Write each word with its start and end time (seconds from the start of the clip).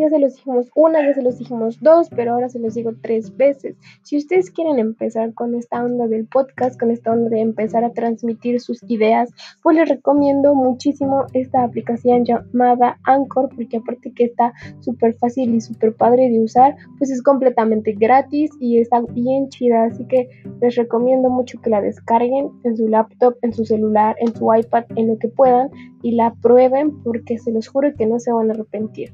Ya 0.00 0.08
se 0.08 0.18
los 0.18 0.34
dijimos 0.36 0.70
una, 0.74 1.02
ya 1.02 1.14
se 1.14 1.22
los 1.22 1.38
dijimos 1.38 1.78
dos, 1.80 2.08
pero 2.10 2.32
ahora 2.32 2.48
se 2.48 2.58
los 2.58 2.74
digo 2.74 2.92
tres 3.02 3.36
veces. 3.36 3.76
Si 4.02 4.16
ustedes 4.16 4.50
quieren 4.50 4.78
empezar 4.78 5.34
con 5.34 5.54
esta 5.54 5.84
onda 5.84 6.06
del 6.06 6.26
podcast, 6.26 6.78
con 6.78 6.90
esta 6.90 7.12
onda 7.12 7.28
de 7.30 7.40
empezar 7.40 7.84
a 7.84 7.92
transmitir 7.92 8.60
sus 8.60 8.82
ideas, 8.88 9.30
pues 9.62 9.76
les 9.76 9.88
recomiendo 9.88 10.54
muchísimo 10.54 11.26
esta 11.34 11.62
aplicación 11.62 12.24
llamada 12.24 12.98
Anchor, 13.04 13.50
porque 13.54 13.76
aparte 13.76 14.12
que 14.12 14.24
está 14.24 14.52
súper 14.80 15.14
fácil 15.14 15.54
y 15.54 15.60
súper 15.60 15.94
padre 15.94 16.30
de 16.30 16.40
usar, 16.40 16.74
pues 16.98 17.10
es 17.10 17.22
completamente 17.22 17.92
gratis 17.92 18.50
y 18.60 18.78
está 18.78 19.00
bien 19.00 19.48
chida. 19.48 19.84
Así 19.84 20.04
que 20.06 20.28
les 20.60 20.74
recomiendo 20.76 21.28
mucho 21.30 21.60
que 21.60 21.70
la 21.70 21.80
descarguen 21.80 22.50
en 22.64 22.76
su 22.76 22.88
laptop, 22.88 23.36
en 23.42 23.52
su 23.52 23.64
celular, 23.64 24.16
en 24.20 24.34
su 24.34 24.52
iPad, 24.54 24.84
en 24.96 25.08
lo 25.08 25.18
que 25.18 25.28
puedan 25.28 25.70
y 26.02 26.12
la 26.12 26.34
prueben 26.34 27.02
porque 27.02 27.38
se 27.38 27.52
los 27.52 27.68
juro 27.68 27.94
que 27.96 28.06
no 28.06 28.18
se 28.18 28.32
van 28.32 28.50
a 28.50 28.54
arrepentir. 28.54 29.12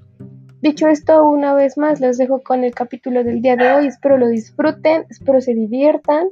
Dicho 0.60 0.88
esto, 0.88 1.22
una 1.22 1.54
vez 1.54 1.78
más 1.78 2.00
los 2.00 2.18
dejo 2.18 2.42
con 2.42 2.64
el 2.64 2.74
capítulo 2.74 3.22
del 3.22 3.40
día 3.40 3.54
de 3.54 3.72
hoy. 3.72 3.86
Espero 3.86 4.18
lo 4.18 4.26
disfruten, 4.26 5.06
espero 5.08 5.40
se 5.40 5.54
diviertan 5.54 6.28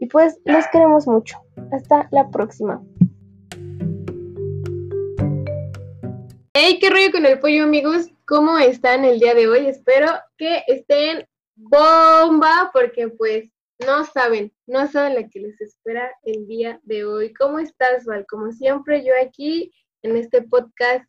y 0.00 0.06
pues 0.06 0.40
los 0.44 0.66
queremos 0.72 1.06
mucho. 1.06 1.38
Hasta 1.70 2.08
la 2.10 2.28
próxima. 2.28 2.82
Hey, 6.54 6.78
qué 6.80 6.90
rollo 6.90 7.12
con 7.12 7.24
el 7.24 7.38
pollo, 7.38 7.62
amigos. 7.62 8.10
¿Cómo 8.26 8.58
están 8.58 9.04
el 9.04 9.20
día 9.20 9.34
de 9.34 9.46
hoy? 9.46 9.68
Espero 9.68 10.08
que 10.36 10.64
estén 10.66 11.24
bomba 11.54 12.70
porque 12.72 13.10
pues 13.10 13.44
no 13.86 14.04
saben, 14.06 14.52
no 14.66 14.88
saben 14.88 15.14
la 15.14 15.28
que 15.28 15.38
les 15.38 15.60
espera 15.60 16.10
el 16.24 16.48
día 16.48 16.80
de 16.82 17.04
hoy. 17.04 17.32
¿Cómo 17.32 17.60
estás, 17.60 18.06
Val? 18.06 18.26
Como 18.28 18.50
siempre, 18.50 19.04
yo 19.04 19.12
aquí 19.24 19.72
en 20.02 20.16
este 20.16 20.42
podcast 20.42 21.04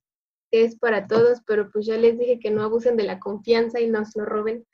es 0.54 0.78
para 0.78 1.08
todos, 1.08 1.40
pero 1.48 1.70
pues 1.72 1.88
ya 1.88 1.98
les 1.98 2.20
dije 2.20 2.40
que 2.40 2.52
no 2.52 2.62
abusen 2.62 2.96
de 2.96 3.04
la 3.04 3.20
confianza 3.20 3.80
y 3.80 3.90
nos 3.90 4.16
lo 4.16 4.24
roben. 4.24 4.66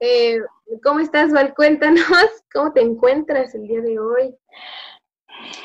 Eh, 0.00 0.38
¿Cómo 0.82 1.00
estás, 1.00 1.30
Val? 1.32 1.54
Cuéntanos, 1.56 2.02
¿cómo 2.52 2.72
te 2.72 2.80
encuentras 2.80 3.54
el 3.54 3.68
día 3.68 3.82
de 3.82 3.98
hoy? 3.98 4.34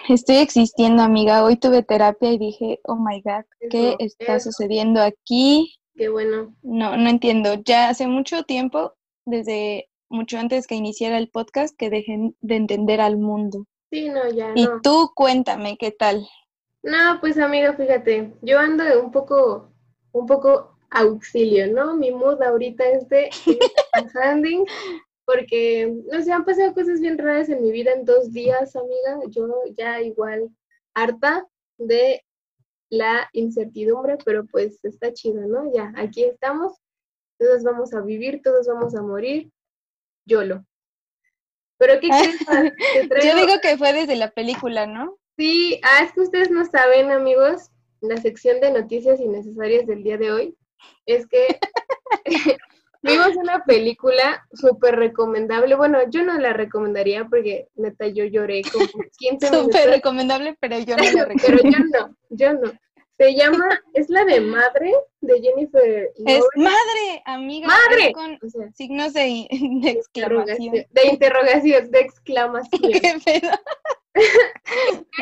Estoy 0.10 0.38
existiendo, 0.38 1.02
amiga. 1.02 1.46
Hoy 1.46 1.56
tuve 1.56 1.82
terapia 1.82 2.32
y 2.32 2.38
dije, 2.38 2.80
oh 2.84 2.98
my 2.98 3.22
God, 3.22 3.46
¿qué 3.70 3.96
está 4.00 4.40
sucediendo 4.42 5.02
aquí? 5.02 5.76
Qué 5.96 6.10
bueno. 6.10 6.54
No, 6.62 6.98
no 6.98 7.10
entiendo. 7.10 7.56
Ya 7.66 7.90
hace 7.90 8.06
mucho 8.06 8.44
tiempo, 8.44 8.94
desde 9.26 9.90
mucho 10.10 10.38
antes 10.40 10.68
que 10.68 10.76
iniciara 10.76 11.18
el 11.18 11.30
podcast, 11.30 11.76
que 11.78 11.90
dejé 11.90 12.34
de 12.42 12.56
entender 12.56 13.00
al 13.00 13.18
mundo. 13.18 13.66
Sí, 13.92 14.10
no, 14.10 14.30
ya. 14.30 14.52
Y 14.56 14.68
tú 14.84 15.12
cuéntame, 15.16 15.78
¿qué 15.78 15.92
tal? 15.92 16.28
No, 16.88 17.20
pues 17.20 17.38
amiga, 17.38 17.74
fíjate, 17.74 18.32
yo 18.42 18.58
ando 18.58 18.82
de 18.86 18.96
un 18.96 19.12
poco, 19.12 19.74
un 20.14 20.26
poco 20.26 20.78
auxilio, 20.90 21.68
¿no? 21.68 21.98
Mi 21.98 22.12
mood 22.12 22.42
ahorita 22.42 22.88
es 22.88 23.10
de 23.10 23.30
handing, 24.14 24.66
porque, 25.26 25.94
no 26.10 26.24
sé, 26.24 26.32
han 26.32 26.46
pasado 26.46 26.74
cosas 26.74 27.02
bien 27.02 27.18
raras 27.18 27.50
en 27.50 27.62
mi 27.62 27.74
vida 27.74 27.92
en 27.92 28.06
dos 28.06 28.32
días, 28.32 28.74
amiga. 28.78 29.20
Yo 29.28 29.50
ya 29.76 30.00
igual 30.02 30.50
harta 30.94 31.46
de 31.78 32.24
la 32.90 33.28
incertidumbre, 33.34 34.18
pero 34.24 34.46
pues 34.46 34.80
está 34.86 35.12
chido, 35.12 35.42
¿no? 35.46 35.70
Ya, 35.74 35.92
aquí 35.98 36.24
estamos, 36.24 36.80
todos 37.38 37.64
vamos 37.64 37.94
a 37.94 38.00
vivir, 38.00 38.42
todos 38.42 38.66
vamos 38.66 38.96
a 38.96 39.02
morir, 39.02 39.52
YOLO. 40.26 40.64
Pero 41.80 42.00
¿qué 42.00 42.08
crees? 42.08 42.38
Yo 43.26 43.36
digo 43.36 43.60
que 43.62 43.78
fue 43.78 43.92
desde 43.92 44.16
la 44.16 44.32
película, 44.32 44.88
¿no? 44.88 45.18
Sí, 45.38 45.80
ah, 45.84 46.04
es 46.04 46.12
que 46.14 46.22
ustedes 46.22 46.50
no 46.50 46.66
saben, 46.66 47.12
amigos, 47.12 47.70
la 48.02 48.18
sección 48.18 48.60
de 48.60 48.72
noticias 48.72 49.20
innecesarias 49.20 49.86
del 49.86 50.04
día 50.04 50.18
de 50.18 50.32
hoy 50.32 50.58
es 51.06 51.28
que 51.28 51.60
vimos 53.04 53.36
una 53.36 53.64
película 53.64 54.46
súper 54.54 54.96
recomendable. 54.96 55.76
Bueno, 55.76 56.00
yo 56.10 56.24
no 56.24 56.38
la 56.40 56.54
recomendaría 56.54 57.26
porque 57.26 57.68
neta 57.76 58.08
yo 58.08 58.26
lloré 58.26 58.64
como 58.64 58.86
15 59.18 59.52
minutos. 59.52 59.76
Súper 59.76 59.90
recomendable, 59.90 60.58
pero 60.60 60.80
yo 60.80 60.98
no 60.98 61.04
la 61.04 61.26
recomendaría. 61.26 61.38
pero 61.46 61.70
yo 61.70 61.80
no, 61.92 62.18
yo 62.30 62.54
no. 62.54 62.72
Se 63.18 63.34
llama, 63.34 63.68
es 63.94 64.10
la 64.10 64.26
de 64.26 64.42
madre 64.42 64.94
de 65.22 65.42
Jennifer. 65.42 66.12
Es 66.26 66.44
madre, 66.56 67.24
amiga. 67.26 67.68
Madre. 67.68 68.14
Con 68.14 68.40
signos 68.74 69.14
de, 69.14 69.48
de 69.50 69.90
exclamación. 69.90 70.86
De 70.92 71.08
interrogación, 71.08 71.90
de 71.90 72.00
exclamación. 72.00 72.82
¿Qué 73.02 73.20
pedo? 73.26 73.52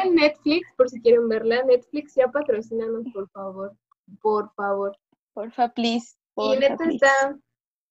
en 0.03 0.15
Netflix, 0.15 0.67
por 0.77 0.89
si 0.89 1.01
quieren 1.01 1.27
verla. 1.29 1.63
Netflix 1.63 2.15
ya 2.15 2.27
patrocinanos, 2.27 3.05
por 3.13 3.29
favor. 3.29 3.73
Por 4.21 4.53
favor. 4.55 4.97
Porfa, 5.33 5.69
please. 5.69 6.15
y 6.37 6.57
neta 6.57 6.85
está, 6.85 7.37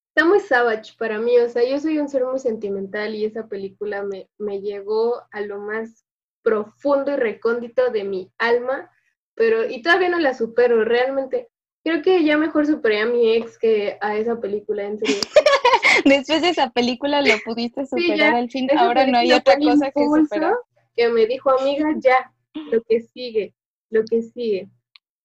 está 0.09 0.25
muy 0.27 0.41
savage 0.41 0.95
para 0.99 1.19
mí. 1.19 1.39
O 1.39 1.49
sea, 1.49 1.63
yo 1.69 1.79
soy 1.79 1.99
un 1.99 2.09
ser 2.09 2.25
muy 2.25 2.39
sentimental 2.39 3.15
y 3.15 3.25
esa 3.25 3.47
película 3.49 4.03
me, 4.03 4.29
me 4.39 4.61
llegó 4.61 5.23
a 5.31 5.41
lo 5.41 5.59
más 5.59 6.05
profundo 6.43 7.13
y 7.13 7.17
recóndito 7.17 7.91
de 7.91 8.05
mi 8.05 8.33
alma. 8.39 8.91
Pero, 9.35 9.69
y 9.69 9.83
todavía 9.83 10.09
no 10.09 10.19
la 10.19 10.35
supero, 10.35 10.85
realmente. 10.85 11.49
Creo 11.83 12.03
que 12.03 12.25
ya 12.25 12.39
mejor 12.39 12.67
superé 12.67 13.01
a 13.01 13.07
mi 13.07 13.35
ex 13.35 13.59
que 13.59 13.99
a 14.01 14.17
esa 14.17 14.41
película, 14.41 14.85
en 14.85 14.99
serio. 14.99 15.17
Después 16.05 16.43
de 16.43 16.49
esa 16.51 16.71
película 16.71 17.21
lo 17.21 17.35
pudiste 17.45 17.87
superar 17.87 18.35
al 18.35 18.51
fin. 18.51 18.69
Ahora 18.77 19.07
no 19.07 19.19
hay 19.19 19.33
otra 19.33 19.57
cosa 19.59 19.91
que 19.91 20.05
superar 20.05 20.55
que 20.97 21.09
me 21.09 21.27
dijo, 21.27 21.51
amiga, 21.51 21.89
ya, 21.99 22.33
lo 22.55 22.83
que 22.83 23.01
sigue, 23.01 23.55
lo 23.91 24.05
que 24.05 24.23
sigue. 24.23 24.69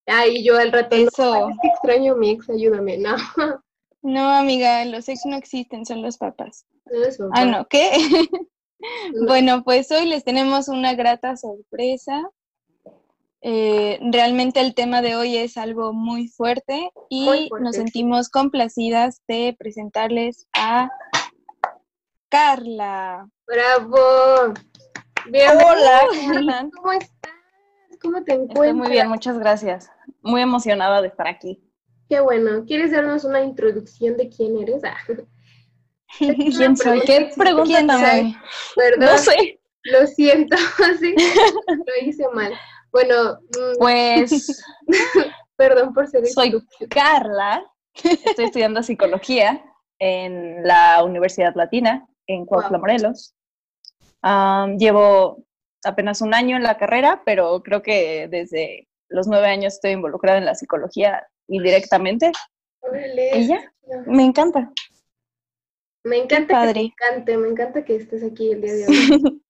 Ay, 0.06 0.44
yo 0.44 0.58
al 0.58 0.72
rato, 0.72 0.96
Eso. 0.96 1.50
es 1.50 1.58
que 1.62 1.68
extraño 1.68 2.14
a 2.14 2.16
mi 2.18 2.32
ex, 2.32 2.50
ayúdame, 2.50 2.98
no. 2.98 3.16
No, 4.02 4.30
amiga, 4.30 4.86
los 4.86 5.10
ex 5.10 5.26
no 5.26 5.36
existen, 5.36 5.86
son 5.86 6.02
los 6.02 6.18
papás. 6.18 6.66
Eso, 6.86 7.30
ah, 7.34 7.44
no, 7.44 7.68
¿qué? 7.68 7.92
bueno, 9.28 9.62
pues 9.66 9.92
hoy 9.92 10.06
les 10.06 10.24
tenemos 10.24 10.70
una 10.70 10.94
grata 10.94 11.36
sorpresa. 11.36 12.30
Eh, 13.42 14.00
realmente 14.12 14.60
el 14.60 14.76
tema 14.76 15.02
de 15.02 15.16
hoy 15.16 15.38
es 15.38 15.58
algo 15.58 15.94
muy 15.94 16.28
fuerte 16.28 16.92
y 17.10 17.50
nos 17.62 17.76
sentimos 17.76 18.30
complacidas 18.30 19.22
de 19.28 19.56
presentarles 19.58 20.48
a 20.54 20.90
Carla. 22.30 23.30
¡Bravo! 23.48 24.54
Hola, 25.28 26.02
¿cómo 26.76 26.92
estás? 26.92 27.32
¿Cómo 28.02 28.24
te 28.24 28.34
encuentras? 28.34 28.68
Estoy 28.68 28.74
muy 28.74 28.90
bien, 28.90 29.10
muchas 29.10 29.38
gracias. 29.40 29.90
Muy 30.22 30.42
emocionada 30.42 31.02
de 31.02 31.08
estar 31.10 31.28
aquí. 31.28 31.62
Qué 32.10 32.20
bueno. 32.20 32.66
¿Quieres 32.66 32.92
darnos 32.92 33.24
una 33.24 33.42
introducción 33.42 34.18
de 34.18 34.30
quién 34.30 34.58
eres? 34.58 34.84
Ah. 34.84 34.98
¿Quién 36.18 36.76
soy? 36.76 37.02
¿Qué 37.02 37.30
pregunta 37.38 37.66
¿Quién 37.66 37.90
soy? 37.90 38.38
Perdón. 38.76 39.10
No 39.12 39.18
sé. 39.18 39.60
Lo 39.84 40.08
siento, 40.08 40.58
sí, 41.00 41.16
lo 41.68 42.08
hice 42.08 42.28
mal. 42.34 42.54
Bueno, 42.92 43.40
mm, 43.42 43.78
pues 43.80 44.64
perdón 45.56 45.94
por 45.94 46.08
ser 46.08 46.26
Soy 46.28 46.62
Carla, 46.90 47.64
estoy 47.94 48.46
estudiando 48.46 48.84
psicología 48.84 49.64
en 50.00 50.64
la 50.64 51.04
Universidad 51.04 51.54
Latina 51.56 52.08
en 52.28 52.46
Cuautla, 52.46 52.78
Morelos 52.78 53.36
llevo 54.78 55.44
apenas 55.84 56.22
un 56.22 56.34
año 56.34 56.58
en 56.58 56.64
la 56.64 56.78
carrera, 56.78 57.22
pero 57.26 57.62
creo 57.64 57.82
que 57.82 58.28
desde 58.30 58.88
los 59.08 59.28
nueve 59.28 59.48
años 59.48 59.76
estoy 59.76 59.92
involucrada 59.92 60.38
en 60.38 60.46
la 60.46 60.56
psicología 60.56 61.28
indirectamente. 61.48 62.32
ya, 63.48 63.74
me 64.06 64.24
encanta. 64.24 64.72
Me 66.04 66.18
encanta 66.18 66.68
que 66.68 66.74
te 66.74 66.80
encante, 66.80 67.38
me 67.38 67.50
encanta 67.50 67.84
que 67.84 67.96
estés 67.98 68.24
aquí 68.24 68.52
el 68.52 68.62
día 68.62 68.74
de 68.74 68.88
hoy. 68.88 69.42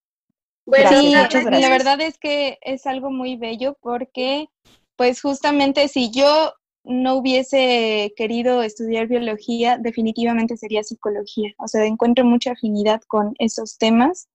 bueno, 0.70 0.90
sí, 0.90 1.12
la 1.12 1.70
verdad 1.70 2.00
es 2.02 2.18
que 2.18 2.58
es 2.62 2.86
algo 2.86 3.12
muy 3.12 3.36
bello 3.36 3.78
porque, 3.82 4.48
pues 4.96 5.22
justamente 5.22 5.88
si 5.88 6.12
yo 6.12 6.54
no 6.84 7.16
hubiese 7.16 8.14
querido 8.16 8.64
estudiar 8.64 9.08
biología, 9.08 9.78
definitivamente 9.78 10.58
sería 10.58 10.84
psicología. 10.84 11.54
O 11.58 11.68
sea, 11.68 11.86
encuentro 11.86 12.26
mucha 12.26 12.52
afinidad 12.52 13.02
con 13.08 13.36
esos 13.40 13.78
temas 13.78 14.30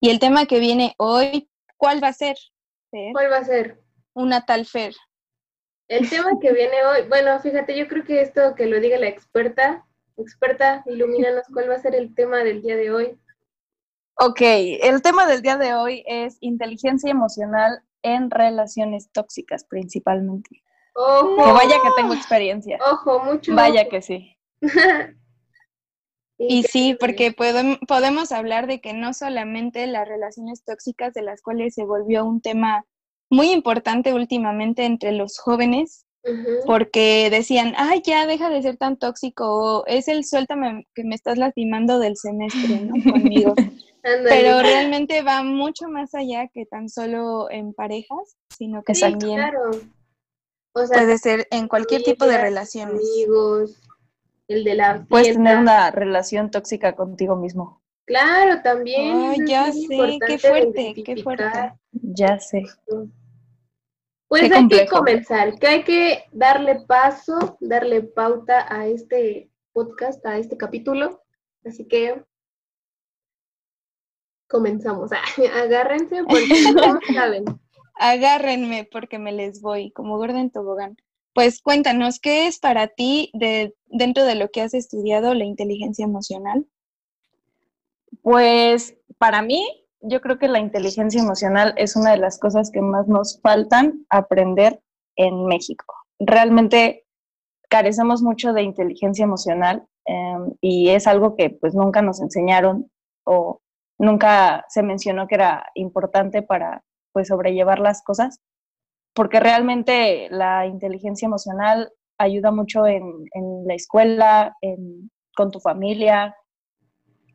y 0.00 0.10
el 0.10 0.18
tema 0.18 0.46
que 0.46 0.58
viene 0.58 0.94
hoy, 0.98 1.48
¿cuál 1.76 2.02
va 2.02 2.08
a 2.08 2.12
ser? 2.12 2.36
¿Cuál 2.90 3.32
va 3.32 3.38
a 3.38 3.44
ser? 3.44 3.80
Una 4.14 4.44
tal 4.44 4.66
Fer. 4.66 4.94
El 5.88 6.08
tema 6.08 6.30
que 6.40 6.52
viene 6.52 6.84
hoy, 6.84 7.08
bueno, 7.08 7.38
fíjate, 7.40 7.76
yo 7.76 7.88
creo 7.88 8.04
que 8.04 8.20
esto 8.20 8.54
que 8.54 8.66
lo 8.66 8.80
diga 8.80 8.98
la 8.98 9.08
experta, 9.08 9.86
experta, 10.16 10.82
ilumínanos 10.86 11.44
cuál 11.52 11.70
va 11.70 11.74
a 11.74 11.82
ser 11.82 11.94
el 11.94 12.14
tema 12.14 12.38
del 12.38 12.62
día 12.62 12.76
de 12.76 12.90
hoy. 12.90 13.18
Ok, 14.16 14.40
el 14.40 15.02
tema 15.02 15.26
del 15.26 15.42
día 15.42 15.56
de 15.56 15.74
hoy 15.74 16.04
es 16.06 16.36
inteligencia 16.40 17.10
emocional 17.10 17.82
en 18.02 18.30
relaciones 18.30 19.10
tóxicas 19.10 19.64
principalmente. 19.64 20.62
Ojo. 20.94 21.36
Que 21.36 21.52
vaya 21.52 21.76
que 21.82 21.90
tengo 21.96 22.14
experiencia. 22.14 22.78
Ojo, 22.92 23.18
mucho. 23.20 23.54
Vaya 23.54 23.88
que 23.88 24.02
sí. 24.02 24.36
Y 26.36 26.64
sí, 26.64 26.96
porque 26.98 27.32
podemos 27.32 28.32
hablar 28.32 28.66
de 28.66 28.80
que 28.80 28.92
no 28.92 29.14
solamente 29.14 29.86
las 29.86 30.08
relaciones 30.08 30.64
tóxicas 30.64 31.14
de 31.14 31.22
las 31.22 31.42
cuales 31.42 31.74
se 31.74 31.84
volvió 31.84 32.24
un 32.24 32.40
tema 32.40 32.84
muy 33.30 33.50
importante 33.52 34.12
últimamente 34.12 34.84
entre 34.84 35.12
los 35.12 35.38
jóvenes, 35.38 36.06
porque 36.66 37.28
decían, 37.30 37.74
ay, 37.76 38.02
ya 38.04 38.26
deja 38.26 38.48
de 38.48 38.62
ser 38.62 38.76
tan 38.76 38.96
tóxico, 38.98 39.44
o 39.46 39.86
es 39.86 40.08
el 40.08 40.24
suéltame 40.24 40.86
que 40.94 41.04
me 41.04 41.14
estás 41.14 41.38
lastimando 41.38 41.98
del 41.98 42.16
semestre, 42.16 42.80
¿no? 42.80 42.94
Conmigo. 43.12 43.54
Pero 44.02 44.60
realmente 44.60 45.22
va 45.22 45.42
mucho 45.42 45.88
más 45.88 46.14
allá 46.14 46.48
que 46.52 46.66
tan 46.66 46.88
solo 46.88 47.50
en 47.50 47.72
parejas, 47.72 48.36
sino 48.50 48.82
que 48.82 48.92
también 48.92 49.50
puede 50.72 51.18
ser 51.18 51.46
en 51.50 51.68
cualquier 51.68 52.02
tipo 52.02 52.26
de 52.26 52.36
relaciones. 52.36 52.96
Amigos, 52.96 53.80
el 54.48 54.64
de 54.64 54.74
la 54.74 55.06
Puedes 55.08 55.32
tener 55.34 55.58
una 55.58 55.90
relación 55.90 56.50
tóxica 56.50 56.94
contigo 56.94 57.36
mismo. 57.36 57.80
Claro, 58.06 58.60
también. 58.62 59.16
Ay, 59.16 59.38
ya 59.46 59.72
sé, 59.72 60.18
qué 60.26 60.38
fuerte, 60.38 60.94
qué 61.02 61.22
fuerte. 61.22 61.72
Ya 61.92 62.38
sé. 62.38 62.64
Pues 64.40 64.50
hay 64.50 64.66
que 64.66 64.86
comenzar, 64.86 65.56
que 65.60 65.66
hay 65.68 65.84
que 65.84 66.24
darle 66.32 66.80
paso, 66.88 67.56
darle 67.60 68.02
pauta 68.02 68.66
a 68.68 68.88
este 68.88 69.48
podcast, 69.72 70.26
a 70.26 70.38
este 70.38 70.56
capítulo. 70.56 71.22
Así 71.64 71.86
que 71.86 72.20
comenzamos. 74.48 75.12
Agárrense 75.54 76.24
porque 76.24 76.48
no 76.74 76.98
saben. 77.14 77.44
Agárrenme 77.94 78.88
porque 78.90 79.20
me 79.20 79.30
les 79.30 79.60
voy, 79.60 79.92
como 79.92 80.18
gorda 80.18 80.40
en 80.40 80.50
tobogán. 80.50 80.96
Pues 81.32 81.62
cuéntanos, 81.62 82.18
¿qué 82.18 82.48
es 82.48 82.58
para 82.58 82.88
ti 82.88 83.30
de, 83.34 83.76
dentro 83.86 84.24
de 84.24 84.34
lo 84.34 84.50
que 84.50 84.62
has 84.62 84.74
estudiado 84.74 85.32
la 85.34 85.44
inteligencia 85.44 86.04
emocional? 86.04 86.66
Pues 88.20 88.96
para 89.16 89.42
mí, 89.42 89.83
yo 90.06 90.20
creo 90.20 90.38
que 90.38 90.48
la 90.48 90.58
inteligencia 90.58 91.20
emocional 91.20 91.74
es 91.76 91.96
una 91.96 92.12
de 92.12 92.18
las 92.18 92.38
cosas 92.38 92.70
que 92.70 92.80
más 92.80 93.08
nos 93.08 93.40
faltan 93.40 94.06
aprender 94.10 94.80
en 95.16 95.46
México. 95.46 95.94
Realmente 96.18 97.06
carecemos 97.68 98.22
mucho 98.22 98.52
de 98.52 98.62
inteligencia 98.62 99.24
emocional 99.24 99.86
em, 100.06 100.52
y 100.60 100.90
es 100.90 101.06
algo 101.06 101.36
que 101.36 101.50
pues 101.50 101.74
nunca 101.74 102.02
nos 102.02 102.20
enseñaron 102.20 102.90
o 103.24 103.60
nunca 103.98 104.64
se 104.68 104.82
mencionó 104.82 105.26
que 105.26 105.36
era 105.36 105.70
importante 105.74 106.42
para 106.42 106.84
pues 107.12 107.28
sobrellevar 107.28 107.78
las 107.78 108.02
cosas 108.02 108.40
porque 109.14 109.40
realmente 109.40 110.28
la 110.30 110.66
inteligencia 110.66 111.26
emocional 111.26 111.92
ayuda 112.18 112.50
mucho 112.50 112.86
en, 112.86 113.24
la 113.64 113.74
escuela, 113.74 114.56
con 115.36 115.50
tu 115.50 115.60
familia, 115.60 116.36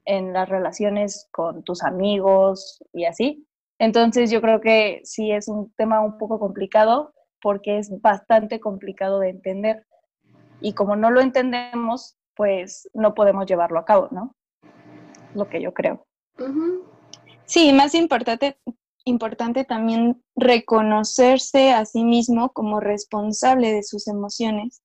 en 0.06 0.34
las 0.34 0.50
relaciones 0.50 1.28
con 1.32 1.64
tus 1.64 1.84
amigos 1.84 2.84
y 2.94 3.06
así. 3.06 3.46
Entonces 3.80 4.30
yo 4.30 4.42
creo 4.42 4.60
que 4.60 5.02
sí 5.04 5.32
es 5.32 5.48
un 5.48 5.72
tema 5.74 6.02
un 6.02 6.18
poco 6.18 6.40
complicado 6.40 7.14
porque 7.42 7.78
es 7.78 8.02
bastante 8.02 8.60
complicado 8.60 9.20
de 9.20 9.30
entender. 9.30 9.86
Y 10.62 10.74
como 10.74 10.96
no 10.96 11.10
lo 11.10 11.22
entendemos, 11.22 12.18
pues 12.36 12.90
no 12.94 13.14
podemos 13.14 13.46
llevarlo 13.46 13.80
a 13.80 13.86
cabo, 13.86 14.10
¿no? 14.12 14.36
Lo 15.34 15.48
que 15.48 15.62
yo 15.62 15.74
creo. 15.74 16.06
Sí, 17.46 17.72
más 17.74 17.96
importante, 17.96 18.60
importante 19.06 19.64
también 19.64 20.24
reconocerse 20.36 21.72
a 21.72 21.86
sí 21.86 22.04
mismo 22.04 22.52
como 22.52 22.80
responsable 22.80 23.72
de 23.74 23.84
sus 23.84 24.08
emociones, 24.08 24.82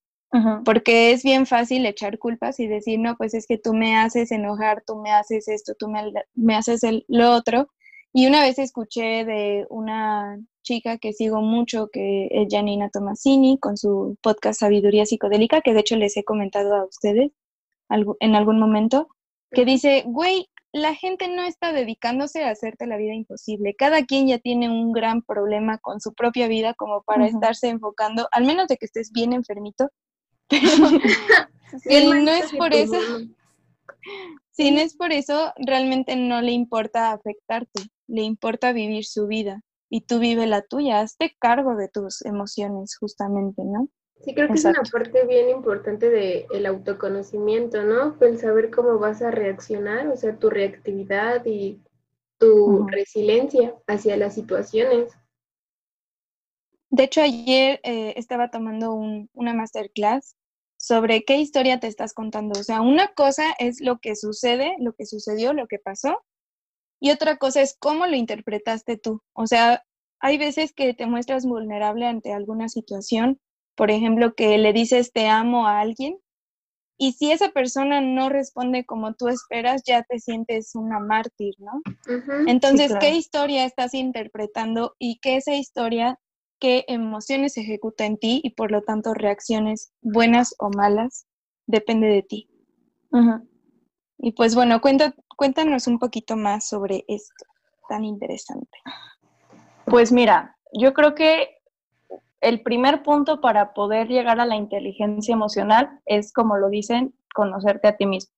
porque 0.64 1.12
es 1.12 1.22
bien 1.22 1.46
fácil 1.46 1.86
echar 1.86 2.18
culpas 2.18 2.58
y 2.60 2.66
decir, 2.66 2.98
no, 2.98 3.16
pues 3.16 3.34
es 3.34 3.46
que 3.46 3.58
tú 3.58 3.72
me 3.72 3.96
haces 3.96 4.32
enojar, 4.32 4.82
tú 4.86 4.96
me 4.96 5.12
haces 5.12 5.48
esto, 5.48 5.74
tú 5.78 5.88
me, 5.88 6.56
haces 6.56 6.82
el, 6.82 7.04
lo 7.08 7.32
otro. 7.32 7.68
Y 8.12 8.26
una 8.26 8.42
vez 8.42 8.58
escuché 8.58 9.24
de 9.24 9.66
una 9.70 10.38
chica 10.62 10.98
que 10.98 11.12
sigo 11.12 11.40
mucho, 11.40 11.88
que 11.92 12.28
es 12.30 12.48
Janina 12.50 12.88
Tomasini, 12.88 13.58
con 13.58 13.76
su 13.76 14.16
podcast 14.22 14.60
Sabiduría 14.60 15.06
Psicodélica, 15.06 15.60
que 15.60 15.74
de 15.74 15.80
hecho 15.80 15.96
les 15.96 16.16
he 16.16 16.24
comentado 16.24 16.74
a 16.74 16.84
ustedes 16.84 17.32
en 18.20 18.34
algún 18.34 18.58
momento, 18.58 19.08
que 19.52 19.64
dice, 19.64 20.02
güey, 20.06 20.48
la 20.74 20.94
gente 20.96 21.28
no 21.28 21.42
está 21.44 21.72
dedicándose 21.72 22.42
a 22.42 22.50
hacerte 22.50 22.88
la 22.88 22.96
vida 22.96 23.14
imposible. 23.14 23.76
Cada 23.76 24.04
quien 24.04 24.26
ya 24.26 24.38
tiene 24.40 24.68
un 24.68 24.90
gran 24.90 25.22
problema 25.22 25.78
con 25.78 26.00
su 26.00 26.14
propia 26.14 26.48
vida 26.48 26.74
como 26.74 27.02
para 27.02 27.28
estarse 27.28 27.68
enfocando, 27.68 28.26
al 28.32 28.44
menos 28.44 28.66
de 28.66 28.76
que 28.76 28.86
estés 28.86 29.12
bien 29.12 29.32
enfermito. 29.32 29.90
Pero 30.48 30.66
si 31.82 32.06
no 32.06 32.30
es 32.30 32.52
por 32.52 32.74
eso, 32.74 32.96
si 34.50 34.70
no 34.70 34.80
es 34.80 34.96
por 34.96 35.12
eso, 35.12 35.52
realmente 35.56 36.16
no 36.16 36.42
le 36.42 36.52
importa 36.52 37.12
afectarte, 37.12 37.82
le 38.06 38.22
importa 38.22 38.72
vivir 38.72 39.04
su 39.04 39.26
vida 39.26 39.62
y 39.88 40.02
tú 40.02 40.18
vive 40.18 40.46
la 40.46 40.62
tuya, 40.62 41.00
hazte 41.00 41.36
cargo 41.38 41.76
de 41.76 41.88
tus 41.88 42.24
emociones 42.24 42.96
justamente, 42.96 43.62
¿no? 43.64 43.88
Sí, 44.24 44.34
creo 44.34 44.48
que 44.48 44.54
es 44.54 44.64
una 44.64 44.82
parte 44.90 45.26
bien 45.26 45.50
importante 45.50 46.08
del 46.08 46.46
el 46.52 46.66
autoconocimiento, 46.66 47.82
¿no? 47.82 48.16
El 48.20 48.38
saber 48.38 48.70
cómo 48.70 48.98
vas 48.98 49.20
a 49.22 49.30
reaccionar, 49.30 50.08
o 50.08 50.16
sea, 50.16 50.36
tu 50.36 50.48
reactividad 50.48 51.44
y 51.44 51.82
tu 52.38 52.86
resiliencia 52.88 53.74
hacia 53.86 54.16
las 54.16 54.34
situaciones. 54.34 55.12
De 56.94 57.04
hecho, 57.04 57.20
ayer 57.20 57.80
eh, 57.82 58.14
estaba 58.16 58.50
tomando 58.50 58.92
una 58.92 59.54
masterclass 59.54 60.36
sobre 60.76 61.24
qué 61.24 61.38
historia 61.38 61.80
te 61.80 61.86
estás 61.86 62.14
contando. 62.14 62.58
O 62.58 62.62
sea, 62.62 62.80
una 62.80 63.08
cosa 63.14 63.54
es 63.58 63.80
lo 63.80 63.98
que 63.98 64.16
sucede, 64.16 64.76
lo 64.78 64.92
que 64.92 65.06
sucedió, 65.06 65.52
lo 65.52 65.66
que 65.66 65.78
pasó, 65.78 66.24
y 67.00 67.10
otra 67.10 67.36
cosa 67.36 67.62
es 67.62 67.76
cómo 67.78 68.06
lo 68.06 68.16
interpretaste 68.16 68.96
tú. 68.96 69.22
O 69.32 69.46
sea, 69.46 69.84
hay 70.20 70.38
veces 70.38 70.72
que 70.72 70.94
te 70.94 71.06
muestras 71.06 71.46
vulnerable 71.46 72.06
ante 72.06 72.32
alguna 72.32 72.68
situación 72.68 73.40
por 73.74 73.90
ejemplo, 73.90 74.34
que 74.34 74.58
le 74.58 74.72
dices 74.72 75.12
te 75.12 75.28
amo 75.28 75.66
a 75.66 75.80
alguien 75.80 76.18
y 76.96 77.12
si 77.12 77.32
esa 77.32 77.50
persona 77.50 78.00
no 78.00 78.28
responde 78.28 78.84
como 78.84 79.14
tú 79.14 79.28
esperas, 79.28 79.82
ya 79.84 80.04
te 80.04 80.20
sientes 80.20 80.76
una 80.76 81.00
mártir, 81.00 81.54
¿no? 81.58 81.82
Entonces, 82.46 82.92
¿qué 83.00 83.16
historia 83.16 83.64
estás 83.64 83.94
interpretando 83.94 84.94
y 84.98 85.18
qué 85.18 85.36
esa 85.36 85.54
historia, 85.54 86.20
qué 86.58 86.84
emociones 86.88 87.56
ejecuta 87.56 88.06
en 88.06 88.16
ti 88.16 88.40
y 88.42 88.50
por 88.50 88.70
lo 88.70 88.82
tanto 88.82 89.14
reacciones 89.14 89.92
buenas 90.00 90.54
o 90.58 90.70
malas, 90.70 91.26
depende 91.66 92.06
de 92.08 92.22
ti? 92.22 92.48
Y 94.18 94.32
pues 94.32 94.54
bueno, 94.54 94.80
cuéntanos 94.80 95.86
un 95.86 95.98
poquito 95.98 96.36
más 96.36 96.66
sobre 96.68 97.04
esto 97.08 97.44
tan 97.88 98.04
interesante. 98.04 98.78
Pues 99.84 100.10
mira, 100.10 100.56
yo 100.72 100.94
creo 100.94 101.14
que 101.14 101.58
el 102.40 102.62
primer 102.62 103.02
punto 103.02 103.40
para 103.40 103.74
poder 103.74 104.08
llegar 104.08 104.40
a 104.40 104.46
la 104.46 104.56
inteligencia 104.56 105.32
emocional 105.32 106.00
es, 106.06 106.32
como 106.32 106.56
lo 106.56 106.68
dicen, 106.68 107.14
conocerte 107.34 107.88
a 107.88 107.96
ti 107.96 108.06
mismo 108.06 108.34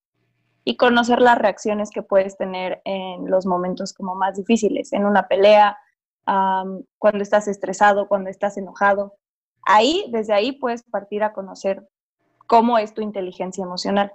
y 0.65 0.77
conocer 0.77 1.21
las 1.21 1.39
reacciones 1.39 1.91
que 1.91 2.03
puedes 2.03 2.37
tener 2.37 2.83
en 2.85 3.31
los 3.31 3.47
momentos 3.47 3.93
como 3.93 4.17
más 4.17 4.37
difíciles, 4.37 4.93
en 4.93 5.05
una 5.05 5.29
pelea, 5.29 5.79
cuando 6.27 7.23
estás 7.23 7.49
estresado, 7.49 8.09
cuando 8.09 8.31
estás 8.31 8.57
enojado. 8.57 9.15
Ahí, 9.65 10.07
desde 10.11 10.35
ahí 10.35 10.53
puedes 10.53 10.83
partir 10.83 11.23
a 11.23 11.33
conocer 11.33 11.89
cómo 12.47 12.79
es 12.79 12.95
tu 12.95 13.03
inteligencia 13.03 13.65
emocional. 13.65 14.13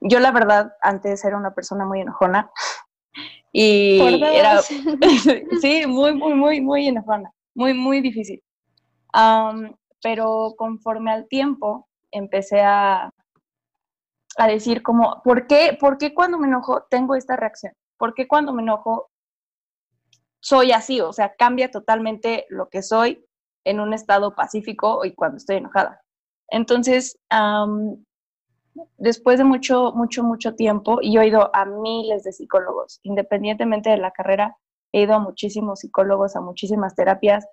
Yo 0.00 0.20
la 0.20 0.30
verdad 0.30 0.72
antes 0.82 1.24
era 1.24 1.36
una 1.36 1.54
persona 1.54 1.86
muy 1.86 2.00
enojona 2.00 2.50
y 3.52 4.22
era 4.22 4.60
sí, 5.60 5.86
muy 5.86 6.14
muy 6.14 6.34
muy 6.34 6.60
muy 6.60 6.88
enojona, 6.88 7.32
muy 7.54 7.72
muy 7.72 8.00
difícil 8.02 8.42
pero 10.02 10.54
conforme 10.56 11.10
al 11.10 11.26
tiempo 11.28 11.88
empecé 12.10 12.60
a, 12.60 13.10
a 14.38 14.46
decir 14.46 14.82
como, 14.82 15.22
¿por 15.22 15.46
qué, 15.46 15.76
¿por 15.80 15.98
qué 15.98 16.14
cuando 16.14 16.38
me 16.38 16.46
enojo 16.46 16.84
tengo 16.90 17.14
esta 17.14 17.36
reacción? 17.36 17.72
¿Por 17.98 18.14
qué 18.14 18.28
cuando 18.28 18.52
me 18.52 18.62
enojo 18.62 19.10
soy 20.46 20.70
así? 20.70 21.00
O 21.00 21.12
sea, 21.12 21.34
cambia 21.34 21.72
totalmente 21.72 22.46
lo 22.50 22.68
que 22.68 22.80
soy 22.80 23.26
en 23.64 23.80
un 23.80 23.92
estado 23.92 24.36
pacífico 24.36 25.04
y 25.04 25.12
cuando 25.12 25.38
estoy 25.38 25.56
enojada. 25.56 26.02
Entonces, 26.48 27.18
después 28.96 29.38
de 29.38 29.44
mucho, 29.44 29.90
mucho, 29.92 30.22
mucho 30.22 30.54
tiempo, 30.54 30.98
y 31.02 31.14
yo 31.14 31.20
he 31.20 31.26
ido 31.26 31.50
a 31.52 31.64
miles 31.64 32.22
de 32.22 32.30
psicólogos, 32.30 33.00
independientemente 33.02 33.90
de 33.90 33.96
la 33.96 34.12
carrera, 34.12 34.56
he 34.92 35.02
ido 35.02 35.14
a 35.14 35.18
muchísimos 35.18 35.80
psicólogos, 35.80 36.36
a 36.36 36.40
muchísimas 36.40 36.94
terapias, 36.94 37.44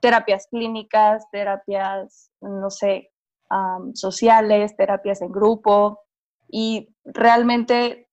terapias 0.00 0.48
clínicas, 0.48 1.30
terapias, 1.30 2.32
no 2.40 2.68
sé, 2.68 3.12
sociales, 3.92 4.76
terapias 4.76 5.22
en 5.22 5.30
grupo, 5.30 6.00
y 6.48 6.92
realmente 7.04 8.03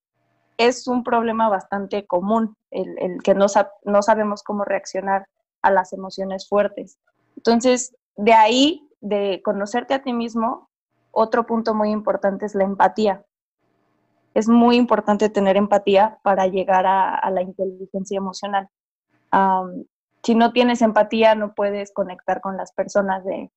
es 0.68 0.88
un 0.88 1.03
problema 1.03 1.50
bastante 1.50 2.06
común 2.06 2.56
el, 2.72 3.22
que 3.24 3.34
no, 3.36 3.48
sabemos 3.48 4.44
cómo 4.44 4.63
reaccionar 4.63 5.27
a 5.62 5.72
las 5.72 5.94
emociones 5.94 6.48
fuertes. 6.48 6.98
Entonces, 7.38 7.96
de 8.15 8.34
ahí, 8.34 8.88
de 9.00 9.41
conocerte 9.44 9.94
a 9.94 10.03
ti 10.03 10.13
mismo, 10.13 10.70
otro 11.12 11.46
punto 11.46 11.74
muy 11.74 11.91
importante 11.91 12.46
es 12.46 12.56
la 12.56 12.63
empatía. 12.63 13.25
Es 14.34 14.48
muy 14.48 14.77
importante 14.77 15.30
tener 15.30 15.58
empatía 15.58 16.20
para 16.24 16.48
llegar 16.48 16.86
a, 16.86 17.30
la 17.32 17.41
inteligencia 17.41 18.18
emocional 18.18 18.70
si 20.24 20.36
no 20.36 20.51
tienes 20.51 20.82
empatía, 20.82 21.36
no 21.36 21.53
puedes 21.53 21.91
conectar 21.91 22.41
con 22.41 22.56
las 22.56 22.74
personas 22.74 23.25
de, 23.25 23.50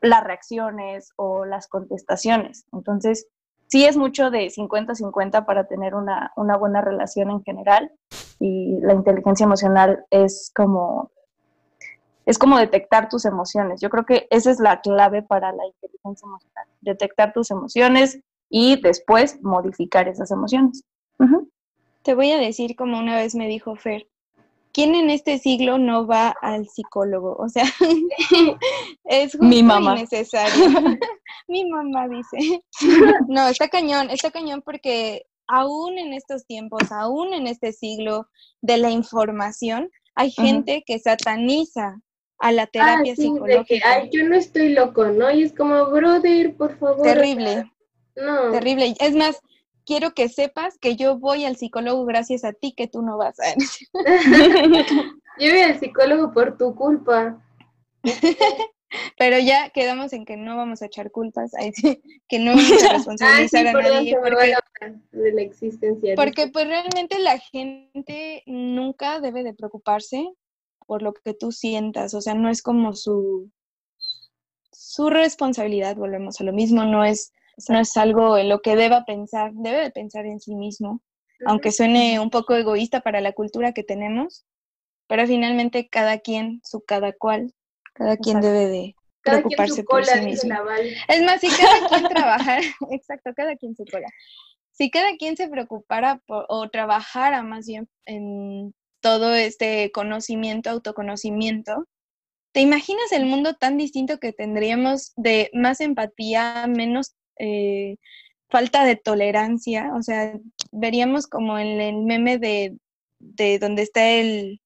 las 0.00 0.24
reacciones 0.24 1.12
o 1.16 1.44
las 1.44 1.68
contestaciones. 1.68 2.64
Entonces, 2.72 3.28
sí 3.70 3.84
es 3.84 3.96
mucho 3.96 4.30
de 4.30 4.46
50-50 4.46 5.46
para 5.46 5.64
tener 5.64 5.94
una, 5.94 6.32
una, 6.36 6.56
buena 6.56 6.80
relación 6.80 7.30
en 7.30 7.42
general 7.42 7.92
y 8.40 8.78
la 8.80 8.94
inteligencia 8.94 9.44
emocional 9.44 10.04
es 10.10 10.50
como, 10.54 11.10
es 12.26 12.36
como 12.36 12.58
detectar 12.58 13.08
tus 13.08 13.24
emociones. 13.24 13.80
Yo 13.80 13.88
creo 13.88 14.04
que 14.04 14.26
esa 14.30 14.50
es 14.50 14.58
la 14.58 14.80
clave 14.80 15.22
para 15.22 15.52
la 15.52 15.66
inteligencia 15.66 16.26
emocional, 16.26 16.66
detectar 16.80 17.32
tus 17.32 17.50
emociones 17.50 18.20
y 18.48 18.80
después 18.80 19.40
modificar 19.42 20.08
esas 20.08 20.32
emociones. 20.32 20.84
Te 22.02 22.14
voy 22.14 22.32
a 22.32 22.38
decir 22.38 22.74
como 22.74 22.98
una 22.98 23.16
vez 23.16 23.34
me 23.34 23.46
dijo 23.46 23.76
Fer, 23.76 24.08
¿quién 24.72 24.94
en 24.94 25.10
este 25.10 25.38
siglo 25.38 25.78
no 25.78 26.06
va 26.06 26.34
al 26.40 26.68
psicólogo? 26.68 27.36
O 27.38 27.48
sea, 27.48 27.64
es 29.04 29.32
justo 29.32 29.46
Mi 29.46 29.62
mamá. 29.62 29.94
necesario. 29.94 30.64
Mi 31.48 31.68
mamá 31.68 32.08
dice. 32.08 32.62
No, 33.28 33.48
está 33.48 33.68
cañón, 33.68 34.10
está 34.10 34.30
cañón 34.30 34.62
porque 34.62 35.26
aún 35.46 35.98
en 35.98 36.12
estos 36.12 36.46
tiempos, 36.46 36.92
aún 36.92 37.34
en 37.34 37.46
este 37.46 37.72
siglo 37.72 38.28
de 38.60 38.78
la 38.78 38.90
información, 38.90 39.90
hay 40.14 40.30
gente 40.30 40.84
que 40.86 40.98
sataniza 40.98 42.00
a 42.38 42.52
la 42.52 42.66
terapia 42.66 43.12
ah, 43.12 43.16
sí, 43.16 43.22
psicológica. 43.22 43.60
De 43.60 43.64
que, 43.66 43.82
Ay, 43.84 44.10
yo 44.12 44.28
no 44.28 44.34
estoy 44.34 44.70
loco, 44.70 45.06
¿no? 45.06 45.30
Y 45.30 45.42
es 45.42 45.52
como, 45.52 45.86
brother, 45.90 46.56
por 46.56 46.78
favor. 46.78 47.02
Terrible. 47.02 47.70
No. 48.16 48.50
Terrible. 48.52 48.94
Es 48.98 49.14
más, 49.14 49.40
quiero 49.84 50.12
que 50.12 50.28
sepas 50.28 50.78
que 50.78 50.96
yo 50.96 51.18
voy 51.18 51.44
al 51.44 51.56
psicólogo 51.56 52.04
gracias 52.04 52.44
a 52.44 52.52
ti, 52.52 52.72
que 52.76 52.88
tú 52.88 53.02
no 53.02 53.16
vas 53.16 53.38
a... 53.40 53.54
yo 55.38 55.50
voy 55.50 55.60
al 55.60 55.78
psicólogo 55.78 56.32
por 56.32 56.56
tu 56.56 56.74
culpa. 56.74 57.42
Pero 59.16 59.38
ya 59.38 59.70
quedamos 59.70 60.12
en 60.12 60.24
que 60.24 60.36
no 60.36 60.56
vamos 60.56 60.82
a 60.82 60.86
echar 60.86 61.10
culpas, 61.10 61.52
que 62.28 62.38
no 62.38 62.52
vamos 62.56 62.82
a 62.82 62.92
responsabilizar 62.94 63.66
a 63.66 63.72
nadie. 63.72 64.16
Porque, 64.20 64.98
de 65.12 65.32
la 65.32 65.42
existencia. 65.42 66.14
Porque 66.16 66.48
pues 66.48 66.66
realmente 66.66 67.18
la 67.18 67.38
gente 67.38 68.42
nunca 68.46 69.20
debe 69.20 69.44
de 69.44 69.54
preocuparse 69.54 70.28
por 70.86 71.02
lo 71.02 71.12
que 71.12 71.34
tú 71.34 71.52
sientas, 71.52 72.14
o 72.14 72.20
sea, 72.20 72.34
no 72.34 72.50
es 72.50 72.62
como 72.62 72.94
su, 72.94 73.48
su 74.72 75.08
responsabilidad, 75.08 75.94
volvemos 75.94 76.40
a 76.40 76.44
lo 76.44 76.52
mismo, 76.52 76.82
no 76.84 77.04
es 77.04 77.32
no 77.68 77.80
es 77.80 77.96
algo 77.96 78.38
en 78.38 78.48
lo 78.48 78.60
que 78.60 78.76
deba 78.76 79.04
pensar, 79.04 79.52
debe 79.54 79.80
de 79.80 79.90
pensar 79.90 80.26
en 80.26 80.40
sí 80.40 80.54
mismo, 80.54 81.02
aunque 81.46 81.72
suene 81.72 82.20
un 82.20 82.30
poco 82.30 82.54
egoísta 82.54 83.00
para 83.00 83.20
la 83.20 83.32
cultura 83.32 83.72
que 83.72 83.82
tenemos, 83.82 84.46
pero 85.06 85.26
finalmente 85.26 85.88
cada 85.88 86.18
quien, 86.18 86.60
su 86.64 86.82
cada 86.82 87.12
cual, 87.12 87.52
cada 87.94 88.16
quien 88.16 88.40
debe 88.40 88.68
de 88.68 88.94
preocuparse 89.22 89.84
por 89.84 90.04
sí 90.04 90.20
mismo. 90.20 90.54
Es 91.08 91.22
más, 91.22 91.40
si 91.40 91.48
cada 91.48 91.88
quien 91.88 92.04
trabajara, 92.04 92.62
exacto, 92.90 93.32
cada 93.34 93.56
quien 93.56 93.74
su 93.74 93.84
cola. 93.84 94.08
Si 94.72 94.90
cada 94.90 95.16
quien 95.16 95.36
se 95.36 95.48
preocupara 95.48 96.22
o 96.26 96.70
trabajara 96.70 97.42
más 97.42 97.66
bien 97.66 97.88
en 98.06 98.74
todo 99.00 99.34
este 99.34 99.90
conocimiento, 99.92 100.70
autoconocimiento, 100.70 101.86
¿te 102.52 102.60
imaginas 102.60 103.12
el 103.12 103.26
mundo 103.26 103.54
tan 103.54 103.76
distinto 103.76 104.18
que 104.18 104.32
tendríamos 104.32 105.12
de 105.16 105.50
más 105.52 105.80
empatía, 105.80 106.66
menos 106.66 107.14
eh, 107.40 107.96
falta 108.48 108.84
de 108.84 108.96
tolerancia, 108.96 109.92
o 109.96 110.02
sea, 110.02 110.38
veríamos 110.72 111.26
como 111.26 111.58
en 111.58 111.80
el 111.80 112.02
meme 112.02 112.38
de, 112.38 112.76
de 113.18 113.58
donde 113.58 113.82
está 113.82 114.08
el, 114.08 114.60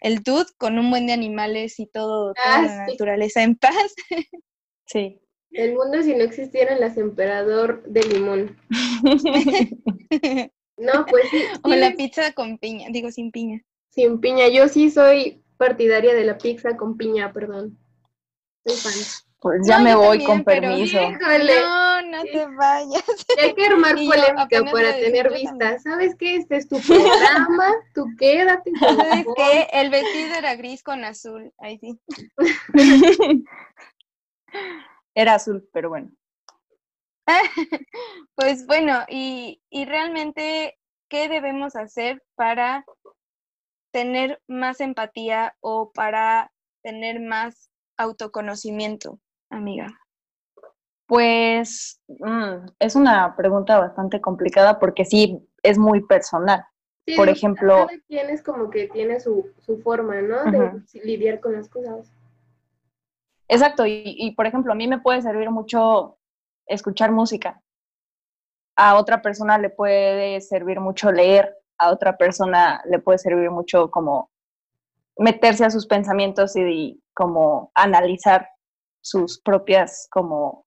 el 0.00 0.22
dude 0.22 0.46
con 0.58 0.78
un 0.78 0.90
buen 0.90 1.06
de 1.06 1.12
animales 1.12 1.80
y 1.80 1.86
todo, 1.86 2.34
toda 2.34 2.56
ah, 2.58 2.62
la 2.62 2.86
naturaleza 2.86 3.42
en 3.42 3.56
paz. 3.56 3.94
sí. 4.86 5.20
El 5.52 5.74
mundo 5.74 6.02
si 6.02 6.14
no 6.14 6.22
existieran 6.24 6.80
las 6.80 6.98
emperador 6.98 7.82
de 7.84 8.02
limón. 8.02 8.58
no, 10.76 11.06
pues 11.06 11.24
sí. 11.30 11.38
O 11.62 11.68
la 11.70 11.92
pizza 11.92 12.32
con 12.32 12.58
piña, 12.58 12.88
digo 12.90 13.10
sin 13.10 13.30
piña. 13.30 13.62
Sin 13.90 14.20
piña, 14.20 14.48
yo 14.48 14.68
sí 14.68 14.90
soy 14.90 15.42
partidaria 15.56 16.12
de 16.14 16.24
la 16.24 16.36
pizza 16.36 16.76
con 16.76 16.98
piña, 16.98 17.32
perdón. 17.32 17.78
Soy 18.66 18.76
fan. 18.76 19.25
Pues 19.40 19.66
ya 19.66 19.78
me 19.78 19.94
voy 19.94 20.24
con 20.24 20.42
permiso. 20.44 20.98
no, 21.10 22.02
no 22.02 22.22
te 22.24 22.46
vayas. 22.46 23.04
hay 23.40 23.54
que 23.54 23.66
armar 23.66 23.94
polémica 23.94 24.64
para 24.72 24.94
tener 24.94 25.30
vistas. 25.32 25.82
¿Sabes 25.82 26.16
qué? 26.18 26.36
Este 26.36 26.56
es 26.56 26.68
tu 26.68 26.80
programa, 26.80 27.74
tú 27.94 28.06
quédate. 28.18 28.72
¿Sabes 28.80 29.26
qué? 29.36 29.68
El 29.72 29.90
vestido 29.90 30.34
era 30.36 30.56
gris 30.56 30.82
con 30.82 31.04
azul. 31.04 31.52
Ahí 31.58 31.78
sí. 31.78 32.00
Era 35.14 35.34
azul, 35.34 35.68
pero 35.72 35.88
bueno. 35.88 36.10
pues 38.34 38.66
bueno, 38.66 39.04
y, 39.08 39.62
y 39.70 39.84
realmente, 39.84 40.78
¿qué 41.08 41.28
debemos 41.28 41.74
hacer 41.74 42.22
para 42.36 42.84
tener 43.92 44.42
más 44.46 44.80
empatía 44.80 45.56
o 45.60 45.90
para 45.92 46.52
tener 46.82 47.20
más 47.20 47.70
autoconocimiento? 47.96 49.18
Amiga? 49.50 49.86
Pues 51.06 52.00
mm, 52.08 52.66
es 52.78 52.96
una 52.96 53.36
pregunta 53.36 53.78
bastante 53.78 54.20
complicada 54.20 54.78
porque 54.78 55.04
sí 55.04 55.46
es 55.62 55.78
muy 55.78 56.04
personal. 56.04 56.64
Por 57.16 57.28
ejemplo... 57.28 57.86
Cada 57.86 58.00
quien 58.08 58.30
es 58.30 58.42
como 58.42 58.68
que 58.70 58.88
tiene 58.88 59.20
su, 59.20 59.52
forma, 59.84 60.20
¿no? 60.22 60.50
De 60.50 60.82
lidiar 61.04 61.38
con 61.40 61.52
las 61.52 61.68
cosas. 61.68 62.12
Exacto, 63.48 63.86
y, 63.86 64.02
y, 64.04 64.34
por 64.34 64.46
ejemplo, 64.46 64.72
a 64.72 64.74
mí 64.74 64.88
me 64.88 64.98
puede 64.98 65.22
servir 65.22 65.50
mucho 65.50 66.18
escuchar 66.66 67.12
música. 67.12 67.62
A 68.74 68.96
otra 68.96 69.22
persona 69.22 69.56
le 69.56 69.70
puede 69.70 70.40
servir 70.40 70.80
mucho 70.80 71.12
leer, 71.12 71.56
a 71.78 71.90
otra 71.90 72.16
persona 72.16 72.82
le 72.86 72.98
puede 72.98 73.18
servir 73.18 73.50
mucho 73.50 73.90
como 73.90 74.30
meterse 75.16 75.64
a 75.64 75.70
sus 75.70 75.86
pensamientos 75.86 76.56
y 76.56 77.02
como 77.14 77.70
analizar 77.74 78.48
sus 79.06 79.40
propias 79.40 80.08
como, 80.10 80.66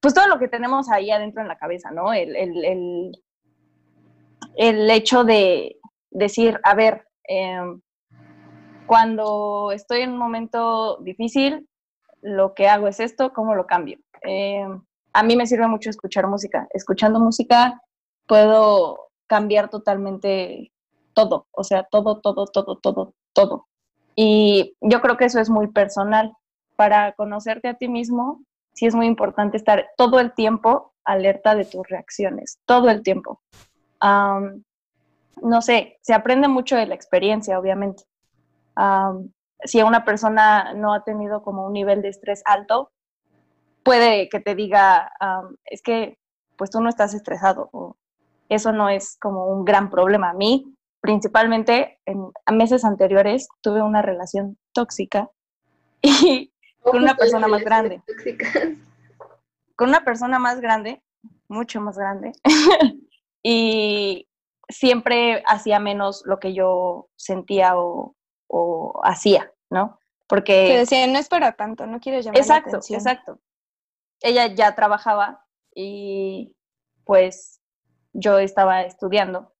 pues 0.00 0.14
todo 0.14 0.26
lo 0.26 0.38
que 0.38 0.48
tenemos 0.48 0.90
ahí 0.90 1.10
adentro 1.10 1.42
en 1.42 1.48
la 1.48 1.58
cabeza, 1.58 1.90
¿no? 1.90 2.14
El, 2.14 2.34
el, 2.34 3.12
hecho 4.90 5.22
de 5.22 5.76
decir, 6.10 6.58
a 6.64 6.74
ver, 6.74 7.06
em, 7.24 7.82
cuando 8.86 9.70
estoy 9.72 10.00
en 10.00 10.12
un 10.12 10.18
momento 10.18 10.96
difícil, 11.02 11.68
lo 12.22 12.54
que 12.54 12.68
hago 12.68 12.88
es 12.88 13.00
esto, 13.00 13.34
¿cómo 13.34 13.54
lo 13.54 13.66
cambio? 13.66 13.98
Em, 14.22 14.82
a 15.12 15.22
mí 15.22 15.36
me 15.36 15.46
sirve 15.46 15.68
mucho 15.68 15.90
escuchar 15.90 16.26
música. 16.26 16.66
Escuchando 16.72 17.20
música 17.20 17.82
puedo 18.26 19.10
cambiar 19.26 19.68
totalmente 19.68 20.72
todo, 21.12 21.48
o 21.50 21.64
sea, 21.64 21.84
todo, 21.90 22.20
todo, 22.22 22.46
todo, 22.46 22.76
todo, 22.78 23.14
todo. 23.34 23.68
Y 24.14 24.74
yo 24.80 25.02
creo 25.02 25.18
que 25.18 25.26
eso 25.26 25.38
es 25.38 25.50
muy 25.50 25.68
personal 25.68 26.32
para 26.76 27.12
conocerte 27.12 27.68
a 27.68 27.74
ti 27.74 27.88
mismo, 27.88 28.44
sí 28.74 28.86
es 28.86 28.94
muy 28.94 29.06
importante 29.06 29.56
estar 29.56 29.88
todo 29.96 30.20
el 30.20 30.32
tiempo 30.34 30.92
alerta 31.04 31.54
de 31.54 31.64
tus 31.64 31.88
reacciones, 31.88 32.58
todo 32.66 32.90
el 32.90 33.02
tiempo. 33.02 33.40
no 34.02 35.62
sé, 35.62 35.98
se 36.02 36.14
aprende 36.14 36.48
mucho 36.48 36.76
de 36.76 36.86
la 36.86 36.94
experiencia, 36.94 37.58
obviamente. 37.58 38.04
si 39.64 39.82
una 39.82 40.04
persona 40.04 40.74
no 40.74 40.92
ha 40.92 41.02
tenido 41.02 41.42
como 41.42 41.66
un 41.66 41.72
nivel 41.72 42.02
de 42.02 42.08
estrés 42.08 42.42
alto, 42.44 42.92
puede 43.82 44.28
que 44.28 44.40
te 44.40 44.54
diga, 44.54 45.10
es 45.64 45.80
que 45.82 46.18
pues 46.56 46.70
tú 46.70 46.80
no 46.80 46.88
estás 46.88 47.14
estresado 47.14 47.68
o 47.72 47.96
eso 48.48 48.72
no 48.72 48.88
es 48.88 49.16
como 49.20 49.46
un 49.46 49.64
gran 49.64 49.90
problema. 49.90 50.30
A 50.30 50.34
mí, 50.34 50.74
principalmente 51.00 51.98
en 52.04 52.30
meses 52.52 52.84
anteriores, 52.84 53.48
tuve 53.60 53.82
una 53.82 54.02
relación 54.02 54.58
tóxica 54.72 55.30
y 56.02 56.52
con 56.90 57.02
una 57.02 57.16
persona 57.16 57.48
más 57.48 57.62
grande. 57.62 58.02
Con 59.74 59.88
una 59.88 60.04
persona 60.04 60.38
más 60.38 60.60
grande, 60.60 61.02
mucho 61.48 61.80
más 61.80 61.98
grande. 61.98 62.32
y 63.42 64.28
siempre 64.68 65.42
hacía 65.46 65.78
menos 65.80 66.22
lo 66.26 66.38
que 66.38 66.54
yo 66.54 67.08
sentía 67.16 67.74
o, 67.76 68.14
hacía, 69.04 69.52
¿no? 69.70 69.98
Porque... 70.28 70.68
Te 70.68 70.78
decía, 70.78 71.06
no 71.06 71.18
es 71.18 71.28
para 71.28 71.52
tanto, 71.52 71.86
no 71.86 72.00
quiero 72.00 72.20
llamar 72.20 72.38
exacto, 72.38 72.70
la 72.70 72.78
atención. 72.78 73.00
Exacto, 73.00 73.40
Ella 74.20 74.46
ya 74.46 74.74
trabajaba 74.74 75.44
y 75.74 76.56
pues 77.04 77.60
yo 78.12 78.38
estaba 78.38 78.82
estudiando 78.82 79.52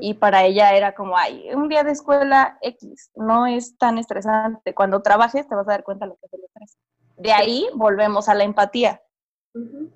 y 0.00 0.14
para 0.14 0.44
ella 0.44 0.74
era 0.74 0.94
como, 0.94 1.16
ay, 1.16 1.48
un 1.54 1.68
día 1.68 1.84
de 1.84 1.92
escuela 1.92 2.58
X, 2.60 3.10
no 3.14 3.46
es 3.46 3.76
tan 3.78 3.98
estresante. 3.98 4.74
Cuando 4.74 5.02
trabajes 5.02 5.48
te 5.48 5.54
vas 5.54 5.66
a 5.68 5.72
dar 5.72 5.84
cuenta 5.84 6.06
de 6.06 6.10
lo 6.10 6.16
que 6.16 6.26
es 6.26 6.32
el 6.34 6.44
estrés. 6.44 6.78
De 7.16 7.32
ahí 7.32 7.66
volvemos 7.74 8.28
a 8.28 8.34
la 8.34 8.44
empatía. 8.44 9.02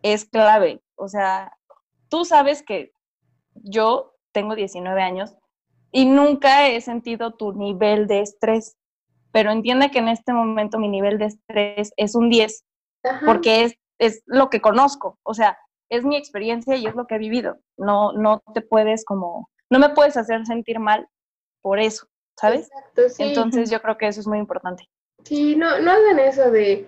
Es 0.02 0.24
clave. 0.24 0.82
O 0.96 1.08
sea, 1.08 1.56
tú 2.08 2.24
sabes 2.24 2.62
que 2.62 2.92
yo 3.54 4.14
tengo 4.32 4.54
19 4.54 5.02
años 5.02 5.36
y 5.90 6.04
nunca 6.04 6.68
he 6.68 6.80
sentido 6.80 7.34
tu 7.34 7.52
nivel 7.52 8.06
de 8.06 8.20
estrés. 8.20 8.76
pero 9.32 9.50
entiende 9.50 9.90
que 9.90 9.98
en 9.98 10.08
este 10.08 10.32
momento 10.32 10.78
mi 10.78 10.88
nivel 10.88 11.18
de 11.18 11.26
estrés 11.26 11.92
es 11.96 12.14
un 12.14 12.30
10, 12.30 12.64
porque 13.26 13.64
es, 13.64 13.74
es 13.98 14.22
lo 14.24 14.48
que 14.48 14.62
conozco, 14.62 15.18
o 15.22 15.34
sea, 15.34 15.58
es 15.88 16.04
mi 16.04 16.16
experiencia 16.16 16.76
y 16.76 16.86
es 16.86 16.94
lo 16.94 17.06
que 17.06 17.16
he 17.16 17.18
vivido. 17.18 17.58
No, 17.76 18.12
no 18.12 18.42
te 18.54 18.60
puedes 18.60 19.04
como, 19.04 19.50
no 19.70 19.78
me 19.78 19.90
puedes 19.90 20.16
hacer 20.16 20.44
sentir 20.46 20.78
mal 20.78 21.08
por 21.62 21.78
eso, 21.78 22.06
¿sabes? 22.38 22.68
Entonces 23.18 23.70
yo 23.70 23.80
creo 23.80 23.96
que 23.96 24.06
eso 24.06 24.20
es 24.20 24.26
muy 24.26 24.38
importante. 24.38 24.88
Sí, 25.24 25.56
no, 25.56 25.80
no 25.80 25.90
hagan 25.90 26.18
eso 26.20 26.50
de, 26.50 26.86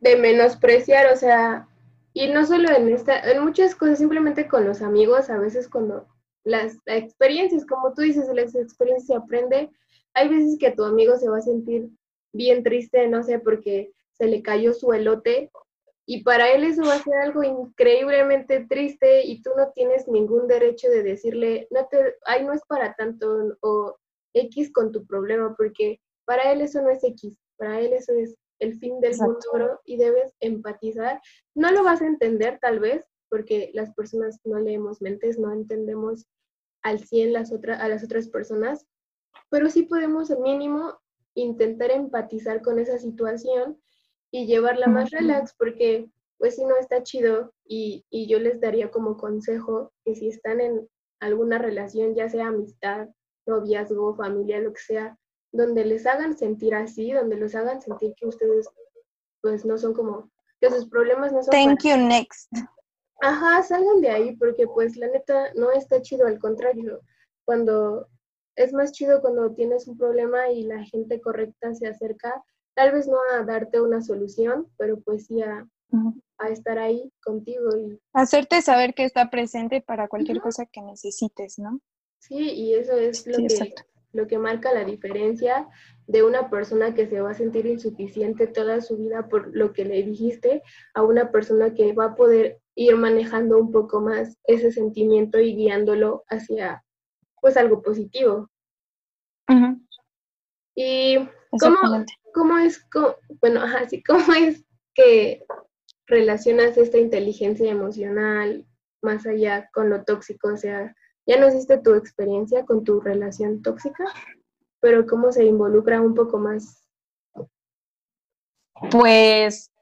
de 0.00 0.16
menospreciar, 0.16 1.12
o 1.12 1.16
sea, 1.16 1.68
y 2.12 2.28
no 2.28 2.44
solo 2.44 2.70
en 2.70 2.88
esta, 2.88 3.20
en 3.30 3.44
muchas 3.44 3.74
cosas, 3.74 3.98
simplemente 3.98 4.48
con 4.48 4.64
los 4.64 4.82
amigos, 4.82 5.30
a 5.30 5.38
veces 5.38 5.68
cuando 5.68 6.06
las 6.44 6.78
experiencias, 6.86 7.64
como 7.66 7.92
tú 7.94 8.02
dices, 8.02 8.28
las 8.34 8.54
experiencias 8.54 9.06
se 9.06 9.14
aprende, 9.14 9.70
hay 10.14 10.28
veces 10.28 10.58
que 10.58 10.72
tu 10.72 10.84
amigo 10.84 11.16
se 11.16 11.28
va 11.28 11.38
a 11.38 11.42
sentir 11.42 11.88
bien 12.32 12.62
triste, 12.62 13.06
no 13.08 13.22
sé, 13.22 13.38
porque 13.38 13.92
se 14.12 14.26
le 14.26 14.42
cayó 14.42 14.72
su 14.72 14.92
elote 14.92 15.50
y 16.12 16.24
para 16.24 16.50
él 16.50 16.64
eso 16.64 16.82
va 16.82 16.94
a 16.94 17.02
ser 17.04 17.14
algo 17.18 17.44
increíblemente 17.44 18.66
triste 18.68 19.24
y 19.24 19.42
tú 19.42 19.50
no 19.56 19.70
tienes 19.76 20.08
ningún 20.08 20.48
derecho 20.48 20.88
de 20.90 21.04
decirle, 21.04 21.68
no 21.70 21.86
te, 21.86 22.16
ay, 22.26 22.44
no 22.44 22.52
es 22.52 22.62
para 22.66 22.96
tanto 22.96 23.56
o 23.60 23.96
X 24.34 24.72
con 24.72 24.90
tu 24.90 25.06
problema, 25.06 25.54
porque 25.56 26.00
para 26.24 26.50
él 26.50 26.62
eso 26.62 26.82
no 26.82 26.90
es 26.90 27.04
X, 27.04 27.38
para 27.56 27.78
él 27.78 27.92
eso 27.92 28.12
es 28.14 28.34
el 28.58 28.76
fin 28.80 28.98
del 28.98 29.16
mundo 29.18 29.80
y 29.84 29.98
debes 29.98 30.34
empatizar. 30.40 31.20
No 31.54 31.70
lo 31.70 31.84
vas 31.84 32.02
a 32.02 32.08
entender 32.08 32.58
tal 32.60 32.80
vez, 32.80 33.06
porque 33.28 33.70
las 33.72 33.94
personas 33.94 34.40
no 34.42 34.58
leemos 34.58 35.00
mentes, 35.00 35.38
no 35.38 35.52
entendemos 35.52 36.26
al 36.82 36.98
100 36.98 37.32
las 37.32 37.52
a 37.52 37.88
las 37.88 38.02
otras 38.02 38.28
personas, 38.28 38.84
pero 39.48 39.70
sí 39.70 39.84
podemos 39.84 40.32
al 40.32 40.40
mínimo 40.40 40.98
intentar 41.34 41.92
empatizar 41.92 42.62
con 42.62 42.80
esa 42.80 42.98
situación 42.98 43.80
y 44.30 44.46
llevarla 44.46 44.86
más 44.86 45.10
relax, 45.10 45.54
porque 45.54 46.08
pues 46.38 46.56
si 46.56 46.64
no 46.64 46.76
está 46.76 47.02
chido 47.02 47.52
y, 47.64 48.04
y 48.10 48.26
yo 48.26 48.38
les 48.38 48.60
daría 48.60 48.90
como 48.90 49.16
consejo 49.16 49.92
que 50.04 50.14
si 50.14 50.28
están 50.28 50.60
en 50.60 50.88
alguna 51.20 51.58
relación, 51.58 52.14
ya 52.14 52.28
sea 52.28 52.48
amistad, 52.48 53.08
noviazgo, 53.46 54.14
familia, 54.14 54.60
lo 54.60 54.72
que 54.72 54.80
sea, 54.80 55.18
donde 55.52 55.84
les 55.84 56.06
hagan 56.06 56.36
sentir 56.36 56.74
así, 56.74 57.12
donde 57.12 57.36
los 57.36 57.54
hagan 57.54 57.80
sentir 57.82 58.14
que 58.14 58.26
ustedes 58.26 58.68
pues 59.42 59.64
no 59.64 59.78
son 59.78 59.94
como, 59.94 60.30
que 60.60 60.70
sus 60.70 60.88
problemas 60.88 61.32
no 61.32 61.42
son... 61.42 61.52
Thank 61.52 61.84
you, 61.84 61.96
next. 61.96 62.50
Ajá, 63.22 63.62
salgan 63.62 64.00
de 64.00 64.10
ahí 64.10 64.36
porque 64.36 64.66
pues 64.66 64.96
la 64.96 65.08
neta 65.08 65.52
no 65.54 65.72
está 65.72 66.00
chido, 66.00 66.26
al 66.26 66.38
contrario, 66.38 67.00
cuando 67.44 68.08
es 68.56 68.72
más 68.72 68.92
chido 68.92 69.20
cuando 69.20 69.54
tienes 69.54 69.86
un 69.88 69.96
problema 69.96 70.50
y 70.50 70.62
la 70.64 70.84
gente 70.84 71.20
correcta 71.20 71.74
se 71.74 71.86
acerca, 71.86 72.42
tal 72.80 72.92
vez 72.92 73.06
no 73.06 73.18
a 73.34 73.44
darte 73.44 73.78
una 73.78 74.00
solución, 74.00 74.66
pero 74.78 75.00
pues 75.00 75.26
sí 75.26 75.42
a, 75.42 75.66
estar 76.48 76.78
ahí 76.78 77.12
contigo 77.22 77.68
y 77.76 78.00
hacerte 78.14 78.62
saber 78.62 78.94
que 78.94 79.04
está 79.04 79.28
presente 79.28 79.82
para 79.82 80.08
cualquier 80.08 80.40
cosa 80.40 80.64
que 80.64 80.80
necesites, 80.80 81.58
¿no? 81.58 81.80
Sí, 82.20 82.38
y 82.38 82.74
eso 82.74 82.96
es 82.96 83.26
lo 83.26 83.36
que 83.36 83.74
lo 84.12 84.26
que 84.26 84.38
marca 84.38 84.72
la 84.72 84.84
diferencia 84.84 85.68
de 86.06 86.22
una 86.22 86.48
persona 86.48 86.94
que 86.94 87.06
se 87.06 87.20
va 87.20 87.32
a 87.32 87.34
sentir 87.34 87.66
insuficiente 87.66 88.46
toda 88.46 88.80
su 88.80 88.96
vida 88.96 89.28
por 89.28 89.54
lo 89.54 89.74
que 89.74 89.84
le 89.84 90.02
dijiste 90.02 90.62
a 90.94 91.02
una 91.02 91.30
persona 91.30 91.74
que 91.74 91.92
va 91.92 92.06
a 92.06 92.14
poder 92.14 92.60
ir 92.74 92.96
manejando 92.96 93.58
un 93.58 93.70
poco 93.70 94.00
más 94.00 94.38
ese 94.44 94.72
sentimiento 94.72 95.38
y 95.38 95.54
guiándolo 95.54 96.24
hacia 96.28 96.82
pues 97.42 97.58
algo 97.58 97.82
positivo. 97.82 98.48
Y 100.74 101.18
cómo, 101.60 102.04
cómo 102.32 102.58
es, 102.58 102.86
bueno, 103.40 103.62
así 103.62 104.02
cómo 104.06 104.32
es 104.32 104.64
que 104.94 105.44
relacionas 106.06 106.76
esta 106.76 106.98
inteligencia 106.98 107.70
emocional 107.70 108.66
más 109.02 109.26
allá 109.26 109.70
con 109.72 109.88
lo 109.88 110.04
tóxico, 110.04 110.48
o 110.48 110.56
sea, 110.56 110.94
ya 111.26 111.38
nos 111.38 111.54
diste 111.54 111.78
tu 111.78 111.94
experiencia 111.94 112.64
con 112.66 112.84
tu 112.84 113.00
relación 113.00 113.62
tóxica, 113.62 114.04
pero 114.80 115.06
cómo 115.06 115.32
se 115.32 115.44
involucra 115.44 116.00
un 116.00 116.14
poco 116.14 116.38
más. 116.38 116.88
Pues 118.90 119.72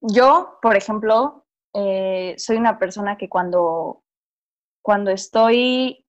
yo, 0.00 0.58
por 0.60 0.76
ejemplo, 0.76 1.46
eh, 1.74 2.34
soy 2.38 2.56
una 2.56 2.78
persona 2.78 3.16
que 3.16 3.28
cuando, 3.28 4.02
cuando 4.82 5.10
estoy 5.10 6.06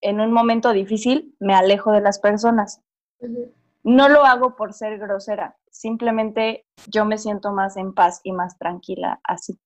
en 0.00 0.20
un 0.20 0.32
momento 0.32 0.72
difícil, 0.72 1.34
me 1.38 1.54
alejo 1.54 1.92
de 1.92 2.00
las 2.00 2.18
personas. 2.18 2.82
No 3.82 4.08
lo 4.08 4.24
hago 4.24 4.56
por 4.56 4.74
ser 4.74 4.98
grosera, 4.98 5.56
simplemente 5.70 6.66
yo 6.86 7.04
me 7.04 7.18
siento 7.18 7.52
más 7.52 7.76
en 7.76 7.94
paz 7.94 8.20
y 8.24 8.32
más 8.32 8.58
tranquila 8.58 9.20
así. 9.24 9.58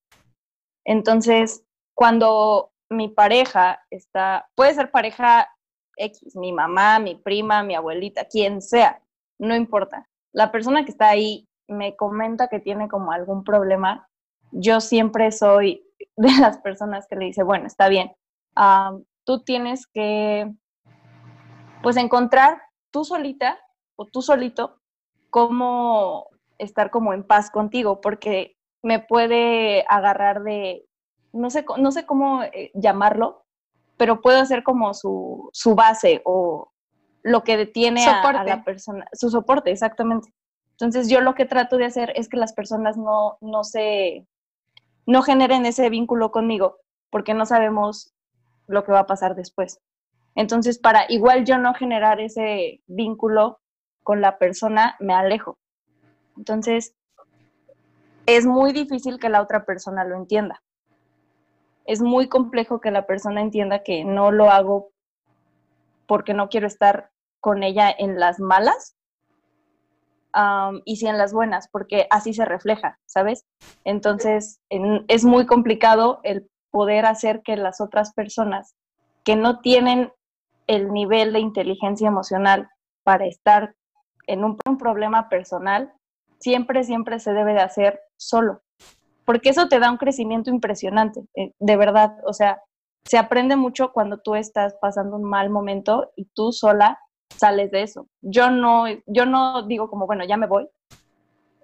Entonces, 0.85 1.65
cuando 1.95 2.73
mi 2.91 3.09
pareja 3.09 3.81
está, 3.91 4.49
puede 4.55 4.75
ser 4.75 4.91
pareja 4.91 5.49
X, 5.97 6.37
mi 6.37 6.53
mamá, 6.53 6.99
mi 6.99 7.17
prima, 7.17 7.63
mi 7.63 7.75
abuelita, 7.75 8.27
quien 8.27 8.61
sea, 8.63 9.03
no 9.39 9.55
importa. 9.57 10.09
La 10.33 10.53
persona 10.53 10.85
que 10.85 10.91
está 10.91 11.09
ahí 11.09 11.49
me 11.69 11.97
comenta 11.97 12.49
que 12.49 12.61
tiene 12.61 12.89
como 12.89 13.13
algún 13.13 13.45
problema, 13.45 14.09
yo 14.53 14.81
siempre 14.81 15.33
soy 15.33 15.85
de 16.17 16.31
las 16.41 16.59
personas 16.59 17.07
que 17.09 17.17
le 17.17 17.27
dice, 17.27 17.43
bueno, 17.43 17.67
está 17.67 17.89
bien, 17.89 18.13
tú 19.25 19.43
tienes 19.43 19.87
que, 19.87 20.53
pues, 21.83 21.97
encontrar 21.97 22.61
tú 22.91 23.05
solita 23.05 23.59
o 23.97 24.07
tú 24.07 24.23
solito 24.23 24.81
cómo 25.31 26.29
estar 26.59 26.91
como 26.91 27.13
en 27.13 27.25
paz 27.25 27.51
contigo, 27.51 28.01
porque 28.01 28.57
me 28.83 29.01
puede 29.01 29.85
agarrar 29.89 30.43
de, 30.43 30.87
no 31.33 31.51
sé, 31.51 31.65
no 31.79 31.91
sé 31.91 32.07
cómo 32.07 32.43
eh, 32.45 32.71
llamarlo, 32.75 33.45
pero 33.97 34.21
puede 34.21 34.45
ser 34.47 34.63
como 34.63 34.95
su, 34.95 35.51
base 35.75 36.23
o 36.25 36.71
lo 37.23 37.43
que 37.43 37.57
detiene 37.57 38.07
a, 38.07 38.45
la 38.45 38.63
persona, 38.65 39.07
su 39.13 39.31
soporte, 39.31 39.71
exactamente. 39.71 40.33
Entonces 40.73 41.09
yo 41.09 41.21
lo 41.21 41.35
que 41.35 41.47
trato 41.47 41.77
de 41.77 41.87
hacer 41.87 42.13
es 42.17 42.29
que 42.29 42.37
las 42.37 42.53
personas 42.53 42.97
no, 42.97 43.39
no 43.41 43.65
se, 43.65 44.27
no 45.07 45.23
generen 45.23 45.67
ese 45.67 45.89
vínculo 45.89 46.31
conmigo, 46.31 46.79
porque 47.11 47.35
no 47.35 47.47
sabemos 47.47 48.15
lo 48.67 48.85
que 48.85 48.93
va 48.93 49.01
a 49.01 49.07
pasar 49.07 49.35
después. 49.35 49.81
Entonces, 50.35 50.79
para 50.79 51.05
igual 51.09 51.45
yo 51.45 51.59
no 51.59 51.75
generar 51.75 52.21
ese 52.21 52.83
vínculo 52.87 53.61
con 54.05 54.21
la 54.21 54.39
persona, 54.39 54.95
me 55.01 55.15
alejo. 55.15 55.59
Entonces, 56.37 56.95
es 58.27 58.47
muy 58.47 58.73
difícil 58.73 59.19
que 59.19 59.29
la 59.29 59.43
otra 59.43 59.65
persona 59.65 60.05
lo 60.05 60.17
entienda 60.17 60.63
es 61.85 62.01
muy 62.01 62.29
complejo 62.29 62.81
que 62.81 62.91
la 62.91 63.07
persona 63.07 63.41
entienda 63.41 63.83
que 63.83 64.05
no 64.05 64.33
lo 64.33 64.51
hago 64.51 64.91
porque 66.07 66.35
no 66.35 66.49
quiero 66.49 66.67
estar 66.67 67.11
con 67.41 67.63
ella 67.63 67.95
en 67.97 68.19
las 68.19 68.41
malas 68.41 68.97
y 70.85 70.97
sí 70.97 71.07
en 71.07 71.17
las 71.17 71.33
buenas, 71.33 71.69
porque 71.69 72.09
así 72.11 72.35
se 72.35 72.45
refleja, 72.45 72.99
¿sabes? 73.07 73.47
Entonces 73.85 74.61
es 74.71 75.25
muy 75.25 75.47
complicado 75.47 76.21
el 76.25 76.51
poder 76.71 77.07
hacer 77.07 77.43
que 77.43 77.57
las 77.57 77.81
otras 77.81 78.13
personas 78.15 78.75
que 79.23 79.37
no 79.37 79.61
tienen 79.61 80.13
el 80.67 80.93
nivel 80.93 81.33
de 81.33 81.39
inteligencia 81.39 82.09
emocional 82.09 82.69
para 83.05 83.27
estar 83.27 83.77
en 84.27 84.45
un, 84.45 84.57
problema 84.79 85.29
personal, 85.29 85.93
siempre, 86.39 86.85
siempre 86.85 87.19
se 87.19 87.33
debe 87.33 87.55
de 87.55 87.61
hacer 87.61 88.01
solo 88.17 88.65
porque 89.25 89.49
eso 89.49 89.69
te 89.69 89.79
da 89.79 89.91
un 89.91 89.97
crecimiento 89.97 90.51
impresionante, 90.51 91.23
eh, 91.35 91.53
de 91.59 91.77
verdad, 91.77 92.19
o 92.27 92.33
sea, 92.33 92.61
se 93.05 93.19
aprende 93.19 93.57
mucho 93.57 93.93
cuando 93.93 94.19
tú 94.19 94.35
estás 94.35 94.75
pasando 94.81 95.17
un 95.17 95.25
mal 95.25 95.51
momento 95.51 96.13
y 96.17 96.27
tú 96.27 96.53
sola 96.53 96.99
sales 97.29 97.71
de 97.71 97.83
eso. 97.83 98.09
Yo 98.23 98.51
no, 98.51 98.87
yo 99.07 99.27
no 99.27 99.67
digo 99.67 99.91
como, 99.91 100.07
bueno, 100.07 100.25
ya 100.25 100.37
me 100.37 100.47
voy. 100.47 100.69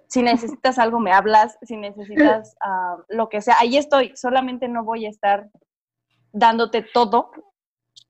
Si 0.07 0.21
necesitas 0.21 0.77
algo, 0.77 0.99
me 0.99 1.13
hablas. 1.13 1.57
Si 1.63 1.77
necesitas 1.77 2.55
ah, 2.61 2.97
lo 3.07 3.29
que 3.29 3.41
sea, 3.41 3.55
ahí 3.59 3.77
estoy. 3.77 4.15
Solamente 4.15 4.67
no 4.67 4.83
voy 4.83 5.05
a 5.05 5.09
estar 5.09 5.49
dándote 6.31 6.85
todo 6.93 7.31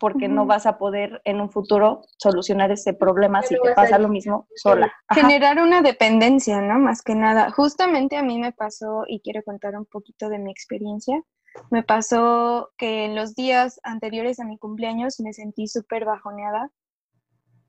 porque 0.02 0.28
no 0.28 0.48
vas 0.48 0.66
a 0.66 0.80
poder 0.80 1.22
en 1.26 1.40
un 1.40 1.52
futuro 1.52 2.02
solucionar 2.18 2.72
ese 2.72 2.94
problema 2.94 3.44
si 3.44 3.54
te 3.54 3.74
pasa 3.76 4.00
lo 4.00 4.10
mismo 4.10 4.48
sola. 4.56 4.92
Generar 5.12 5.62
una 5.62 5.84
dependencia, 5.84 6.60
¿no? 6.60 6.80
Más 6.80 7.04
que 7.04 7.14
nada. 7.14 7.52
Justamente 7.52 8.18
a 8.18 8.24
mí 8.24 8.40
me 8.40 8.52
pasó, 8.52 9.04
y 9.08 9.22
quiero 9.22 9.44
contar 9.44 9.78
un 9.78 9.86
poquito 9.86 10.28
de 10.28 10.40
mi 10.40 10.50
experiencia, 10.50 11.22
me 11.70 11.84
pasó 11.84 12.72
que 12.78 13.06
en 13.06 13.16
los 13.16 13.36
días 13.36 13.80
anteriores 13.84 14.40
a 14.40 14.46
mi 14.46 14.58
cumpleaños 14.58 15.20
me 15.20 15.34
sentí 15.34 15.68
súper 15.68 16.04
bajoneada 16.06 16.72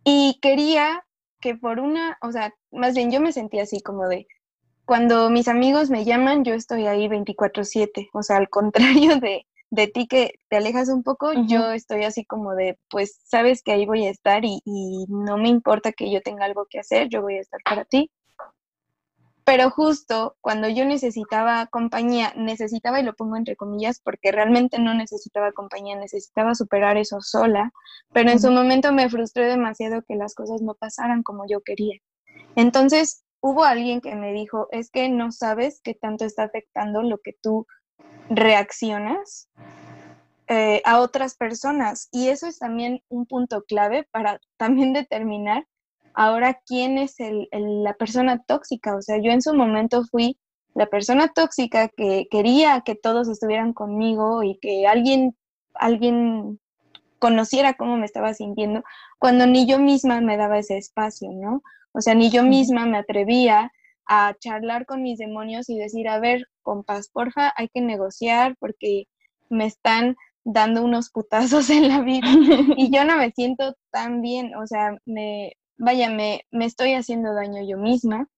y 0.03 0.38
quería 0.40 1.05
que 1.38 1.55
por 1.55 1.81
una, 1.81 2.16
o 2.23 2.33
sea, 2.33 2.55
más 2.71 2.95
bien 2.95 3.11
yo 3.11 3.21
me 3.21 3.33
sentí 3.33 3.59
así 3.59 3.83
como 3.83 4.09
de, 4.09 4.27
cuando 4.87 5.29
mis 5.29 5.49
amigos 5.49 5.90
me 5.90 6.07
llaman, 6.07 6.45
yo 6.45 6.55
estoy 6.55 6.87
ahí 6.87 7.09
24/7, 7.09 8.09
o 8.14 8.23
sea, 8.23 8.38
al 8.38 8.49
contrario 8.49 9.16
de, 9.21 9.47
de 9.73 9.87
ti 9.87 10.07
que 10.07 10.35
te 10.51 10.59
alejas 10.59 10.91
un 10.91 11.03
poco, 11.03 11.33
yo 11.47 11.73
estoy 11.73 12.05
así 12.05 12.27
como 12.27 12.55
de, 12.55 12.79
pues 12.91 13.19
sabes 13.25 13.63
que 13.63 13.73
ahí 13.73 13.87
voy 13.87 14.07
a 14.07 14.11
estar 14.11 14.45
y, 14.45 14.61
y, 14.67 15.07
no 15.09 15.39
me 15.39 15.49
importa 15.49 15.93
que 15.93 16.13
yo 16.13 16.21
tenga 16.21 16.45
algo 16.45 16.67
que 16.69 16.79
hacer, 16.79 17.09
yo 17.09 17.23
voy 17.23 17.39
a 17.39 17.41
estar 17.41 17.59
para 17.65 17.87
ti. 17.87 18.11
Pero 19.45 19.71
justo 19.71 20.37
cuando 20.43 20.69
yo 20.69 20.85
necesitaba 20.85 21.67
compañía, 21.69 22.35
necesitaba, 22.37 23.01
y 23.01 23.03
lo 23.03 23.15
pongo 23.15 23.37
entre 23.37 23.57
comillas, 23.57 23.99
porque 24.05 24.31
realmente 24.31 24.79
no 24.79 24.93
necesitaba 24.93 25.53
compañía, 25.53 25.97
necesitaba 25.97 26.55
superar 26.55 26.99
eso 26.99 27.23
sola, 27.23 27.73
pero 28.13 28.31
en 28.31 28.41
su 28.41 28.51
momento 28.51 28.93
me 28.93 29.09
frustré 29.09 29.47
demasiado 29.47 30.03
que 30.03 30.17
las 30.17 30.35
cosas 30.35 30.61
no 30.61 30.75
pasaran 30.75 31.23
como 31.23 31.47
yo 31.49 31.63
quería. 31.63 31.99
Entonces 32.57 33.25
hubo 33.41 33.65
alguien 33.65 34.03
que 34.03 34.15
me 34.17 34.35
dijo, 34.35 34.69
es 34.71 34.91
que 34.91 35.09
no 35.09 35.33
sabes 35.33 35.81
qué 35.83 35.95
tanto 35.95 36.27
está 36.27 36.43
afectando 36.43 37.03
lo 37.03 37.17
que 37.17 37.33
tú 37.41 37.67
reaccionas 38.29 39.49
eh, 40.49 40.83
a 40.85 41.01
otras 41.01 41.35
personas. 41.35 42.09
Y 42.12 42.29
eso 42.29 42.47
es 42.47 42.59
también 42.59 43.03
un 43.09 43.27
punto 43.27 43.62
clave 43.62 44.07
para 44.11 44.41
también 44.57 44.93
determinar 44.93 45.67
ahora 46.15 46.61
quién 46.67 46.99
es 46.99 47.17
la 47.51 47.95
persona 47.95 48.43
tóxica. 48.47 48.95
O 48.97 49.03
sea, 49.03 49.19
yo 49.19 49.31
en 49.31 49.43
su 49.43 49.55
momento 49.55 50.05
fui 50.05 50.38
la 50.75 50.87
persona 50.87 51.29
tóxica 51.29 51.88
que 51.88 52.27
quería 52.31 52.83
que 52.83 52.95
todos 52.95 53.29
estuvieran 53.29 53.73
conmigo 53.73 54.43
y 54.43 54.59
que 54.59 54.87
alguien, 54.87 55.37
alguien 55.75 56.61
conociera 57.19 57.75
cómo 57.75 57.97
me 57.97 58.07
estaba 58.07 58.35
sintiendo, 58.35 58.83
cuando 59.19 59.47
ni 59.47 59.67
yo 59.67 59.79
misma 59.79 60.21
me 60.21 60.37
daba 60.37 60.59
ese 60.59 60.77
espacio, 60.77 61.31
¿no? 61.33 61.62
O 61.93 62.01
sea, 62.01 62.15
ni 62.15 62.31
yo 62.31 62.43
misma 62.43 62.87
me 62.87 62.99
atrevía 62.99 63.71
a 64.07 64.35
charlar 64.38 64.87
con 64.87 65.03
mis 65.03 65.19
demonios 65.19 65.69
y 65.69 65.79
decir, 65.79 66.09
a 66.09 66.19
ver, 66.19 66.47
compás, 66.62 67.09
porfa, 67.09 67.53
hay 67.57 67.69
que 67.69 67.81
negociar 67.81 68.57
porque 68.59 69.05
me 69.49 69.67
están 69.67 70.17
dando 70.45 70.83
unos 70.83 71.11
putazos 71.11 71.71
en 71.71 71.88
la 71.88 72.01
vida 72.01 72.27
y 72.77 72.95
yo 72.95 73.05
no 73.05 73.17
me 73.17 73.31
siento 73.31 73.77
tan 73.91 74.23
bien, 74.23 74.55
o 74.57 74.67
sea, 74.67 74.97
me, 75.05 75.53
vaya, 75.77 76.11
me, 76.11 76.43
me 76.51 76.65
estoy 76.65 76.95
haciendo 76.95 77.35
daño 77.35 77.62
yo 77.67 77.79
misma, 77.79 78.29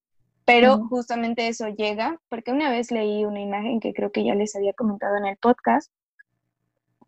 pero 0.45 0.87
justamente 0.89 1.49
eso 1.49 1.69
llega, 1.69 2.21
porque 2.29 2.53
una 2.53 2.71
vez 2.71 2.91
leí 2.91 3.25
una 3.25 3.41
imagen 3.41 3.81
que 3.81 3.95
creo 3.95 4.13
que 4.13 4.25
ya 4.25 4.35
les 4.35 4.55
había 4.55 4.75
comentado 4.75 5.17
en 5.17 5.25
el 5.25 5.39
podcast, 5.39 5.91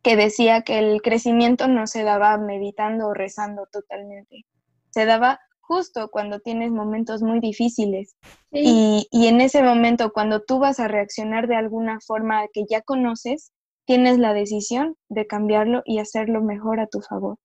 que 0.02 0.16
decía 0.16 0.62
que 0.62 0.78
el 0.78 1.02
crecimiento 1.02 1.68
no 1.68 1.86
se 1.86 2.02
daba 2.02 2.38
meditando 2.38 3.08
o 3.08 3.14
rezando 3.14 3.66
totalmente, 3.70 4.46
se 4.90 5.04
daba 5.04 5.40
justo 5.66 6.08
cuando 6.10 6.40
tienes 6.40 6.70
momentos 6.70 7.22
muy 7.22 7.40
difíciles. 7.40 8.16
Y, 8.52 9.08
y, 9.10 9.26
en 9.26 9.40
ese 9.40 9.62
momento, 9.62 10.12
cuando 10.12 10.42
tú 10.42 10.58
vas 10.58 10.80
a 10.80 10.88
reaccionar 10.88 11.48
de 11.48 11.56
alguna 11.56 11.98
forma 12.00 12.46
que 12.52 12.64
ya 12.68 12.82
conoces, 12.82 13.52
tienes 13.86 14.18
la 14.18 14.34
decisión 14.34 14.96
de 15.08 15.26
cambiarlo 15.26 15.82
y 15.84 15.98
hacerlo 15.98 16.42
mejor 16.42 16.80
a 16.80 16.86
tu 16.86 17.00
favor. 17.00 17.38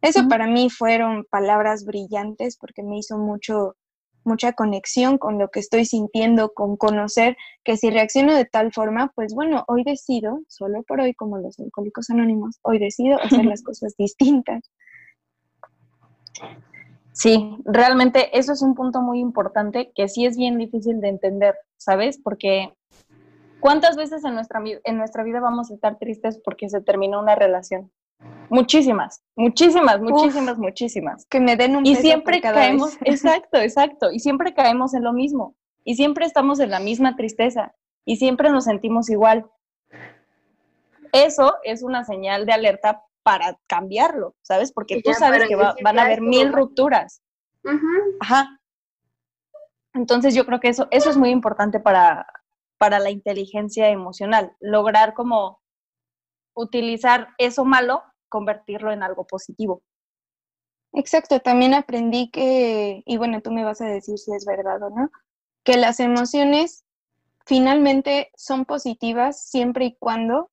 Eso 0.00 0.26
para 0.28 0.48
mí 0.48 0.68
fueron 0.68 1.24
palabras 1.30 1.84
brillantes 1.84 2.56
porque 2.58 2.82
me 2.82 2.98
hizo 2.98 3.18
mucho, 3.18 3.76
mucha 4.24 4.52
conexión 4.52 5.16
con 5.16 5.38
lo 5.38 5.48
que 5.48 5.60
estoy 5.60 5.84
sintiendo, 5.84 6.52
con 6.54 6.76
conocer 6.76 7.36
que 7.62 7.76
si 7.76 7.88
reacciono 7.88 8.34
de 8.34 8.44
tal 8.44 8.72
forma, 8.72 9.12
pues 9.14 9.32
bueno, 9.32 9.64
hoy 9.68 9.84
decido, 9.84 10.40
solo 10.48 10.82
por 10.82 11.00
hoy, 11.00 11.14
como 11.14 11.38
los 11.38 11.56
alcohólicos 11.60 12.10
anónimos, 12.10 12.58
hoy 12.62 12.80
decido 12.80 13.20
hacer 13.20 13.44
las 13.44 13.62
cosas 13.64 13.94
distintas. 13.96 14.68
Sí, 17.12 17.56
realmente 17.64 18.36
eso 18.38 18.52
es 18.52 18.62
un 18.62 18.74
punto 18.74 19.02
muy 19.02 19.20
importante 19.20 19.92
que 19.94 20.08
sí 20.08 20.24
es 20.24 20.36
bien 20.36 20.58
difícil 20.58 21.00
de 21.00 21.08
entender, 21.08 21.54
¿sabes? 21.76 22.18
Porque 22.18 22.72
¿cuántas 23.60 23.96
veces 23.96 24.24
en 24.24 24.34
nuestra, 24.34 24.62
en 24.64 24.96
nuestra 24.96 25.22
vida 25.22 25.40
vamos 25.40 25.70
a 25.70 25.74
estar 25.74 25.98
tristes 25.98 26.40
porque 26.42 26.70
se 26.70 26.80
terminó 26.80 27.20
una 27.20 27.34
relación? 27.34 27.92
Muchísimas, 28.48 29.22
muchísimas, 29.36 30.00
muchísimas, 30.00 30.58
muchísimas. 30.58 31.26
Que 31.26 31.40
me 31.40 31.56
den 31.56 31.76
un 31.76 31.86
Y 31.86 31.96
siempre 31.96 32.40
caemos, 32.40 32.96
exacto, 33.04 33.58
exacto, 33.58 34.10
y 34.10 34.20
siempre 34.20 34.54
caemos 34.54 34.94
en 34.94 35.04
lo 35.04 35.12
mismo, 35.12 35.54
y 35.84 35.96
siempre 35.96 36.24
estamos 36.24 36.60
en 36.60 36.70
la 36.70 36.80
misma 36.80 37.16
tristeza, 37.16 37.74
y 38.04 38.16
siempre 38.16 38.50
nos 38.50 38.64
sentimos 38.64 39.10
igual. 39.10 39.46
Eso 41.12 41.56
es 41.64 41.82
una 41.82 42.04
señal 42.04 42.46
de 42.46 42.52
alerta 42.52 43.02
para 43.22 43.58
cambiarlo, 43.66 44.34
¿sabes? 44.42 44.72
Porque 44.72 45.00
tú 45.02 45.12
sabes 45.14 45.48
que 45.48 45.56
van 45.56 45.98
a 45.98 46.02
haber 46.02 46.20
mil 46.20 46.52
rupturas. 46.52 47.22
Ajá. 48.20 48.58
Entonces 49.94 50.34
yo 50.34 50.46
creo 50.46 50.60
que 50.60 50.68
eso, 50.68 50.88
eso 50.90 51.10
es 51.10 51.16
muy 51.16 51.30
importante 51.30 51.78
para, 51.78 52.26
para 52.78 52.98
la 52.98 53.10
inteligencia 53.10 53.88
emocional, 53.90 54.56
lograr 54.60 55.14
como 55.14 55.60
utilizar 56.54 57.28
eso 57.38 57.64
malo, 57.64 58.02
convertirlo 58.28 58.92
en 58.92 59.02
algo 59.02 59.26
positivo. 59.26 59.82
Exacto, 60.92 61.40
también 61.40 61.74
aprendí 61.74 62.30
que, 62.30 63.02
y 63.06 63.16
bueno, 63.16 63.40
tú 63.40 63.50
me 63.50 63.64
vas 63.64 63.80
a 63.80 63.86
decir 63.86 64.18
si 64.18 64.32
es 64.34 64.44
verdad 64.44 64.82
o 64.82 64.90
no, 64.90 65.10
que 65.64 65.76
las 65.76 66.00
emociones 66.00 66.84
finalmente 67.46 68.30
son 68.36 68.64
positivas 68.64 69.48
siempre 69.48 69.86
y 69.86 69.96
cuando 69.96 70.50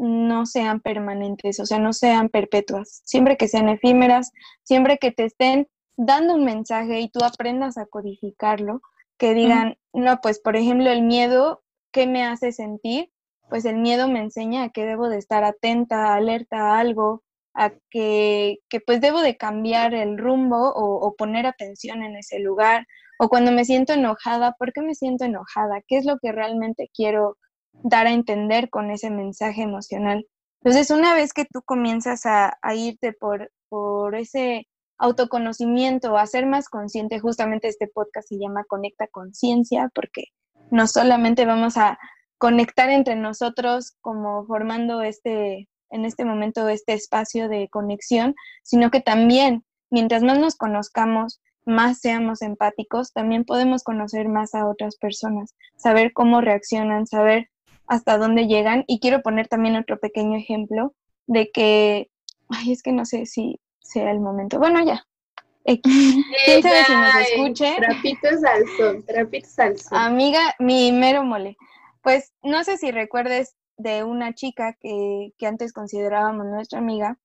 no 0.00 0.46
sean 0.46 0.80
permanentes, 0.80 1.60
o 1.60 1.66
sea, 1.66 1.78
no 1.78 1.92
sean 1.92 2.30
perpetuas, 2.30 3.02
siempre 3.04 3.36
que 3.36 3.48
sean 3.48 3.68
efímeras, 3.68 4.32
siempre 4.62 4.96
que 4.96 5.12
te 5.12 5.24
estén 5.24 5.68
dando 5.96 6.34
un 6.34 6.44
mensaje 6.44 7.00
y 7.00 7.10
tú 7.10 7.20
aprendas 7.22 7.76
a 7.76 7.84
codificarlo, 7.84 8.80
que 9.18 9.34
digan, 9.34 9.76
no, 9.92 10.20
pues 10.22 10.40
por 10.40 10.56
ejemplo, 10.56 10.90
el 10.90 11.02
miedo, 11.02 11.62
¿qué 11.92 12.06
me 12.06 12.24
hace 12.24 12.52
sentir? 12.52 13.10
Pues 13.50 13.66
el 13.66 13.76
miedo 13.76 14.08
me 14.08 14.20
enseña 14.20 14.64
a 14.64 14.68
que 14.70 14.86
debo 14.86 15.10
de 15.10 15.18
estar 15.18 15.44
atenta, 15.44 16.14
alerta 16.14 16.56
a 16.56 16.78
algo, 16.78 17.22
a 17.52 17.72
que, 17.90 18.60
que 18.70 18.80
pues 18.80 19.02
debo 19.02 19.20
de 19.20 19.36
cambiar 19.36 19.92
el 19.92 20.16
rumbo 20.16 20.72
o, 20.72 21.06
o 21.06 21.14
poner 21.14 21.46
atención 21.46 22.02
en 22.02 22.16
ese 22.16 22.38
lugar, 22.38 22.86
o 23.18 23.28
cuando 23.28 23.52
me 23.52 23.66
siento 23.66 23.92
enojada, 23.92 24.56
¿por 24.58 24.72
qué 24.72 24.80
me 24.80 24.94
siento 24.94 25.26
enojada? 25.26 25.82
¿Qué 25.86 25.98
es 25.98 26.06
lo 26.06 26.18
que 26.18 26.32
realmente 26.32 26.90
quiero 26.94 27.36
dar 27.82 28.06
a 28.06 28.12
entender 28.12 28.70
con 28.70 28.90
ese 28.90 29.10
mensaje 29.10 29.62
emocional. 29.62 30.26
Entonces, 30.62 30.90
una 30.90 31.14
vez 31.14 31.32
que 31.32 31.46
tú 31.46 31.62
comienzas 31.62 32.22
a, 32.26 32.56
irte 32.74 33.12
por, 33.12 33.50
por 33.68 34.14
ese 34.14 34.66
autoconocimiento, 34.98 36.16
a 36.18 36.26
ser 36.26 36.46
más 36.46 36.68
consciente, 36.68 37.18
justamente 37.18 37.68
este 37.68 37.88
podcast 37.88 38.28
se 38.28 38.38
llama 38.38 38.64
Conecta 38.64 39.06
Conciencia, 39.06 39.90
porque 39.94 40.24
no 40.70 40.86
solamente 40.86 41.46
vamos 41.46 41.76
a 41.78 41.98
conectar 42.38 42.90
entre 42.90 43.16
nosotros 43.16 43.96
como 44.00 44.44
formando 44.46 45.02
este, 45.02 45.68
en 45.90 46.04
este 46.04 46.24
momento, 46.24 46.68
este 46.68 46.92
espacio 46.92 47.48
de 47.48 47.68
conexión, 47.70 48.34
sino 48.62 48.90
que 48.90 49.00
también, 49.00 49.64
mientras 49.90 50.22
más 50.22 50.38
nos 50.38 50.56
conozcamos, 50.56 51.40
más 51.66 52.00
seamos 52.00 52.42
empáticos, 52.42 53.12
también 53.12 53.44
podemos 53.44 53.82
conocer 53.82 54.28
más 54.28 54.54
a 54.54 54.66
otras 54.66 54.96
personas, 54.96 55.54
saber 55.76 56.12
cómo 56.12 56.40
reaccionan, 56.40 57.06
saber 57.06 57.48
hasta 57.90 58.18
dónde 58.18 58.46
llegan. 58.46 58.84
Y 58.86 59.00
quiero 59.00 59.20
poner 59.20 59.48
también 59.48 59.76
otro 59.76 59.98
pequeño 59.98 60.38
ejemplo 60.38 60.94
de 61.26 61.50
que, 61.50 62.08
ay, 62.48 62.72
es 62.72 62.82
que 62.82 62.92
no 62.92 63.04
sé 63.04 63.26
si 63.26 63.60
sea 63.80 64.12
el 64.12 64.20
momento. 64.20 64.58
Bueno, 64.58 64.82
ya. 64.84 65.04
¿Quién 65.64 66.62
sabe 66.62 66.84
si 66.84 66.92
nos 66.94 67.14
escuche? 67.16 67.76
Trapitos 67.76 68.44
al 68.44 68.64
sol, 68.76 69.04
trapitos 69.06 69.58
al 69.58 69.78
sol. 69.78 69.98
Amiga, 69.98 70.54
mi 70.58 70.92
mero 70.92 71.24
mole. 71.24 71.56
Pues 72.02 72.32
no 72.42 72.64
sé 72.64 72.78
si 72.78 72.92
recuerdes 72.92 73.56
de 73.76 74.04
una 74.04 74.34
chica 74.34 74.76
que, 74.80 75.32
que 75.36 75.46
antes 75.46 75.72
considerábamos 75.72 76.46
nuestra 76.46 76.78
amiga, 76.78 77.18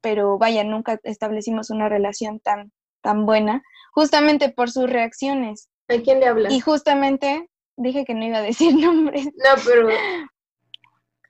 pero 0.00 0.38
vaya, 0.38 0.62
nunca 0.62 1.00
establecimos 1.02 1.70
una 1.70 1.88
relación 1.88 2.38
tan, 2.38 2.72
tan 3.02 3.26
buena, 3.26 3.62
justamente 3.92 4.50
por 4.50 4.70
sus 4.70 4.88
reacciones. 4.88 5.68
¿A 5.88 6.00
quién 6.00 6.20
le 6.20 6.26
hablas? 6.26 6.52
Y 6.52 6.60
justamente 6.60 7.50
Dije 7.76 8.04
que 8.04 8.14
no 8.14 8.24
iba 8.24 8.38
a 8.38 8.42
decir 8.42 8.74
nombres. 8.78 9.26
No, 9.26 9.62
pero 9.64 9.88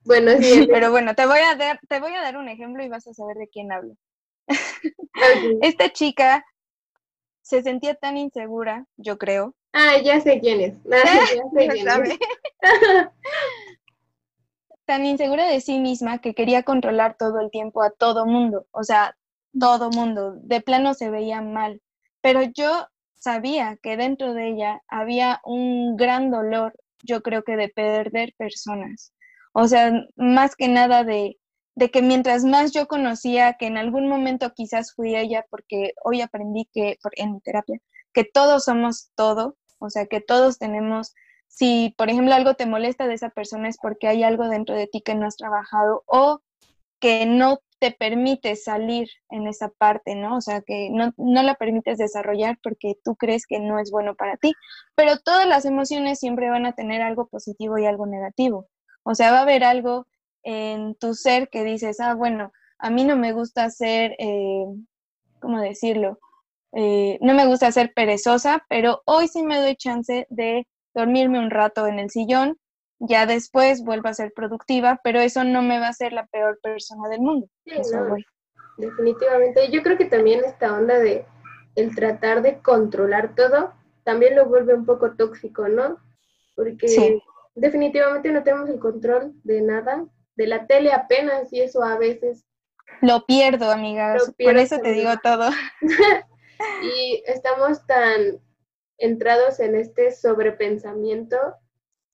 bueno, 0.05 0.33
sí. 0.41 0.67
pero 0.71 0.91
bueno, 0.91 1.15
te 1.15 1.27
voy 1.27 1.39
a 1.39 1.55
dar, 1.55 1.79
te 1.89 2.01
voy 2.01 2.13
a 2.15 2.23
dar 2.23 2.37
un 2.37 2.49
ejemplo 2.49 2.83
y 2.83 2.89
vas 2.89 3.07
a 3.07 3.15
saber 3.15 3.37
de 3.37 3.49
quién 3.49 3.71
hablo. 3.73 3.95
Esta 5.63 5.93
chica 5.93 6.45
se 7.43 7.63
sentía 7.63 7.95
tan 7.95 8.17
insegura, 8.17 8.87
yo 8.97 9.19
creo. 9.19 9.55
Ah, 9.73 9.99
ya 10.03 10.21
sé 10.21 10.41
quién 10.41 10.61
es. 10.61 10.75
ya 10.85 11.27
sé 11.27 11.43
quién 11.71 11.89
es. 11.89 12.19
tan 14.85 15.07
insegura 15.07 15.47
de 15.47 15.61
sí 15.61 15.79
misma 15.79 16.19
que 16.19 16.35
quería 16.35 16.65
controlar 16.65 17.17
todo 17.17 17.41
el 17.41 17.51
tiempo 17.51 17.83
a 17.83 17.91
todo 17.91 18.27
mundo, 18.27 18.67
o 18.73 18.83
sea, 18.83 19.17
todo 19.59 19.91
mundo. 19.91 20.35
De 20.43 20.61
plano 20.61 20.95
se 20.95 21.11
veía 21.11 21.41
mal. 21.41 21.81
Pero 22.21 22.43
yo 22.43 22.89
sabía 23.23 23.79
que 23.81 23.97
dentro 23.97 24.35
de 24.35 24.49
ella 24.49 24.83
había 24.89 25.41
un 25.45 25.97
gran 25.97 26.31
dolor, 26.31 26.75
yo 27.05 27.23
creo 27.23 27.45
que 27.45 27.57
de 27.57 27.69
perder 27.69 28.35
personas. 28.37 29.13
O 29.53 29.69
sea, 29.69 29.93
más 30.17 30.57
que 30.57 30.69
nada 30.69 31.05
de, 31.05 31.39
que 31.93 32.03
mientras 32.03 32.45
más 32.45 32.73
yo 32.73 32.89
conocía 32.89 33.55
que 33.55 33.67
en 33.67 33.79
algún 33.79 34.09
momento 34.09 34.53
quizás 34.55 34.93
fui 34.95 35.15
ella, 35.15 35.47
porque 35.51 35.93
hoy 36.05 36.21
aprendí 36.21 36.69
que 36.73 36.99
en 37.13 37.35
mi 37.35 37.41
terapia, 37.41 37.79
que 38.13 38.25
todos 38.25 38.65
somos 38.65 39.11
todo, 39.15 39.57
o 39.79 39.89
sea, 39.89 40.07
que 40.07 40.21
todos 40.21 40.59
tenemos 40.59 41.15
si, 41.47 41.95
por 41.99 42.09
ejemplo, 42.11 42.35
algo 42.35 42.55
te 42.55 42.67
molesta 42.67 43.07
de 43.07 43.15
esa 43.15 43.29
persona 43.29 43.69
es 43.69 43.77
porque 43.81 44.09
hay 44.09 44.23
algo 44.25 44.49
dentro 44.49 44.75
de 44.75 44.87
ti 44.87 45.03
que 45.03 45.15
no 45.15 45.27
has 45.27 45.37
trabajado 45.37 46.03
o 46.07 46.41
que 47.03 47.27
no 47.27 47.59
te 47.81 47.91
permite 47.91 48.55
salir 48.55 49.09
en 49.29 49.49
esa 49.49 49.69
parte, 49.71 50.15
¿no? 50.15 50.37
O 50.37 50.41
sea, 50.41 50.63
que 50.63 50.89
no, 50.93 51.13
no 51.17 51.43
la 51.43 51.57
permites 51.57 51.99
desarrollar 51.99 52.57
porque 52.63 52.95
tú 53.03 53.17
crees 53.17 53.45
que 53.45 53.59
no 53.59 53.81
es 53.81 53.91
bueno 53.91 54.15
para 54.15 54.37
ti. 54.37 54.53
Pero 54.95 55.19
todas 55.19 55.49
las 55.49 55.65
emociones 55.65 56.21
siempre 56.21 56.49
van 56.49 56.65
a 56.65 56.75
tener 56.75 57.03
algo 57.03 57.27
positivo 57.27 57.77
y 57.77 57.87
algo 57.87 58.07
negativo. 58.07 58.69
O 59.03 59.17
sea, 59.17 59.33
va 59.33 59.41
a 59.41 59.43
haber 59.43 59.65
algo 59.65 60.07
en 60.45 60.95
tu 60.95 61.15
ser 61.15 61.49
que 61.49 61.65
dices, 61.65 61.99
ah, 61.99 62.15
bueno, 62.15 62.53
a 62.79 62.89
mí 62.89 63.05
no 63.05 63.17
me 63.17 63.33
gusta 63.33 63.69
ser, 63.71 64.15
eh, 64.21 64.65
¿cómo 65.41 65.61
decirlo? 65.61 66.21
Eh, 66.75 67.19
no 67.21 67.35
me 67.35 67.47
gusta 67.47 67.73
ser 67.73 67.93
perezosa, 67.95 68.65
pero 68.69 69.03
hoy 69.07 69.27
sí 69.27 69.43
me 69.43 69.59
doy 69.59 69.75
chance 69.75 70.29
de 70.31 70.69
dormirme 70.95 71.41
un 71.41 71.51
rato 71.51 71.89
en 71.89 71.99
el 71.99 72.11
sillón, 72.11 72.59
ya 73.09 73.27
después 73.27 73.83
vuelvo 73.83 74.09
a 74.09 74.15
ser 74.15 74.33
productiva, 74.33 75.01
pero 75.03 75.21
eso 75.21 75.45
no 75.45 75.63
me 75.63 75.79
va 75.79 75.87
a 75.87 75.91
hacer 75.91 76.13
la 76.13 76.27
peor 76.27 76.59
persona 76.63 77.09
del 77.09 77.21
mundo. 77.21 77.49
Definitivamente. 78.79 79.71
Yo 79.71 79.83
creo 79.83 79.99
que 79.99 80.05
también 80.05 80.43
esta 80.45 80.73
onda 80.73 80.99
de 80.99 81.27
el 81.75 81.95
tratar 81.95 82.43
de 82.43 82.59
controlar 82.59 83.35
todo 83.35 83.73
también 84.05 84.37
lo 84.37 84.47
vuelve 84.47 84.75
un 84.75 84.85
poco 84.85 85.13
tóxico, 85.13 85.69
¿no? 85.69 85.99
Porque 86.57 87.21
definitivamente 87.55 88.31
no 88.31 88.43
tenemos 88.43 88.69
el 88.69 88.79
control 88.79 89.33
de 89.45 89.63
nada, 89.63 90.05
de 90.37 90.47
la 90.47 90.67
tele 90.67 90.93
apenas 90.93 91.53
y 91.53 91.61
eso 91.61 91.83
a 91.83 91.99
veces. 91.99 92.45
Lo 93.01 93.25
pierdo, 93.27 93.71
amigas. 93.71 94.33
Por 94.43 94.57
eso 94.57 94.79
te 94.79 94.93
digo 94.93 95.11
todo. 95.23 95.51
y 96.83 97.23
estamos 97.27 97.87
tan 97.87 98.41
entrados 98.99 99.61
en 99.61 99.75
este 99.77 100.13
sobrepensamiento. 100.13 101.37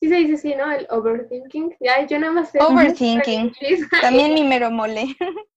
Sí 0.01 0.09
se 0.09 0.17
dice 0.17 0.35
así, 0.35 0.55
¿no? 0.55 0.71
El 0.71 0.87
overthinking. 0.91 1.77
Ya, 1.81 2.07
yo 2.07 2.19
nada 2.19 2.33
más 2.33 2.51
sé. 2.51 2.59
Overthinking. 2.61 3.53
También 4.01 4.35
mi 4.35 4.45
mero 4.45 4.71
mole. 4.71 5.07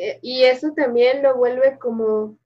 Eh, 0.00 0.20
y 0.22 0.44
eso 0.44 0.74
también 0.76 1.24
lo 1.24 1.36
vuelve 1.36 1.76
como 1.78 2.38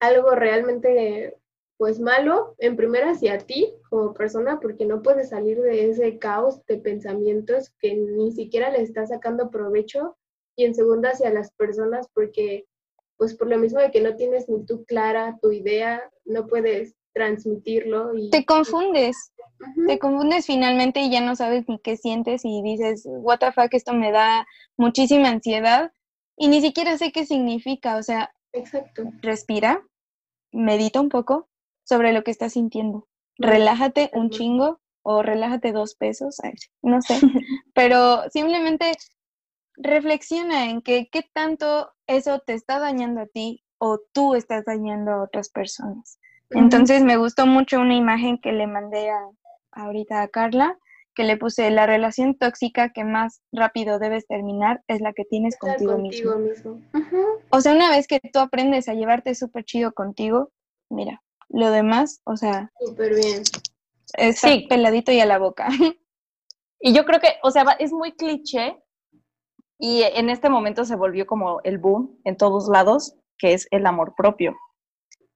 algo 0.00 0.30
realmente 0.30 1.36
pues 1.76 2.00
malo, 2.00 2.56
en 2.58 2.76
primera 2.76 3.12
hacia 3.12 3.38
ti 3.38 3.72
como 3.88 4.12
persona, 4.12 4.58
porque 4.60 4.84
no 4.84 5.00
puedes 5.00 5.28
salir 5.28 5.60
de 5.62 5.88
ese 5.88 6.18
caos 6.18 6.64
de 6.66 6.78
pensamientos 6.78 7.70
que 7.78 7.94
ni 7.94 8.32
siquiera 8.32 8.70
le 8.70 8.82
estás 8.82 9.08
sacando 9.10 9.50
provecho, 9.50 10.16
y 10.56 10.64
en 10.64 10.74
segunda 10.74 11.10
hacia 11.10 11.30
las 11.30 11.52
personas, 11.52 12.06
porque 12.12 12.66
pues 13.16 13.34
por 13.34 13.48
lo 13.48 13.56
mismo 13.58 13.80
de 13.80 13.90
que 13.90 14.02
no 14.02 14.16
tienes 14.16 14.48
ni 14.48 14.64
tú 14.66 14.84
clara 14.84 15.38
tu 15.40 15.52
idea, 15.52 16.10
no 16.26 16.46
puedes 16.46 16.96
transmitirlo. 17.12 18.16
Y, 18.16 18.30
te 18.30 18.44
confundes, 18.44 19.32
te 19.86 19.98
confundes 19.98 20.46
finalmente 20.46 21.00
y 21.00 21.10
ya 21.10 21.20
no 21.20 21.36
sabes 21.36 21.68
ni 21.68 21.78
qué 21.78 21.96
sientes 21.96 22.42
y 22.44 22.62
dices, 22.62 23.04
what 23.06 23.38
the 23.38 23.52
fuck, 23.52 23.72
esto 23.72 23.92
me 23.92 24.12
da 24.12 24.46
muchísima 24.76 25.28
ansiedad 25.28 25.92
y 26.36 26.48
ni 26.48 26.60
siquiera 26.60 26.96
sé 26.96 27.12
qué 27.12 27.26
significa, 27.26 27.96
o 27.96 28.02
sea, 28.02 28.32
Exacto. 28.52 29.04
respira, 29.20 29.82
medita 30.52 31.00
un 31.00 31.08
poco 31.08 31.48
sobre 31.84 32.12
lo 32.12 32.22
que 32.22 32.30
estás 32.30 32.54
sintiendo, 32.54 33.08
relájate 33.36 34.10
un 34.14 34.30
chingo 34.30 34.80
o 35.02 35.22
relájate 35.22 35.72
dos 35.72 35.94
pesos, 35.94 36.36
no 36.82 37.02
sé, 37.02 37.18
pero 37.74 38.22
simplemente 38.30 38.92
reflexiona 39.76 40.70
en 40.70 40.82
que 40.82 41.08
qué 41.10 41.22
tanto 41.32 41.90
eso 42.06 42.40
te 42.40 42.54
está 42.54 42.78
dañando 42.78 43.22
a 43.22 43.26
ti 43.26 43.64
o 43.78 43.98
tú 44.12 44.34
estás 44.34 44.64
dañando 44.64 45.12
a 45.12 45.22
otras 45.24 45.50
personas. 45.50 46.19
Entonces 46.50 47.02
me 47.02 47.16
gustó 47.16 47.46
mucho 47.46 47.80
una 47.80 47.94
imagen 47.94 48.38
que 48.38 48.52
le 48.52 48.66
mandé 48.66 49.10
a, 49.10 49.20
ahorita 49.72 50.22
a 50.22 50.28
Carla, 50.28 50.78
que 51.14 51.24
le 51.24 51.36
puse 51.36 51.70
la 51.70 51.86
relación 51.86 52.34
tóxica 52.36 52.90
que 52.90 53.04
más 53.04 53.40
rápido 53.52 53.98
debes 53.98 54.26
terminar 54.26 54.82
es 54.88 55.00
la 55.00 55.12
que 55.12 55.24
tienes 55.24 55.58
contigo, 55.58 55.98
mismo. 55.98 56.80
O 57.50 57.60
sea, 57.60 57.72
una 57.72 57.90
vez 57.90 58.06
que 58.06 58.20
tú 58.32 58.38
aprendes 58.38 58.88
a 58.88 58.94
llevarte 58.94 59.34
súper 59.34 59.64
chido 59.64 59.92
contigo, 59.92 60.50
mira, 60.88 61.22
lo 61.48 61.70
demás, 61.70 62.20
o 62.24 62.36
sea, 62.36 62.70
súper 62.78 63.14
bien. 63.14 63.42
Está 64.14 64.48
peladito 64.68 65.12
y 65.12 65.20
a 65.20 65.26
la 65.26 65.38
boca. 65.38 65.68
Y 66.82 66.94
yo 66.94 67.04
creo 67.04 67.20
que, 67.20 67.28
o 67.42 67.50
sea, 67.50 67.76
es 67.78 67.92
muy 67.92 68.12
cliché 68.12 68.82
y 69.78 70.02
en 70.02 70.30
este 70.30 70.48
momento 70.48 70.86
se 70.86 70.96
volvió 70.96 71.26
como 71.26 71.60
el 71.62 71.76
boom 71.76 72.18
en 72.24 72.38
todos 72.38 72.68
lados, 72.68 73.16
que 73.36 73.52
es 73.52 73.68
el 73.70 73.84
amor 73.84 74.14
propio. 74.16 74.56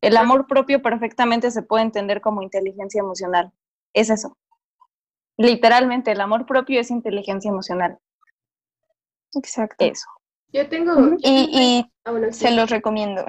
El 0.07 0.17
amor 0.17 0.47
propio 0.47 0.83
perfectamente 0.83 1.51
se 1.51 1.63
puede 1.63 1.85
entender 1.85 2.21
como 2.21 2.43
inteligencia 2.43 3.01
emocional. 3.01 3.53
Es 3.93 4.11
eso. 4.11 4.37
Literalmente, 5.37 6.13
el 6.13 6.21
amor 6.21 6.47
propio 6.47 6.81
es 6.81 6.91
inteligencia 6.91 7.49
emocional. 7.49 7.99
Exacto. 9.35 9.85
Eso. 9.85 10.07
Yo 10.53 10.69
tengo... 10.69 11.17
y, 11.19 11.85
ah, 12.05 12.13
se 12.31 12.51
los 12.53 12.71
recomiendo. 12.71 13.25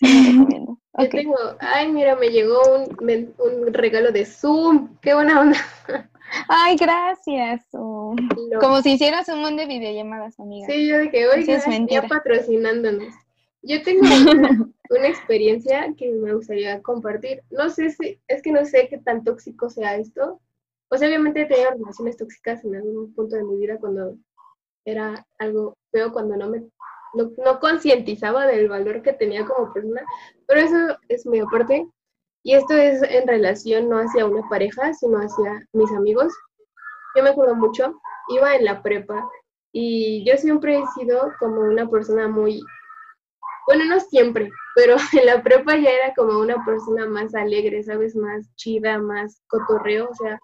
Yo 0.00 1.08
tengo, 1.08 1.36
ay, 1.60 1.90
mira, 1.90 2.16
me 2.16 2.28
llegó 2.28 2.60
un, 2.76 2.96
un, 3.38 3.72
regalo 3.72 4.12
de 4.12 4.24
Zoom. 4.24 4.96
Qué 5.00 5.14
buena 5.14 5.40
onda. 5.40 5.58
Ay, 6.48 6.76
gracias. 6.76 7.66
Como 7.70 8.82
si 8.82 8.92
hicieras 8.92 9.28
un 9.28 9.40
montón 9.40 9.56
de 9.58 9.66
videollamadas, 9.66 10.40
amiga. 10.40 10.66
Sí, 10.66 10.88
yo 10.88 10.98
dije, 11.00 11.28
oiga, 11.28 11.62
ya 11.88 12.02
patrocinándonos. 12.08 13.12
Yo 13.62 13.82
tengo 13.82 14.02
una, 14.90 15.08
experiencia 15.08 15.94
que 15.96 16.10
me 16.10 16.34
gustaría 16.34 16.82
compartir. 16.82 17.42
No 17.50 17.70
sé 17.70 17.90
si, 17.90 18.20
es 18.28 18.42
que 18.42 18.52
no 18.52 18.64
sé 18.64 18.88
qué 18.88 18.98
tan 18.98 19.24
tóxico 19.24 19.70
sea 19.70 19.96
esto. 19.96 20.40
O 20.88 20.98
sea, 20.98 21.08
obviamente 21.08 21.42
he 21.42 21.46
tenido 21.46 21.70
relaciones 21.70 22.16
tóxicas 22.16 22.64
en 22.64 22.76
algún 22.76 23.14
punto 23.14 23.36
de 23.36 23.44
mi 23.44 23.56
vida 23.56 23.78
cuando 23.78 24.16
era 24.84 25.26
algo 25.38 25.74
feo, 25.90 26.12
cuando 26.12 26.36
no 26.36 26.48
me 26.50 26.62
no, 27.14 27.30
no 27.44 27.60
concientizaba 27.60 28.46
del 28.46 28.68
valor 28.68 29.02
que 29.02 29.12
tenía 29.12 29.44
como 29.44 29.72
persona, 29.72 30.02
pero 30.46 30.60
eso 30.60 30.98
es 31.08 31.26
mi 31.26 31.40
aparte. 31.40 31.86
Y 32.42 32.54
esto 32.54 32.74
es 32.74 33.02
en 33.02 33.28
relación 33.28 33.88
no 33.88 33.98
hacia 33.98 34.26
una 34.26 34.48
pareja, 34.48 34.92
sino 34.94 35.18
hacia 35.18 35.66
mis 35.72 35.90
amigos. 35.92 36.32
Yo 37.14 37.22
me 37.22 37.30
acuerdo 37.30 37.54
mucho, 37.54 37.94
iba 38.28 38.56
en 38.56 38.64
la 38.64 38.82
prepa 38.82 39.28
y 39.72 40.24
yo 40.28 40.36
siempre 40.36 40.78
he 40.78 40.86
sido 40.98 41.32
como 41.38 41.60
una 41.60 41.88
persona 41.88 42.28
muy 42.28 42.60
bueno, 43.66 43.84
no 43.86 44.00
siempre, 44.00 44.50
pero 44.74 44.96
en 45.12 45.26
la 45.26 45.42
prepa 45.42 45.76
ya 45.76 45.90
era 45.90 46.14
como 46.14 46.38
una 46.38 46.64
persona 46.64 47.06
más 47.06 47.34
alegre, 47.34 47.82
¿sabes? 47.82 48.16
Más 48.16 48.54
chida, 48.56 48.98
más 48.98 49.42
cotorreo, 49.48 50.08
o 50.10 50.14
sea, 50.14 50.38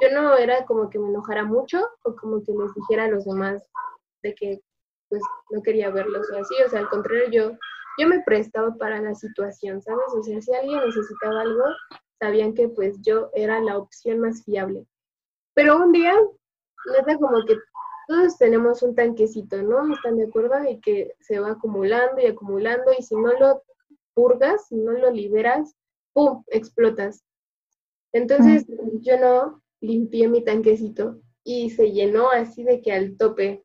yo 0.00 0.10
no 0.12 0.36
era 0.36 0.64
como 0.66 0.90
que 0.90 0.98
me 0.98 1.08
enojara 1.08 1.44
mucho 1.44 1.88
o 2.02 2.16
como 2.16 2.42
que 2.42 2.52
les 2.52 2.74
dijera 2.74 3.04
a 3.04 3.08
los 3.08 3.24
demás 3.24 3.62
de 4.22 4.34
que 4.34 4.60
pues 5.08 5.22
no 5.50 5.62
quería 5.62 5.90
verlos 5.90 6.28
o 6.30 6.38
así, 6.38 6.54
o 6.64 6.68
sea, 6.68 6.80
al 6.80 6.88
contrario, 6.88 7.30
yo, 7.30 7.58
yo 7.98 8.08
me 8.08 8.22
prestaba 8.24 8.74
para 8.74 9.00
la 9.00 9.14
situación, 9.14 9.80
¿sabes? 9.82 10.06
O 10.16 10.22
sea, 10.22 10.40
si 10.40 10.54
alguien 10.54 10.80
necesitaba 10.84 11.42
algo, 11.42 11.64
sabían 12.18 12.54
que 12.54 12.68
pues 12.68 12.96
yo 13.02 13.30
era 13.34 13.60
la 13.60 13.78
opción 13.78 14.20
más 14.20 14.42
fiable. 14.44 14.86
Pero 15.54 15.76
un 15.76 15.92
día, 15.92 16.14
neta 16.86 17.16
como 17.18 17.44
que 17.46 17.56
todos 18.06 18.38
tenemos 18.38 18.82
un 18.82 18.94
tanquecito, 18.94 19.62
¿no? 19.62 19.94
¿Están 19.94 20.16
de 20.18 20.24
acuerdo? 20.24 20.54
Y 20.68 20.80
que 20.80 21.14
se 21.20 21.38
va 21.38 21.52
acumulando 21.52 22.20
y 22.20 22.26
acumulando 22.26 22.92
y 22.96 23.02
si 23.02 23.14
no 23.14 23.32
lo 23.38 23.62
purgas, 24.14 24.68
si 24.68 24.76
no 24.76 24.92
lo 24.92 25.10
liberas, 25.10 25.74
¡pum!, 26.12 26.42
explotas. 26.48 27.24
Entonces 28.12 28.66
yo 29.00 29.18
no 29.18 29.62
limpié 29.80 30.28
mi 30.28 30.44
tanquecito 30.44 31.20
y 31.42 31.70
se 31.70 31.92
llenó 31.92 32.30
así 32.30 32.62
de 32.62 32.80
que 32.80 32.92
al 32.92 33.16
tope. 33.16 33.64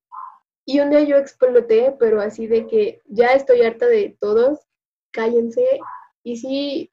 Y 0.66 0.80
un 0.80 0.90
día 0.90 1.04
yo 1.04 1.18
exploté, 1.18 1.96
pero 2.00 2.22
así 2.22 2.48
de 2.48 2.68
que 2.68 3.02
ya 3.06 3.28
estoy 3.28 3.62
harta 3.62 3.88
de 3.88 4.18
todos, 4.20 4.60
cállense. 5.12 5.64
Y 6.24 6.38
sí, 6.38 6.92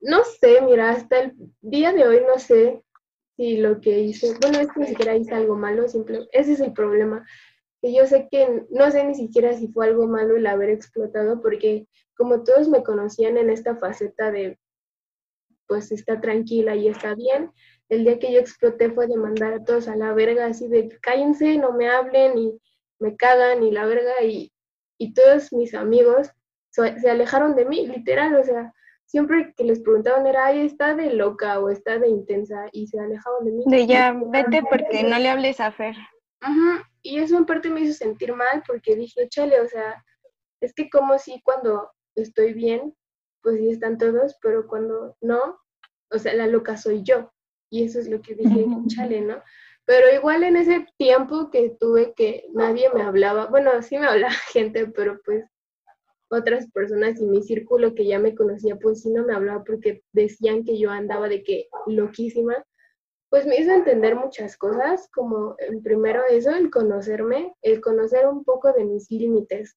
no 0.00 0.22
sé, 0.24 0.60
mira, 0.62 0.90
hasta 0.90 1.20
el 1.20 1.34
día 1.60 1.92
de 1.92 2.06
hoy 2.06 2.22
no 2.26 2.38
sé 2.38 2.82
Sí, 3.36 3.56
lo 3.56 3.80
que 3.80 3.98
hice, 3.98 4.32
bueno, 4.40 4.60
es 4.60 4.70
que 4.70 4.80
ni 4.80 4.86
siquiera 4.86 5.16
hice 5.16 5.34
algo 5.34 5.56
malo, 5.56 5.88
simple, 5.88 6.28
ese 6.30 6.52
es 6.52 6.60
el 6.60 6.72
problema, 6.72 7.26
que 7.82 7.92
yo 7.92 8.06
sé 8.06 8.28
que 8.30 8.64
no 8.70 8.90
sé 8.92 9.04
ni 9.04 9.14
siquiera 9.16 9.52
si 9.54 9.68
fue 9.68 9.86
algo 9.86 10.06
malo 10.06 10.36
el 10.36 10.46
haber 10.46 10.70
explotado, 10.70 11.40
porque 11.42 11.88
como 12.16 12.44
todos 12.44 12.68
me 12.68 12.84
conocían 12.84 13.36
en 13.36 13.50
esta 13.50 13.74
faceta 13.76 14.30
de, 14.30 14.58
pues 15.66 15.90
está 15.90 16.20
tranquila 16.20 16.76
y 16.76 16.86
está 16.86 17.16
bien, 17.16 17.50
el 17.88 18.04
día 18.04 18.20
que 18.20 18.32
yo 18.32 18.38
exploté 18.38 18.90
fue 18.90 19.08
de 19.08 19.16
mandar 19.16 19.52
a 19.54 19.64
todos 19.64 19.88
a 19.88 19.96
la 19.96 20.12
verga, 20.12 20.46
así 20.46 20.68
de 20.68 20.88
cállense, 21.00 21.58
no 21.58 21.72
me 21.72 21.88
hablen 21.88 22.38
y 22.38 22.60
me 23.00 23.16
cagan 23.16 23.64
y 23.64 23.72
la 23.72 23.84
verga, 23.84 24.22
y, 24.22 24.52
y 24.96 25.12
todos 25.12 25.52
mis 25.52 25.74
amigos 25.74 26.30
se 26.70 27.10
alejaron 27.10 27.54
de 27.56 27.64
mí, 27.64 27.86
literal, 27.86 28.34
o 28.36 28.44
sea, 28.44 28.73
siempre 29.06 29.54
que 29.56 29.64
les 29.64 29.80
preguntaban 29.80 30.26
era, 30.26 30.46
ay, 30.46 30.66
está 30.66 30.94
de 30.94 31.12
loca 31.12 31.60
o 31.60 31.70
está 31.70 31.98
de 31.98 32.08
intensa 32.08 32.66
y 32.72 32.86
se 32.86 32.98
alejaban 32.98 33.44
de 33.44 33.52
mí. 33.52 33.64
De 33.66 33.86
ya, 33.86 34.12
vete 34.12 34.62
porque 34.62 35.02
no 35.02 35.18
le 35.18 35.28
hables 35.28 35.60
a 35.60 35.70
Fer. 35.72 35.94
Ajá, 36.40 36.88
y 37.02 37.18
eso 37.18 37.38
en 37.38 37.46
parte 37.46 37.70
me 37.70 37.80
hizo 37.80 37.94
sentir 37.94 38.34
mal 38.34 38.62
porque 38.66 38.96
dije, 38.96 39.28
chale, 39.28 39.60
o 39.60 39.68
sea, 39.68 40.02
es 40.60 40.74
que 40.74 40.90
como 40.90 41.18
si 41.18 41.40
cuando 41.42 41.90
estoy 42.16 42.52
bien, 42.54 42.94
pues 43.42 43.58
sí 43.58 43.70
están 43.70 43.98
todos, 43.98 44.36
pero 44.42 44.66
cuando 44.66 45.16
no, 45.20 45.58
o 46.10 46.18
sea, 46.18 46.34
la 46.34 46.46
loca 46.46 46.76
soy 46.76 47.02
yo. 47.02 47.30
y 47.70 47.84
eso 47.84 47.98
es 47.98 48.08
lo 48.08 48.20
que 48.20 48.34
dije, 48.34 48.66
chale, 48.88 49.20
¿no? 49.20 49.42
Pero 49.86 50.12
igual 50.14 50.44
en 50.44 50.56
ese 50.56 50.86
tiempo 50.96 51.50
que 51.50 51.76
tuve 51.78 52.14
que 52.14 52.46
nadie 52.54 52.88
me 52.94 53.02
hablaba, 53.02 53.46
bueno, 53.46 53.70
sí 53.82 53.98
me 53.98 54.06
hablaba 54.06 54.32
gente, 54.52 54.86
pero 54.86 55.20
pues 55.24 55.44
otras 56.30 56.70
personas 56.70 57.20
y 57.20 57.26
mi 57.26 57.42
círculo 57.42 57.94
que 57.94 58.06
ya 58.06 58.18
me 58.18 58.34
conocía, 58.34 58.76
pues 58.76 59.02
sí 59.02 59.10
no 59.10 59.24
me 59.24 59.34
hablaba 59.34 59.64
porque 59.64 60.02
decían 60.12 60.64
que 60.64 60.78
yo 60.78 60.90
andaba 60.90 61.28
de 61.28 61.42
que 61.42 61.68
loquísima, 61.86 62.64
pues 63.30 63.46
me 63.46 63.56
hizo 63.58 63.72
entender 63.72 64.16
muchas 64.16 64.56
cosas, 64.56 65.08
como 65.12 65.56
primero 65.82 66.22
eso, 66.30 66.50
el 66.50 66.70
conocerme, 66.70 67.52
el 67.62 67.80
conocer 67.80 68.26
un 68.26 68.44
poco 68.44 68.72
de 68.72 68.84
mis 68.84 69.10
límites, 69.10 69.76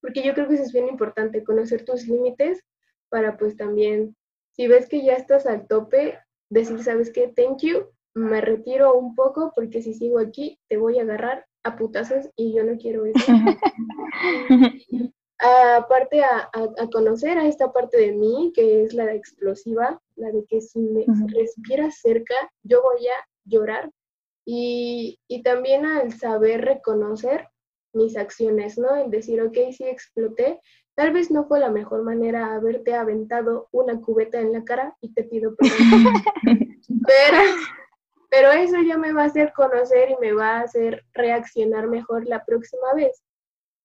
porque 0.00 0.22
yo 0.22 0.34
creo 0.34 0.48
que 0.48 0.54
eso 0.54 0.64
es 0.64 0.72
bien 0.72 0.88
importante, 0.88 1.44
conocer 1.44 1.84
tus 1.84 2.06
límites 2.06 2.62
para 3.08 3.36
pues 3.36 3.56
también, 3.56 4.16
si 4.52 4.66
ves 4.66 4.88
que 4.88 5.02
ya 5.02 5.14
estás 5.14 5.46
al 5.46 5.66
tope, 5.66 6.18
decir, 6.50 6.82
¿sabes 6.82 7.10
qué? 7.10 7.32
Thank 7.34 7.62
you, 7.62 7.86
me 8.14 8.40
retiro 8.40 8.94
un 8.94 9.14
poco 9.14 9.52
porque 9.54 9.80
si 9.80 9.94
sigo 9.94 10.18
aquí 10.18 10.58
te 10.68 10.76
voy 10.76 10.98
a 10.98 11.02
agarrar 11.02 11.46
a 11.62 11.76
putazos 11.76 12.28
y 12.36 12.54
yo 12.54 12.64
no 12.64 12.76
quiero 12.76 13.06
eso. 13.06 13.24
aparte 15.42 16.22
a, 16.22 16.50
conocer 16.92 17.38
a 17.38 17.46
esta 17.46 17.72
parte 17.72 17.98
de 17.98 18.12
mí, 18.12 18.52
que 18.54 18.84
es 18.84 18.94
la 18.94 19.12
explosiva, 19.12 20.00
la 20.16 20.30
de 20.30 20.44
que 20.46 20.60
si 20.60 20.80
me 20.80 21.04
respiras 21.28 22.00
cerca, 22.00 22.34
yo 22.62 22.82
voy 22.82 23.06
a 23.08 23.28
llorar. 23.44 23.90
Y, 24.44 25.20
y, 25.28 25.42
también 25.42 25.86
al 25.86 26.12
saber 26.12 26.62
reconocer 26.62 27.48
mis 27.92 28.16
acciones, 28.16 28.76
¿no? 28.76 28.96
El 28.96 29.10
decir, 29.10 29.40
ok, 29.40 29.56
sí 29.70 29.84
exploté, 29.84 30.60
tal 30.94 31.12
vez 31.12 31.30
no 31.30 31.44
fue 31.46 31.60
la 31.60 31.70
mejor 31.70 32.02
manera 32.02 32.54
haberte 32.54 32.94
aventado 32.94 33.68
una 33.70 34.00
cubeta 34.00 34.40
en 34.40 34.52
la 34.52 34.64
cara 34.64 34.96
y 35.00 35.12
te 35.12 35.24
pido 35.24 35.54
perdón. 35.54 36.14
pero, 37.06 37.38
pero 38.30 38.50
eso 38.52 38.80
ya 38.82 38.98
me 38.98 39.12
va 39.12 39.22
a 39.22 39.26
hacer 39.26 39.52
conocer 39.52 40.10
y 40.10 40.16
me 40.20 40.32
va 40.32 40.58
a 40.58 40.62
hacer 40.62 41.04
reaccionar 41.12 41.88
mejor 41.88 42.26
la 42.26 42.44
próxima 42.44 42.94
vez. 42.94 43.22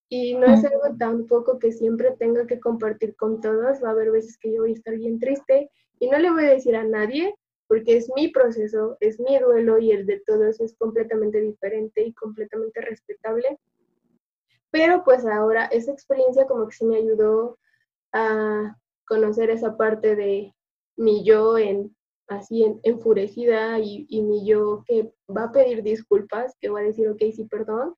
Y 0.10 0.36
no 0.36 0.48
es 0.48 0.64
algo 0.64 0.96
tampoco 0.98 1.60
que 1.60 1.72
siempre 1.72 2.16
tenga 2.18 2.48
que 2.48 2.60
compartir 2.60 3.16
con 3.16 3.42
todos. 3.42 3.84
Va 3.84 3.90
a 3.90 3.92
haber 3.92 4.12
veces 4.12 4.38
que 4.38 4.54
yo 4.54 4.62
voy 4.62 4.72
a 4.72 4.76
estar 4.76 4.96
bien 4.96 5.20
triste 5.20 5.70
y 6.00 6.10
no 6.10 6.18
le 6.18 6.32
voy 6.32 6.46
a 6.46 6.52
decir 6.52 6.76
a 6.76 6.84
nadie 6.84 7.36
porque 7.68 7.98
es 7.98 8.10
mi 8.16 8.30
proceso, 8.30 8.98
es 9.02 9.20
mi 9.20 9.38
duelo 9.38 9.78
y 9.78 9.92
el 9.92 10.06
de 10.06 10.22
todos 10.26 10.60
es 10.62 10.76
completamente 10.78 11.42
diferente 11.42 12.02
y 12.02 12.14
completamente 12.14 12.80
respetable. 12.82 13.60
Pero 14.72 15.04
pues 15.04 15.26
ahora 15.26 15.66
esa 15.66 15.92
experiencia 15.92 16.46
como 16.46 16.68
que 16.68 16.76
sí 16.76 16.86
me 16.86 16.98
ayudó 16.98 17.58
a 18.14 18.78
conocer 19.06 19.50
esa 19.50 19.76
parte 19.76 20.16
de 20.16 20.54
mi 20.96 21.26
yo 21.26 21.58
en 21.58 21.96
así 22.28 22.66
enfurecida 22.84 23.80
y, 23.80 24.06
y 24.10 24.22
mi 24.22 24.46
yo 24.46 24.84
que 24.86 25.12
va 25.36 25.46
a 25.46 25.52
pedir 25.52 25.84
disculpas, 25.84 26.56
que 26.60 26.70
va 26.70 26.80
a 26.80 26.84
decir, 26.84 27.08
ok, 27.10 27.22
sí, 27.34 27.46
perdón, 27.46 27.96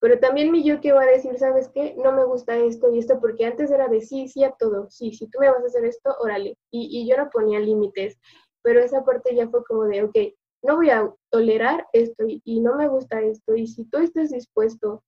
pero 0.00 0.18
también 0.18 0.52
mi 0.52 0.62
yo 0.64 0.80
que 0.80 0.92
va 0.92 1.02
a 1.02 1.06
decir, 1.06 1.36
¿sabes 1.38 1.68
qué? 1.74 1.94
No 1.96 2.12
me 2.12 2.24
gusta 2.24 2.56
esto 2.56 2.92
y 2.94 2.98
esto, 2.98 3.20
porque 3.20 3.46
antes 3.46 3.70
era 3.70 3.88
de 3.88 4.00
sí, 4.00 4.28
sí 4.28 4.44
a 4.44 4.52
todo, 4.52 4.88
sí, 4.90 5.12
si 5.12 5.26
tú 5.28 5.38
me 5.40 5.50
vas 5.50 5.62
a 5.62 5.66
hacer 5.66 5.84
esto, 5.84 6.14
órale. 6.20 6.56
Y, 6.70 7.00
y 7.00 7.08
yo 7.08 7.16
no 7.16 7.30
ponía 7.30 7.58
límites, 7.58 8.18
pero 8.62 8.80
esa 8.80 9.04
parte 9.04 9.34
ya 9.34 9.48
fue 9.48 9.64
como 9.64 9.84
de, 9.84 10.04
ok, 10.04 10.16
no 10.62 10.76
voy 10.76 10.90
a 10.90 11.12
tolerar 11.30 11.86
esto 11.92 12.24
y, 12.26 12.60
no 12.60 12.76
me 12.76 12.88
gusta 12.88 13.20
esto. 13.20 13.56
Y 13.56 13.66
si 13.66 13.84
tú 13.84 13.98
estás 13.98 14.30
dispuesto 14.30 15.04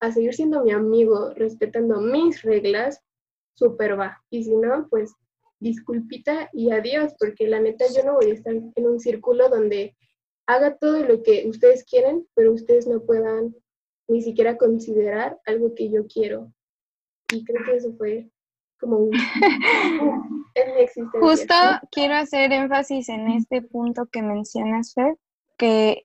a 0.00 0.12
seguir 0.12 0.34
siendo 0.34 0.62
mi 0.62 0.72
amigo, 0.72 1.32
respetando 1.34 2.00
mis 2.00 2.42
reglas, 2.42 3.00
súper 3.54 3.98
va. 3.98 4.22
Y 4.30 4.44
si 4.44 4.56
no, 4.56 4.86
pues 4.88 5.14
disculpita 5.60 6.50
y 6.52 6.70
adiós, 6.70 7.14
porque 7.18 7.46
la 7.46 7.60
neta 7.60 7.84
yo 7.94 8.04
no 8.04 8.14
voy 8.14 8.30
a 8.30 8.34
estar 8.34 8.54
en 8.54 8.86
un 8.86 8.98
círculo 8.98 9.48
donde 9.48 9.96
haga 10.46 10.76
todo 10.76 10.98
lo 11.04 11.22
que 11.22 11.48
ustedes 11.48 11.84
quieren, 11.84 12.26
pero 12.34 12.52
ustedes 12.52 12.86
no 12.88 13.00
puedan 13.00 13.54
ni 14.08 14.22
siquiera 14.22 14.56
considerar 14.56 15.38
algo 15.46 15.74
que 15.74 15.90
yo 15.90 16.06
quiero. 16.06 16.52
Y 17.32 17.44
creo 17.44 17.64
que 17.64 17.76
eso 17.76 17.92
fue 17.96 18.30
como 18.78 18.98
un... 18.98 19.12
Justo 21.20 21.54
quiero 21.90 22.14
hacer 22.14 22.52
énfasis 22.52 23.08
en 23.08 23.28
este 23.30 23.62
punto 23.62 24.06
que 24.06 24.22
mencionas, 24.22 24.92
Fer, 24.92 25.16
que 25.56 26.04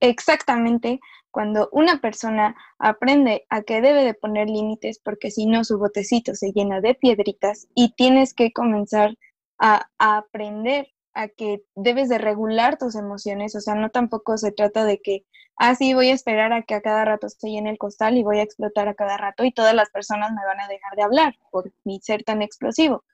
exactamente 0.00 1.00
cuando 1.30 1.68
una 1.72 2.00
persona 2.00 2.54
aprende 2.78 3.46
a 3.48 3.62
que 3.62 3.80
debe 3.80 4.04
de 4.04 4.14
poner 4.14 4.48
límites, 4.48 5.00
porque 5.02 5.30
si 5.30 5.46
no 5.46 5.64
su 5.64 5.78
botecito 5.78 6.34
se 6.34 6.52
llena 6.52 6.80
de 6.80 6.94
piedritas 6.94 7.68
y 7.74 7.94
tienes 7.94 8.34
que 8.34 8.52
comenzar 8.52 9.16
a, 9.58 9.88
a 9.98 10.18
aprender 10.18 10.88
a 11.14 11.28
que 11.28 11.62
debes 11.74 12.08
de 12.08 12.18
regular 12.18 12.78
tus 12.78 12.94
emociones, 12.94 13.54
o 13.54 13.60
sea, 13.60 13.74
no 13.74 13.90
tampoco 13.90 14.36
se 14.38 14.52
trata 14.52 14.84
de 14.84 15.00
que 15.00 15.24
ah, 15.58 15.74
sí, 15.74 15.92
voy 15.92 16.08
a 16.10 16.14
esperar 16.14 16.52
a 16.52 16.62
que 16.62 16.74
a 16.74 16.80
cada 16.80 17.04
rato 17.04 17.26
esté 17.26 17.48
en 17.58 17.66
el 17.66 17.78
costal 17.78 18.16
y 18.16 18.22
voy 18.22 18.38
a 18.38 18.42
explotar 18.42 18.88
a 18.88 18.94
cada 18.94 19.16
rato 19.16 19.44
y 19.44 19.52
todas 19.52 19.74
las 19.74 19.90
personas 19.90 20.32
me 20.32 20.44
van 20.44 20.60
a 20.60 20.68
dejar 20.68 20.94
de 20.96 21.02
hablar 21.02 21.36
por 21.50 21.72
mi 21.84 22.00
ser 22.00 22.22
tan 22.24 22.42
explosivo. 22.42 23.04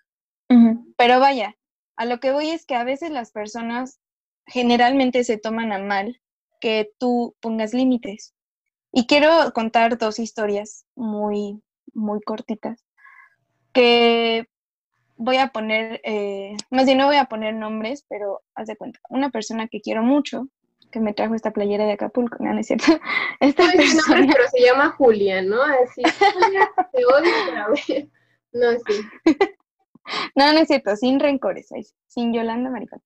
Pero 0.97 1.19
vaya, 1.19 1.57
a 1.97 2.05
lo 2.05 2.21
que 2.21 2.31
voy 2.31 2.51
es 2.51 2.65
que 2.65 2.77
a 2.77 2.85
veces 2.85 3.11
las 3.11 3.33
personas 3.33 3.99
generalmente 4.47 5.25
se 5.25 5.37
toman 5.37 5.73
a 5.73 5.79
mal 5.79 6.21
que 6.61 6.93
tú 6.99 7.35
pongas 7.41 7.75
límites. 7.75 8.35
Y 8.93 9.07
quiero 9.07 9.53
contar 9.53 9.99
dos 9.99 10.21
historias 10.21 10.87
muy, 10.95 11.61
muy 11.93 12.21
cortitas, 12.21 12.85
que 13.73 14.47
voy 15.17 15.37
a 15.37 15.49
poner, 15.49 16.01
eh, 16.05 16.57
más 16.71 16.87
bien 16.87 16.99
no 16.99 17.07
voy 17.07 17.17
a 17.17 17.27
poner 17.27 17.55
nombres, 17.55 18.05
pero 18.09 18.43
haz 18.55 18.67
de 18.67 18.77
cuenta, 18.77 19.01
una 19.09 19.31
persona 19.31 19.69
que 19.69 19.81
quiero 19.81 20.03
mucho, 20.03 20.49
que 20.91 21.01
me 21.01 21.13
trajo 21.13 21.35
esta 21.35 21.51
playera 21.51 21.85
de 21.87 21.93
Acapulco, 21.93 22.37
no, 22.41 22.53
no 22.53 22.61
es 22.61 22.69
cierto. 22.69 22.87
Esta 23.41 23.65
persona... 23.73 24.29
pero 24.33 24.49
se 24.49 24.61
llama 24.61 24.91
Julia, 24.91 25.43
¿no? 25.43 25.61
Así, 25.61 26.03
Julia, 26.33 26.71
te 26.93 27.05
odio, 27.05 28.09
No, 28.53 28.71
sí. 28.87 29.01
No, 30.37 30.53
no 30.53 30.59
es 30.59 30.69
cierto, 30.69 30.95
sin 30.97 31.19
rencores, 31.19 31.69
sin 32.09 32.33
Yolanda 32.35 32.71
Maricón. 32.71 33.03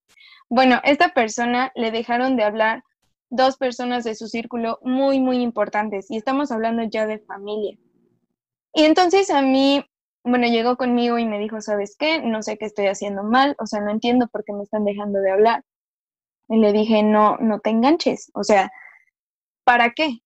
Bueno, 0.49 0.81
esta 0.83 1.11
persona 1.15 1.71
le 1.77 1.93
dejaron 1.93 2.37
de 2.37 2.43
hablar 2.43 2.83
dos 3.31 3.57
personas 3.57 4.03
de 4.05 4.15
su 4.15 4.27
círculo 4.27 4.81
muy, 4.83 5.21
muy 5.21 5.39
importantes, 5.41 6.11
y 6.11 6.17
estamos 6.17 6.51
hablando 6.51 6.83
ya 6.83 7.07
de 7.07 7.21
familia. 7.21 7.79
Y 8.75 8.85
entonces 8.85 9.31
a 9.31 9.43
mí, 9.43 9.85
bueno, 10.25 10.47
llegó 10.47 10.77
conmigo 10.77 11.19
y 11.19 11.27
me 11.27 11.39
dijo, 11.39 11.61
¿sabes 11.61 11.97
qué? 11.99 12.21
No 12.23 12.43
sé 12.43 12.59
qué 12.59 12.67
estoy 12.67 12.87
haciendo 12.87 13.23
mal, 13.23 13.57
o 13.59 13.67
sea, 13.67 13.81
no 13.81 13.91
entiendo 13.91 14.29
por 14.29 14.45
qué 14.45 14.53
me 14.53 14.63
están 14.63 14.85
dejando 14.85 15.21
de 15.21 15.31
hablar. 15.31 15.65
Y 16.49 16.59
le 16.59 16.73
dije, 16.73 17.03
no, 17.03 17.37
no 17.39 17.61
te 17.61 17.71
enganches. 17.71 18.31
O 18.35 18.45
sea, 18.45 18.71
¿para 19.65 19.91
qué? 19.91 20.21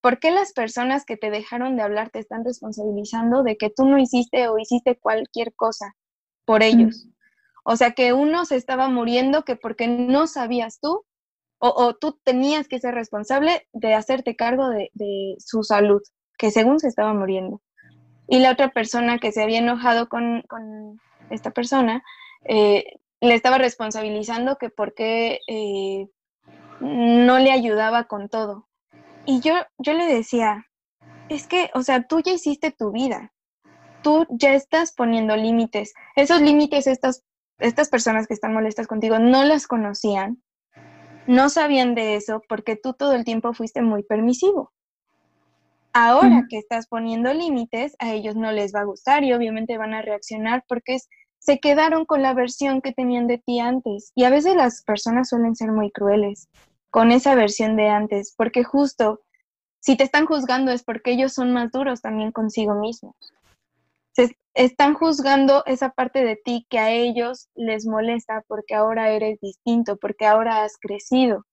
¿Por 0.00 0.18
qué 0.18 0.30
las 0.30 0.52
personas 0.52 1.04
que 1.04 1.16
te 1.16 1.30
dejaron 1.30 1.76
de 1.76 1.82
hablar 1.82 2.10
te 2.10 2.18
están 2.18 2.44
responsabilizando 2.44 3.42
de 3.42 3.56
que 3.56 3.70
tú 3.70 3.86
no 3.86 3.98
hiciste 3.98 4.48
o 4.48 4.58
hiciste 4.58 4.98
cualquier 4.98 5.54
cosa 5.54 5.94
por 6.44 6.62
ellos? 6.62 7.08
O 7.64 7.76
sea, 7.76 7.92
que 7.92 8.12
uno 8.12 8.44
se 8.44 8.56
estaba 8.56 8.88
muriendo 8.88 9.44
que 9.44 9.56
porque 9.56 9.88
no 9.88 10.26
sabías 10.26 10.78
tú 10.80 11.04
o, 11.58 11.94
tú 11.94 12.20
tenías 12.22 12.68
que 12.68 12.78
ser 12.78 12.94
responsable 12.94 13.66
de 13.72 13.94
hacerte 13.94 14.36
cargo 14.36 14.68
de, 14.68 14.90
su 15.38 15.62
salud, 15.62 16.02
que 16.36 16.50
según 16.50 16.78
se 16.78 16.88
estaba 16.88 17.14
muriendo. 17.14 17.62
Y 18.26 18.38
la 18.38 18.52
otra 18.52 18.70
persona 18.70 19.18
que 19.18 19.32
se 19.32 19.42
había 19.42 19.58
enojado 19.58 20.08
con, 20.08 20.42
con 20.48 21.00
esta 21.30 21.50
persona, 21.50 22.02
eh, 22.44 22.84
le 23.20 23.34
estaba 23.34 23.58
responsabilizando 23.58 24.56
que 24.56 24.70
por 24.70 24.94
qué 24.94 25.40
eh, 25.46 26.08
no 26.80 27.38
le 27.38 27.52
ayudaba 27.52 28.04
con 28.04 28.28
todo. 28.28 28.68
Y 29.26 29.40
yo, 29.40 29.54
yo 29.78 29.94
le 29.94 30.06
decía, 30.06 30.66
es 31.28 31.46
que, 31.46 31.70
o 31.74 31.82
sea, 31.82 32.06
tú 32.06 32.20
ya 32.20 32.32
hiciste 32.32 32.70
tu 32.70 32.92
vida, 32.92 33.32
tú 34.02 34.26
ya 34.30 34.54
estás 34.54 34.92
poniendo 34.92 35.36
límites. 35.36 35.94
Esos 36.16 36.40
límites, 36.40 36.86
estas, 36.86 37.24
estas 37.58 37.88
personas 37.88 38.26
que 38.26 38.34
están 38.34 38.52
molestas 38.52 38.86
contigo 38.86 39.18
no 39.18 39.44
las 39.44 39.66
conocían, 39.66 40.42
no 41.26 41.48
sabían 41.48 41.94
de 41.94 42.16
eso 42.16 42.42
porque 42.48 42.76
tú 42.76 42.92
todo 42.92 43.14
el 43.14 43.24
tiempo 43.24 43.54
fuiste 43.54 43.80
muy 43.80 44.02
permisivo. 44.02 44.72
Ahora 45.94 46.46
que 46.50 46.58
estás 46.58 46.88
poniendo 46.88 47.32
límites, 47.32 47.94
a 48.00 48.12
ellos 48.12 48.34
no 48.34 48.52
les 48.52 48.74
va 48.74 48.80
a 48.80 48.84
gustar 48.84 49.24
y 49.24 49.32
obviamente 49.32 49.78
van 49.78 49.94
a 49.94 50.02
reaccionar 50.02 50.64
porque 50.68 50.96
es 50.96 51.08
se 51.44 51.58
quedaron 51.58 52.06
con 52.06 52.22
la 52.22 52.32
versión 52.32 52.80
que 52.80 52.92
tenían 52.92 53.26
de 53.26 53.36
ti 53.36 53.60
antes. 53.60 54.12
Y 54.14 54.24
a 54.24 54.30
veces 54.30 54.56
las 54.56 54.82
personas 54.82 55.28
suelen 55.28 55.54
ser 55.54 55.72
muy 55.72 55.90
crueles 55.90 56.48
con 56.88 57.12
esa 57.12 57.34
versión 57.34 57.76
de 57.76 57.90
antes, 57.90 58.32
porque 58.34 58.64
justo 58.64 59.20
si 59.78 59.94
te 59.94 60.04
están 60.04 60.24
juzgando 60.24 60.72
es 60.72 60.82
porque 60.82 61.12
ellos 61.12 61.34
son 61.34 61.52
más 61.52 61.70
duros 61.70 62.00
también 62.00 62.32
consigo 62.32 62.74
mismos. 62.76 63.14
Se 64.12 64.38
están 64.54 64.94
juzgando 64.94 65.62
esa 65.66 65.90
parte 65.90 66.24
de 66.24 66.36
ti 66.42 66.66
que 66.70 66.78
a 66.78 66.90
ellos 66.90 67.50
les 67.54 67.84
molesta 67.84 68.42
porque 68.48 68.74
ahora 68.74 69.10
eres 69.10 69.38
distinto, 69.40 69.98
porque 69.98 70.24
ahora 70.24 70.62
has 70.62 70.78
crecido. 70.78 71.44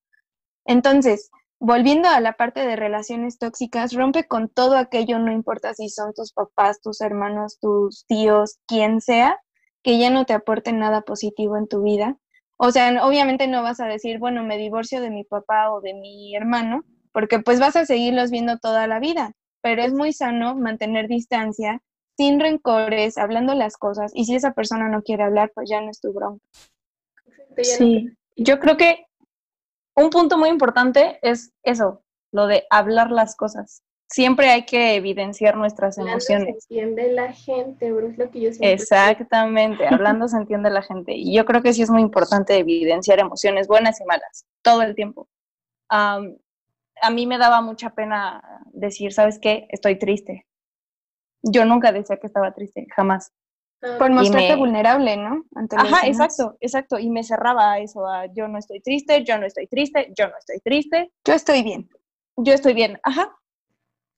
Entonces, 0.64 1.30
volviendo 1.64 2.08
a 2.08 2.18
la 2.18 2.32
parte 2.32 2.66
de 2.66 2.74
relaciones 2.74 3.38
tóxicas, 3.38 3.92
rompe 3.92 4.26
con 4.26 4.48
todo 4.48 4.76
aquello, 4.76 5.20
no 5.20 5.30
importa 5.30 5.74
si 5.74 5.88
son 5.88 6.12
tus 6.12 6.32
papás, 6.32 6.80
tus 6.80 7.00
hermanos, 7.00 7.60
tus 7.60 8.04
tíos, 8.06 8.58
quien 8.66 9.00
sea, 9.00 9.38
que 9.84 9.96
ya 9.96 10.10
no 10.10 10.24
te 10.24 10.32
aporten 10.32 10.80
nada 10.80 11.02
positivo 11.02 11.56
en 11.56 11.68
tu 11.68 11.82
vida 11.82 12.16
O 12.56 12.72
sea, 12.72 13.06
obviamente 13.06 13.46
no 13.46 13.62
vas 13.62 13.78
a 13.78 13.86
decir, 13.86 14.18
bueno, 14.18 14.42
me 14.42 14.58
divorcio 14.58 15.00
de 15.00 15.10
mi 15.10 15.22
papá 15.22 15.70
o 15.70 15.80
de 15.80 15.94
mi 15.94 16.34
hermano, 16.34 16.84
porque 17.12 17.38
pues 17.38 17.60
vas 17.60 17.76
a 17.76 17.86
seguirlos 17.86 18.32
viendo 18.32 18.58
toda 18.58 18.88
la 18.88 18.98
vida, 18.98 19.32
pero 19.60 19.84
es 19.84 19.92
muy 19.92 20.12
sano 20.12 20.56
mantener 20.56 21.06
distancia, 21.06 21.80
sin 22.16 22.40
rencores, 22.40 23.18
hablando 23.18 23.54
las 23.54 23.76
cosas, 23.76 24.10
y 24.16 24.24
si 24.24 24.34
esa 24.34 24.52
persona 24.52 24.88
no 24.88 25.02
quiere 25.02 25.22
hablar, 25.22 25.52
pues 25.54 25.70
ya 25.70 25.80
no 25.80 25.90
es 25.90 26.00
tu 26.00 26.12
bronca. 26.12 26.44
Sí, 27.62 28.08
yo 28.34 28.58
creo 28.58 28.76
que 28.76 29.06
un 29.94 30.10
punto 30.10 30.38
muy 30.38 30.48
importante 30.48 31.18
es 31.22 31.52
eso, 31.62 32.02
lo 32.32 32.46
de 32.46 32.64
hablar 32.70 33.10
las 33.10 33.36
cosas. 33.36 33.82
Siempre 34.08 34.50
hay 34.50 34.66
que 34.66 34.94
evidenciar 34.94 35.56
nuestras 35.56 35.96
emociones. 35.96 36.66
Se 36.68 36.74
entiende 36.74 37.12
la 37.12 37.32
gente, 37.32 37.92
bro, 37.92 38.08
es 38.08 38.18
lo 38.18 38.30
que 38.30 38.42
yo 38.42 38.50
siempre 38.50 38.72
Exactamente, 38.72 39.86
hablando 39.86 40.28
se 40.28 40.36
entiende 40.36 40.68
la 40.68 40.82
gente. 40.82 41.14
Y 41.14 41.34
yo 41.34 41.46
creo 41.46 41.62
que 41.62 41.72
sí 41.72 41.80
es 41.80 41.88
muy 41.88 42.02
importante 42.02 42.58
evidenciar 42.58 43.20
emociones 43.20 43.68
buenas 43.68 44.00
y 44.02 44.04
malas, 44.04 44.44
todo 44.60 44.82
el 44.82 44.94
tiempo. 44.94 45.28
a 45.88 46.20
mí 47.10 47.26
me 47.26 47.38
daba 47.38 47.62
mucha 47.62 47.90
pena 47.94 48.62
decir, 48.72 49.12
¿sabes 49.14 49.38
qué? 49.38 49.66
Estoy 49.70 49.98
triste. 49.98 50.46
Yo 51.42 51.64
nunca 51.64 51.90
decía 51.90 52.18
que 52.18 52.26
estaba 52.26 52.52
triste, 52.52 52.86
jamás. 52.94 53.32
Por 53.98 54.10
mostrarte 54.10 54.54
vulnerable, 54.54 55.16
¿no? 55.16 55.44
Ajá, 55.76 56.06
exacto, 56.06 56.56
exacto. 56.60 56.98
Y 56.98 57.10
me 57.10 57.24
cerraba 57.24 57.78
eso 57.78 58.06
a 58.06 58.26
yo 58.26 58.46
no 58.46 58.58
estoy 58.58 58.80
triste, 58.80 59.24
yo 59.24 59.38
no 59.38 59.46
estoy 59.46 59.66
triste, 59.66 60.12
yo 60.16 60.28
no 60.28 60.34
estoy 60.38 60.60
triste. 60.60 61.12
Yo 61.24 61.34
estoy 61.34 61.62
bien. 61.62 61.90
Yo 62.36 62.52
estoy 62.52 62.74
bien, 62.74 63.00
ajá. 63.02 63.36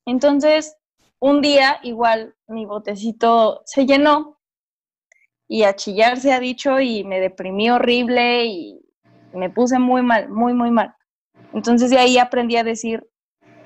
Entonces, 0.06 0.76
un 1.18 1.40
día 1.40 1.78
igual 1.82 2.34
mi 2.46 2.66
botecito 2.66 3.62
se 3.64 3.86
llenó 3.86 4.38
y 5.48 5.64
a 5.64 5.74
chillar 5.74 6.18
se 6.18 6.32
ha 6.32 6.40
dicho 6.40 6.80
y 6.80 7.04
me 7.04 7.20
deprimí 7.20 7.70
horrible 7.70 8.44
y 8.44 8.80
me 9.32 9.48
puse 9.48 9.78
muy 9.78 10.02
mal, 10.02 10.28
muy, 10.28 10.52
muy 10.52 10.70
mal. 10.70 10.94
Entonces 11.54 11.88
de 11.88 11.98
ahí 11.98 12.18
aprendí 12.18 12.56
a 12.56 12.64
decir 12.64 13.08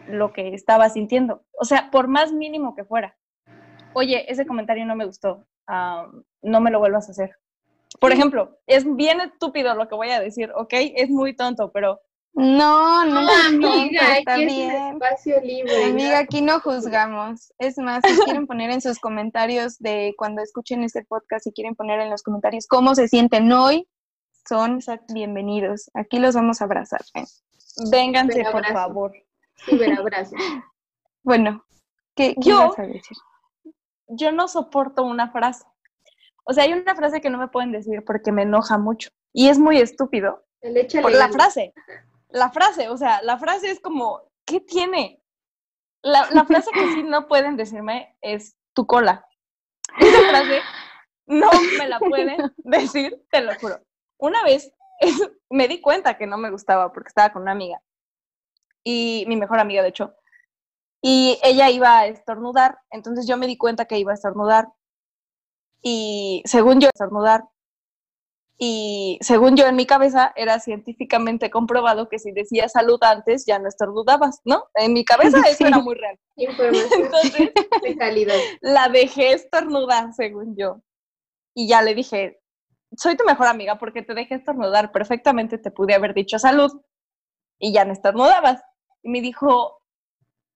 lo 0.06 0.32
que 0.32 0.54
estaba 0.54 0.88
sintiendo. 0.88 1.44
O 1.58 1.64
sea, 1.64 1.90
por 1.90 2.06
más 2.06 2.32
mínimo 2.32 2.76
que 2.76 2.84
fuera. 2.84 3.17
Oye, 3.94 4.30
ese 4.30 4.46
comentario 4.46 4.86
no 4.86 4.96
me 4.96 5.06
gustó 5.06 5.46
no 6.42 6.60
me 6.60 6.70
lo 6.70 6.78
vuelvas 6.78 7.08
a 7.08 7.12
hacer. 7.12 7.36
Por 8.00 8.12
ejemplo, 8.12 8.58
es 8.66 8.84
bien 8.96 9.20
estúpido 9.20 9.74
lo 9.74 9.88
que 9.88 9.94
voy 9.94 10.10
a 10.10 10.20
decir, 10.20 10.52
¿ok? 10.54 10.72
Es 10.94 11.10
muy 11.10 11.34
tonto, 11.34 11.70
pero... 11.72 12.00
No, 12.34 13.04
no, 13.04 13.26
amiga, 13.48 14.18
está 14.18 14.36
bien. 14.36 14.94
espacio 14.94 15.40
libre. 15.40 15.86
Amiga, 15.86 16.18
aquí 16.18 16.40
no 16.40 16.60
juzgamos. 16.60 17.52
Es 17.58 17.78
más, 17.78 18.02
si 18.06 18.16
quieren 18.20 18.46
poner 18.46 18.70
en 18.70 18.80
sus 18.80 19.00
comentarios 19.00 19.78
de 19.78 20.14
cuando 20.16 20.42
escuchen 20.42 20.84
este 20.84 21.04
podcast, 21.04 21.44
si 21.44 21.52
quieren 21.52 21.74
poner 21.74 21.98
en 22.00 22.10
los 22.10 22.22
comentarios 22.22 22.66
cómo 22.68 22.94
se 22.94 23.08
sienten 23.08 23.50
hoy, 23.50 23.88
son 24.46 24.78
bienvenidos. 25.12 25.90
Aquí 25.94 26.20
los 26.20 26.36
vamos 26.36 26.60
a 26.60 26.64
abrazar. 26.64 27.00
¿eh? 27.14 27.24
Vénganse, 27.90 28.44
por 28.52 28.64
favor. 28.66 29.12
Sí, 29.66 29.82
abrazo. 29.98 30.36
bueno, 31.24 31.64
¿qué, 32.14 32.36
qué 32.36 32.50
Yo, 32.50 32.72
a 32.76 32.82
decir? 32.82 33.16
Yo 34.08 34.32
no 34.32 34.48
soporto 34.48 35.04
una 35.04 35.30
frase. 35.30 35.64
O 36.44 36.52
sea, 36.52 36.64
hay 36.64 36.72
una 36.72 36.96
frase 36.96 37.20
que 37.20 37.30
no 37.30 37.38
me 37.38 37.48
pueden 37.48 37.72
decir 37.72 38.04
porque 38.04 38.32
me 38.32 38.42
enoja 38.42 38.78
mucho. 38.78 39.10
Y 39.32 39.48
es 39.48 39.58
muy 39.58 39.78
estúpido. 39.78 40.44
por 41.02 41.12
la 41.12 41.28
frase. 41.28 41.74
La 42.30 42.50
frase, 42.50 42.88
o 42.88 42.96
sea, 42.96 43.22
la 43.22 43.38
frase 43.38 43.70
es 43.70 43.80
como, 43.80 44.22
¿qué 44.44 44.60
tiene? 44.60 45.22
La, 46.02 46.24
frase 46.46 46.70
que 46.72 46.92
sí 46.92 47.02
no 47.02 47.26
pueden 47.26 47.56
decirme 47.56 48.16
es 48.20 48.56
tu 48.74 48.86
cola. 48.86 49.26
Esa 49.98 50.28
frase 50.28 50.60
no 51.26 51.50
me 51.78 51.88
la 51.88 51.98
pueden 51.98 52.52
decir, 52.58 53.22
te 53.30 53.42
lo 53.42 53.54
juro. 53.56 53.80
Una 54.18 54.42
vez 54.42 54.72
me 55.50 55.68
di 55.68 55.80
cuenta 55.80 56.16
que 56.16 56.26
no 56.26 56.38
me 56.38 56.50
gustaba 56.50 56.92
porque 56.92 57.08
estaba 57.08 57.32
con 57.32 57.42
una 57.42 57.52
amiga. 57.52 57.80
Y 58.84 59.24
mi 59.28 59.36
mejor 59.36 59.58
amiga, 59.58 59.82
de 59.82 59.88
hecho, 59.88 60.14
y 61.00 61.38
ella 61.42 61.70
iba 61.70 61.98
a 61.98 62.06
estornudar, 62.06 62.78
entonces 62.90 63.26
yo 63.26 63.36
me 63.36 63.46
di 63.46 63.56
cuenta 63.56 63.84
que 63.84 63.98
iba 63.98 64.12
a 64.12 64.14
estornudar 64.14 64.68
y 65.80 66.42
según 66.44 66.80
yo 66.80 66.88
estornudar 66.88 67.44
y 68.60 69.18
según 69.22 69.56
yo 69.56 69.66
en 69.66 69.76
mi 69.76 69.86
cabeza 69.86 70.32
era 70.34 70.58
científicamente 70.58 71.48
comprobado 71.48 72.08
que 72.08 72.18
si 72.18 72.32
decías 72.32 72.72
salud 72.72 72.98
antes 73.04 73.46
ya 73.46 73.60
no 73.60 73.68
estornudabas, 73.68 74.40
¿no? 74.44 74.64
En 74.74 74.92
mi 74.92 75.04
cabeza 75.04 75.38
eso 75.48 75.66
era 75.66 75.78
muy 75.78 75.94
real. 75.94 76.18
Entonces, 76.36 77.52
de 77.82 77.96
calidad. 77.96 78.34
la 78.60 78.88
dejé 78.88 79.32
estornudar 79.32 80.12
según 80.12 80.56
yo 80.56 80.82
y 81.54 81.68
ya 81.68 81.82
le 81.82 81.94
dije, 81.94 82.40
soy 82.96 83.16
tu 83.16 83.24
mejor 83.24 83.46
amiga 83.46 83.78
porque 83.78 84.02
te 84.02 84.14
dejé 84.14 84.34
estornudar, 84.34 84.90
perfectamente 84.90 85.58
te 85.58 85.70
pude 85.70 85.94
haber 85.94 86.12
dicho 86.12 86.40
salud 86.40 86.72
y 87.60 87.72
ya 87.72 87.84
no 87.84 87.92
estornudabas. 87.92 88.60
Y 89.02 89.10
me 89.10 89.20
dijo, 89.20 89.77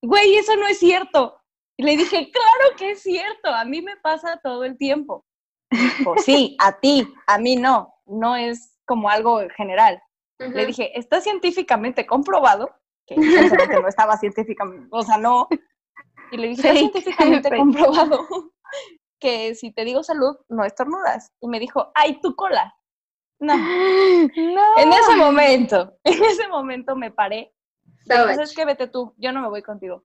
güey, 0.03 0.37
eso 0.37 0.57
no 0.57 0.67
es 0.67 0.79
cierto. 0.79 1.39
Y 1.77 1.85
le 1.85 1.97
dije, 1.97 2.31
claro 2.31 2.77
que 2.77 2.91
es 2.91 3.03
cierto, 3.03 3.49
a 3.49 3.65
mí 3.65 3.81
me 3.81 3.97
pasa 3.97 4.41
todo 4.43 4.65
el 4.65 4.77
tiempo. 4.77 5.25
Dijo, 5.71 6.17
sí, 6.19 6.57
a 6.61 6.79
ti, 6.79 7.09
a 7.27 7.39
mí 7.39 7.57
no, 7.57 7.95
no 8.05 8.37
es 8.37 8.79
como 8.85 9.09
algo 9.09 9.41
general. 9.57 10.03
Le 10.39 10.67
dije, 10.67 10.99
¿está 10.99 11.21
científicamente 11.21 12.05
comprobado? 12.05 12.69
Que 13.07 13.17
no 13.17 13.89
estaba 13.89 14.17
científicamente, 14.17 14.89
o 14.91 15.03
sea, 15.03 15.17
no. 15.17 15.49
Y 16.33 16.37
le 16.37 16.49
dije, 16.49 16.69
¿está 16.69 16.75
científicamente 16.75 17.49
comprobado 17.57 18.53
que 19.21 19.55
si 19.55 19.71
te 19.71 19.85
digo 19.85 20.03
salud, 20.03 20.37
no 20.49 20.65
estornudas? 20.65 21.31
Y 21.41 21.47
me 21.47 21.61
dijo, 21.61 21.93
ay, 21.95 22.21
tu 22.21 22.35
cola. 22.35 22.75
No. 23.39 23.57
no. 23.57 24.79
En 24.79 24.93
ese 24.93 25.17
momento, 25.17 25.97
en 26.05 26.23
ese 26.25 26.49
momento 26.49 26.97
me 26.97 27.11
paré 27.11 27.55
entonces, 28.07 28.55
que 28.55 28.65
vete 28.65 28.89
tú, 28.89 29.15
yo 29.17 29.33
no 29.33 29.41
me 29.41 29.49
voy 29.49 29.63
contigo. 29.63 30.05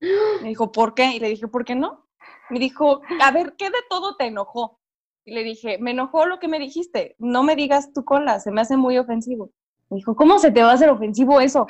Me 0.42 0.48
dijo, 0.48 0.72
¿por 0.72 0.94
qué? 0.94 1.16
Y 1.16 1.20
le 1.20 1.28
dije, 1.28 1.48
¿por 1.48 1.64
qué 1.64 1.74
no? 1.74 2.06
Me 2.50 2.58
dijo, 2.58 3.00
a 3.22 3.30
ver, 3.30 3.54
¿qué 3.56 3.66
de 3.66 3.78
todo 3.88 4.16
te 4.16 4.26
enojó? 4.26 4.78
Y 5.24 5.34
le 5.34 5.42
dije, 5.42 5.78
me 5.78 5.90
enojó 5.90 6.26
lo 6.26 6.38
que 6.38 6.46
me 6.48 6.60
dijiste, 6.60 7.16
no 7.18 7.42
me 7.42 7.56
digas 7.56 7.92
tu 7.92 8.04
cola, 8.04 8.38
se 8.38 8.52
me 8.52 8.60
hace 8.60 8.76
muy 8.76 8.96
ofensivo. 8.98 9.50
Me 9.90 9.96
dijo, 9.96 10.14
¿cómo 10.14 10.38
se 10.38 10.52
te 10.52 10.62
va 10.62 10.70
a 10.70 10.74
hacer 10.74 10.88
ofensivo 10.88 11.40
eso? 11.40 11.66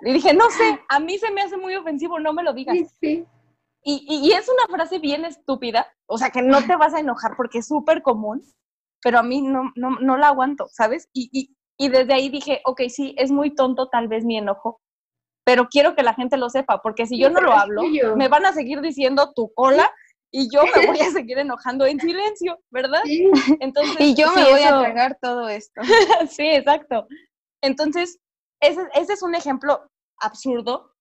Le 0.00 0.12
dije, 0.12 0.34
no 0.34 0.50
sé, 0.50 0.80
a 0.88 0.98
mí 0.98 1.16
se 1.18 1.30
me 1.30 1.42
hace 1.42 1.56
muy 1.56 1.74
ofensivo, 1.76 2.18
no 2.18 2.32
me 2.32 2.42
lo 2.42 2.52
digas. 2.52 2.76
Sí, 3.00 3.24
Y, 3.82 4.04
y, 4.08 4.32
es 4.32 4.48
una 4.48 4.66
frase 4.66 4.98
bien 4.98 5.24
estúpida, 5.24 5.86
o 6.06 6.18
sea, 6.18 6.30
que 6.30 6.42
no 6.42 6.64
te 6.66 6.76
vas 6.76 6.94
a 6.94 7.00
enojar 7.00 7.36
porque 7.36 7.58
es 7.58 7.68
súper 7.68 8.02
común, 8.02 8.42
pero 9.02 9.20
a 9.20 9.22
mí 9.22 9.40
no, 9.40 9.72
no, 9.76 9.90
no 10.00 10.16
la 10.16 10.28
aguanto, 10.28 10.66
¿sabes? 10.72 11.08
Y, 11.12 11.30
y, 11.32 11.56
y 11.78 11.88
desde 11.88 12.14
ahí 12.14 12.28
dije, 12.28 12.60
ok, 12.64 12.82
sí, 12.88 13.14
es 13.16 13.30
muy 13.30 13.54
tonto 13.54 13.88
tal 13.88 14.08
vez 14.08 14.24
mi 14.24 14.36
enojo, 14.36 14.80
pero 15.46 15.68
quiero 15.68 15.94
que 15.94 16.02
la 16.02 16.12
gente 16.12 16.36
lo 16.36 16.50
sepa, 16.50 16.82
porque 16.82 17.06
si 17.06 17.20
yo 17.20 17.30
no 17.30 17.40
lo 17.40 17.52
hablo, 17.52 17.82
me 18.16 18.26
van 18.26 18.44
a 18.46 18.52
seguir 18.52 18.80
diciendo 18.80 19.32
tu 19.32 19.54
cola 19.54 19.88
y 20.32 20.50
yo 20.52 20.62
me 20.64 20.88
voy 20.88 20.98
a 20.98 21.10
seguir 21.12 21.38
enojando 21.38 21.86
en 21.86 22.00
silencio, 22.00 22.58
¿verdad? 22.68 23.02
Entonces, 23.60 23.94
y 24.00 24.16
yo 24.16 24.32
me 24.34 24.42
voy 24.42 24.62
a 24.62 24.80
tragar 24.80 25.18
todo 25.22 25.48
esto. 25.48 25.80
sí, 26.30 26.48
exacto. 26.48 27.06
Entonces, 27.62 28.18
ese, 28.60 28.80
ese 28.94 29.12
es 29.12 29.22
un 29.22 29.36
ejemplo 29.36 29.88
absurdo, 30.18 30.96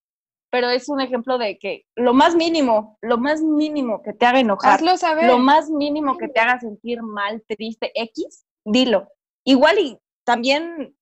pero 0.51 0.69
es 0.69 0.89
un 0.89 1.01
ejemplo 1.01 1.39
de 1.39 1.57
que 1.57 1.87
lo 1.95 2.13
más 2.13 2.35
mínimo, 2.35 2.99
lo 3.01 3.17
más 3.17 3.41
mínimo 3.41 4.03
que 4.03 4.13
te 4.13 4.27
haga 4.27 4.41
enojar, 4.41 4.79
lo 5.23 5.39
más 5.39 5.71
mínimo 5.71 6.19
que 6.19 6.27
te 6.27 6.39
haga 6.39 6.59
sentir 6.59 7.01
mal, 7.01 7.43
triste, 7.47 7.91
X, 7.95 8.45
dilo. 8.63 9.11
Igual 9.43 9.79
y 9.79 9.99
también 10.23 10.95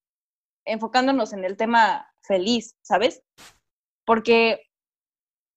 enfocándonos 0.66 1.34
en 1.34 1.44
el 1.44 1.58
tema 1.58 2.13
feliz, 2.24 2.76
¿sabes? 2.82 3.22
Porque 4.06 4.62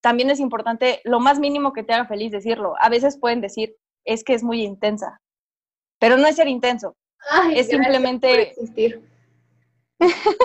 también 0.01 0.31
es 0.31 0.41
importante, 0.41 1.01
lo 1.05 1.21
más 1.21 1.39
mínimo 1.39 1.73
que 1.73 1.83
te 1.83 1.93
haga 1.93 2.07
feliz 2.07 2.31
decirlo. 2.31 2.75
A 2.81 2.89
veces 2.89 3.19
pueden 3.19 3.41
decir, 3.41 3.75
es 4.05 4.23
que 4.23 4.35
es 4.35 4.43
muy 4.43 4.63
intensa, 4.63 5.21
pero 5.99 6.17
no 6.17 6.27
es 6.27 6.37
ser 6.37 6.49
intenso, 6.49 6.97
es 7.55 7.69
simplemente... 7.69 8.55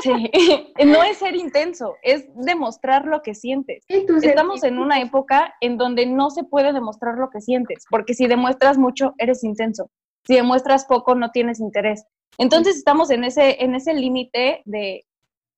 Sí. 0.02 0.32
no 0.86 1.04
es 1.04 1.18
ser 1.18 1.36
intenso, 1.36 1.98
es 2.04 2.26
demostrar 2.36 3.06
lo 3.06 3.22
que 3.22 3.36
sientes. 3.36 3.84
Estamos 3.90 4.64
en 4.64 4.80
una 4.80 5.02
época 5.02 5.54
en 5.60 5.78
donde 5.78 6.06
no 6.06 6.30
se 6.30 6.46
puede 6.46 6.72
demostrar 6.72 7.18
lo 7.18 7.30
que 7.30 7.42
sientes, 7.42 7.84
porque 7.90 8.14
si 8.14 8.28
demuestras 8.28 8.78
mucho, 8.78 9.14
eres 9.18 9.44
intenso. 9.44 9.92
Si 10.26 10.36
demuestras 10.36 10.86
poco, 10.86 11.16
no 11.16 11.32
tienes 11.32 11.60
interés. 11.60 12.06
Entonces 12.38 12.78
estamos 12.78 13.12
en 13.12 13.26
ese, 13.26 13.62
en 13.62 13.76
ese 13.76 13.94
límite 13.94 14.62
de 14.64 15.06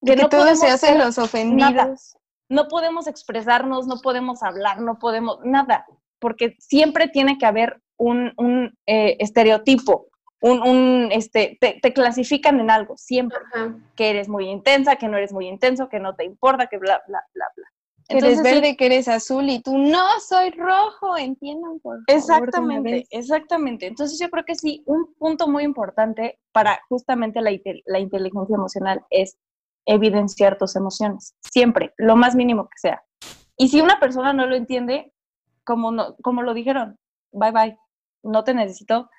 que, 0.06 0.16
no 0.16 0.30
todos 0.30 0.60
se 0.60 0.68
hacen 0.68 0.98
los 0.98 1.18
ofendidos. 1.18 2.18
No 2.50 2.68
podemos 2.68 3.08
expresarnos, 3.08 3.88
no 3.88 4.00
podemos 4.02 4.44
hablar, 4.44 4.80
no 4.82 5.00
podemos 5.00 5.40
nada, 5.44 5.86
porque 6.20 6.56
siempre 6.60 7.08
tiene 7.08 7.38
que 7.38 7.46
haber 7.46 7.82
un, 7.98 8.34
un 8.38 8.78
eh, 8.86 9.18
estereotipo, 9.20 10.08
un, 10.42 10.62
un 10.62 11.10
este, 11.12 11.58
te, 11.60 11.94
clasifican 11.94 12.60
en 12.60 12.70
algo, 12.70 12.98
siempre, 12.98 13.40
que 13.96 14.10
eres 14.10 14.28
muy 14.28 14.50
intensa, 14.50 14.98
que 14.98 15.08
no 15.08 15.18
eres 15.18 15.32
muy 15.32 15.48
intenso, 15.48 15.88
que 15.88 16.00
no 16.00 16.16
te 16.16 16.26
importa, 16.26 16.68
que 16.68 16.78
bla, 16.78 17.02
bla, 17.08 17.22
bla, 17.34 17.46
bla. 17.56 17.66
Que 18.10 18.18
eres 18.18 18.44
verde, 18.44 18.76
que 18.76 18.88
eres 18.88 19.08
azul 19.08 19.50
y 19.50 19.62
tú 19.62 19.78
no 19.78 20.06
soy 20.20 20.50
rojo, 20.52 21.18
entiendan 21.18 21.80
por 21.80 21.96
favor. 21.96 22.04
Exactamente, 22.08 23.08
exactamente. 23.10 23.88
Entonces 23.88 24.20
yo 24.20 24.30
creo 24.30 24.44
que 24.44 24.56
sí, 24.56 24.84
un 24.86 25.14
punto 25.18 25.48
muy 25.48 25.64
importante 25.64 26.38
para 26.52 26.82
justamente 26.90 27.40
la, 27.40 27.52
la 27.86 28.00
inteligencia 28.00 28.56
emocional 28.56 29.02
es 29.10 29.38
evidenciar 29.86 30.58
tus 30.58 30.76
emociones, 30.76 31.36
siempre, 31.42 31.94
lo 31.98 32.16
más 32.16 32.36
mínimo 32.36 32.66
que 32.66 32.78
sea. 32.78 33.04
Y 33.58 33.68
si 33.68 33.82
una 33.82 34.00
persona 34.00 34.34
no 34.34 34.46
lo 34.46 34.56
entiende, 34.56 35.14
como, 35.64 35.92
no, 35.92 36.16
como 36.22 36.42
lo 36.42 36.54
dijeron, 36.54 36.98
bye 37.32 37.52
bye, 37.52 37.78
no 38.24 38.44
te 38.44 38.54
necesito, 38.54 39.10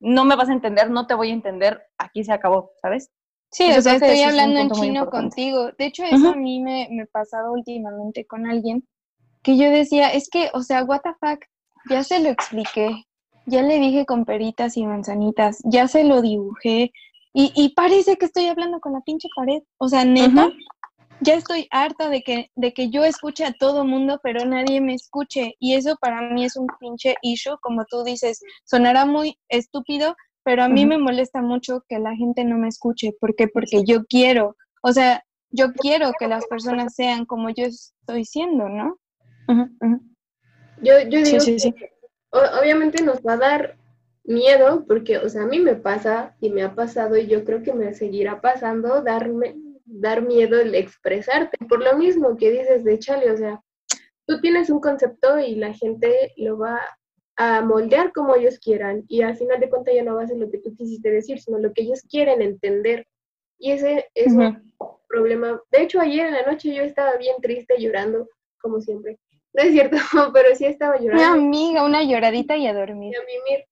no 0.00 0.24
me 0.24 0.36
vas 0.36 0.48
a 0.48 0.52
entender, 0.52 0.90
no 0.90 1.06
te 1.06 1.14
voy 1.14 1.30
a 1.30 1.34
entender, 1.34 1.82
aquí 1.98 2.24
se 2.24 2.32
acabó, 2.32 2.72
¿sabes? 2.80 3.10
Sí, 3.50 3.70
o 3.70 3.82
sea, 3.82 3.94
estoy 3.94 4.22
hablando 4.22 4.60
en 4.60 4.70
chino 4.70 5.10
contigo. 5.10 5.72
De 5.72 5.86
hecho, 5.86 6.04
eso 6.04 6.30
a 6.30 6.36
mí 6.36 6.60
me, 6.60 6.88
me 6.90 7.06
pasaba 7.06 7.50
últimamente 7.50 8.26
con 8.26 8.46
alguien 8.46 8.88
que 9.42 9.58
yo 9.58 9.70
decía, 9.70 10.08
es 10.08 10.30
que, 10.30 10.50
o 10.54 10.62
sea, 10.62 10.84
what 10.84 11.02
the 11.02 11.10
fuck, 11.20 11.44
ya 11.90 12.02
se 12.02 12.20
lo 12.20 12.30
expliqué, 12.30 13.04
ya 13.46 13.62
le 13.62 13.78
dije 13.78 14.06
con 14.06 14.24
peritas 14.24 14.76
y 14.76 14.86
manzanitas, 14.86 15.60
ya 15.64 15.88
se 15.88 16.04
lo 16.04 16.22
dibujé, 16.22 16.92
y, 17.32 17.52
y 17.54 17.74
parece 17.74 18.16
que 18.16 18.26
estoy 18.26 18.46
hablando 18.46 18.80
con 18.80 18.92
la 18.92 19.00
pinche 19.00 19.28
pared. 19.34 19.62
O 19.78 19.88
sea, 19.88 20.04
neta, 20.04 20.50
ya 21.20 21.34
estoy 21.34 21.68
harta 21.70 22.08
de 22.08 22.22
que, 22.22 22.50
de 22.56 22.72
que 22.72 22.90
yo 22.90 23.04
escuche 23.04 23.44
a 23.44 23.52
todo 23.52 23.84
mundo, 23.84 24.20
pero 24.22 24.44
nadie 24.44 24.80
me 24.80 24.94
escuche. 24.94 25.54
Y 25.58 25.74
eso 25.74 25.96
para 26.00 26.20
mí 26.20 26.44
es 26.44 26.56
un 26.56 26.66
pinche 26.80 27.16
issue, 27.22 27.56
como 27.62 27.84
tú 27.86 28.02
dices, 28.04 28.40
sonará 28.64 29.06
muy 29.06 29.38
estúpido, 29.48 30.16
pero 30.44 30.64
a 30.64 30.68
mí 30.68 30.84
me 30.84 30.98
molesta 30.98 31.40
mucho 31.40 31.84
que 31.88 31.98
la 31.98 32.14
gente 32.16 32.44
no 32.44 32.58
me 32.58 32.68
escuche. 32.68 33.12
¿Por 33.20 33.34
qué? 33.36 33.48
Porque 33.48 33.84
yo 33.84 34.04
quiero, 34.04 34.56
o 34.82 34.92
sea, 34.92 35.22
yo 35.50 35.72
quiero 35.72 36.12
que 36.18 36.26
las 36.26 36.46
personas 36.46 36.94
sean 36.94 37.24
como 37.26 37.50
yo 37.50 37.64
estoy 37.64 38.24
siendo, 38.24 38.68
¿no? 38.68 38.96
Yo, 40.82 40.94
yo 41.08 41.22
digo 41.22 41.40
sí, 41.40 41.58
sí, 41.58 41.72
que 41.72 41.92
obviamente 42.32 43.02
nos 43.02 43.20
va 43.20 43.34
a 43.34 43.36
dar 43.36 43.76
miedo, 44.24 44.84
porque, 44.86 45.18
o 45.18 45.28
sea, 45.28 45.42
a 45.42 45.46
mí 45.46 45.58
me 45.58 45.74
pasa 45.74 46.36
y 46.40 46.50
me 46.50 46.62
ha 46.62 46.74
pasado 46.74 47.16
y 47.16 47.26
yo 47.26 47.44
creo 47.44 47.62
que 47.62 47.72
me 47.72 47.92
seguirá 47.94 48.40
pasando 48.40 49.02
darme, 49.02 49.56
dar 49.84 50.22
miedo 50.22 50.60
el 50.60 50.74
expresarte. 50.74 51.58
Por 51.68 51.82
lo 51.82 51.96
mismo 51.96 52.36
que 52.36 52.50
dices 52.50 52.84
de 52.84 52.98
Chale, 52.98 53.30
o 53.30 53.36
sea, 53.36 53.60
tú 54.26 54.40
tienes 54.40 54.70
un 54.70 54.80
concepto 54.80 55.38
y 55.38 55.56
la 55.56 55.74
gente 55.74 56.32
lo 56.36 56.58
va 56.58 56.80
a 57.36 57.62
moldear 57.62 58.12
como 58.12 58.34
ellos 58.36 58.58
quieran 58.58 59.04
y 59.08 59.22
al 59.22 59.36
final 59.36 59.58
de 59.58 59.70
cuentas 59.70 59.94
ya 59.94 60.02
no 60.02 60.16
va 60.16 60.24
a 60.24 60.26
ser 60.26 60.36
lo 60.36 60.50
que 60.50 60.58
tú 60.58 60.74
quisiste 60.74 61.10
decir, 61.10 61.40
sino 61.40 61.58
lo 61.58 61.72
que 61.72 61.82
ellos 61.82 62.02
quieren 62.08 62.42
entender. 62.42 63.06
Y 63.58 63.72
ese 63.72 64.06
es 64.14 64.32
un 64.32 64.72
problema. 65.08 65.60
De 65.70 65.82
hecho, 65.82 66.00
ayer 66.00 66.26
en 66.26 66.34
la 66.34 66.42
noche 66.42 66.74
yo 66.74 66.82
estaba 66.82 67.16
bien 67.16 67.36
triste 67.40 67.76
llorando, 67.78 68.28
como 68.60 68.80
siempre. 68.80 69.18
No 69.54 69.62
es 69.62 69.72
cierto, 69.72 69.96
pero 70.32 70.54
sí 70.54 70.64
estaba 70.64 70.98
llorando. 70.98 71.22
Una 71.22 71.32
amiga, 71.34 71.84
una 71.84 72.02
lloradita 72.02 72.56
y 72.56 72.66
a 72.66 72.74
dormir. 72.74 73.12
Y 73.12 73.16
a 73.16 73.20
mimir. 73.20 73.64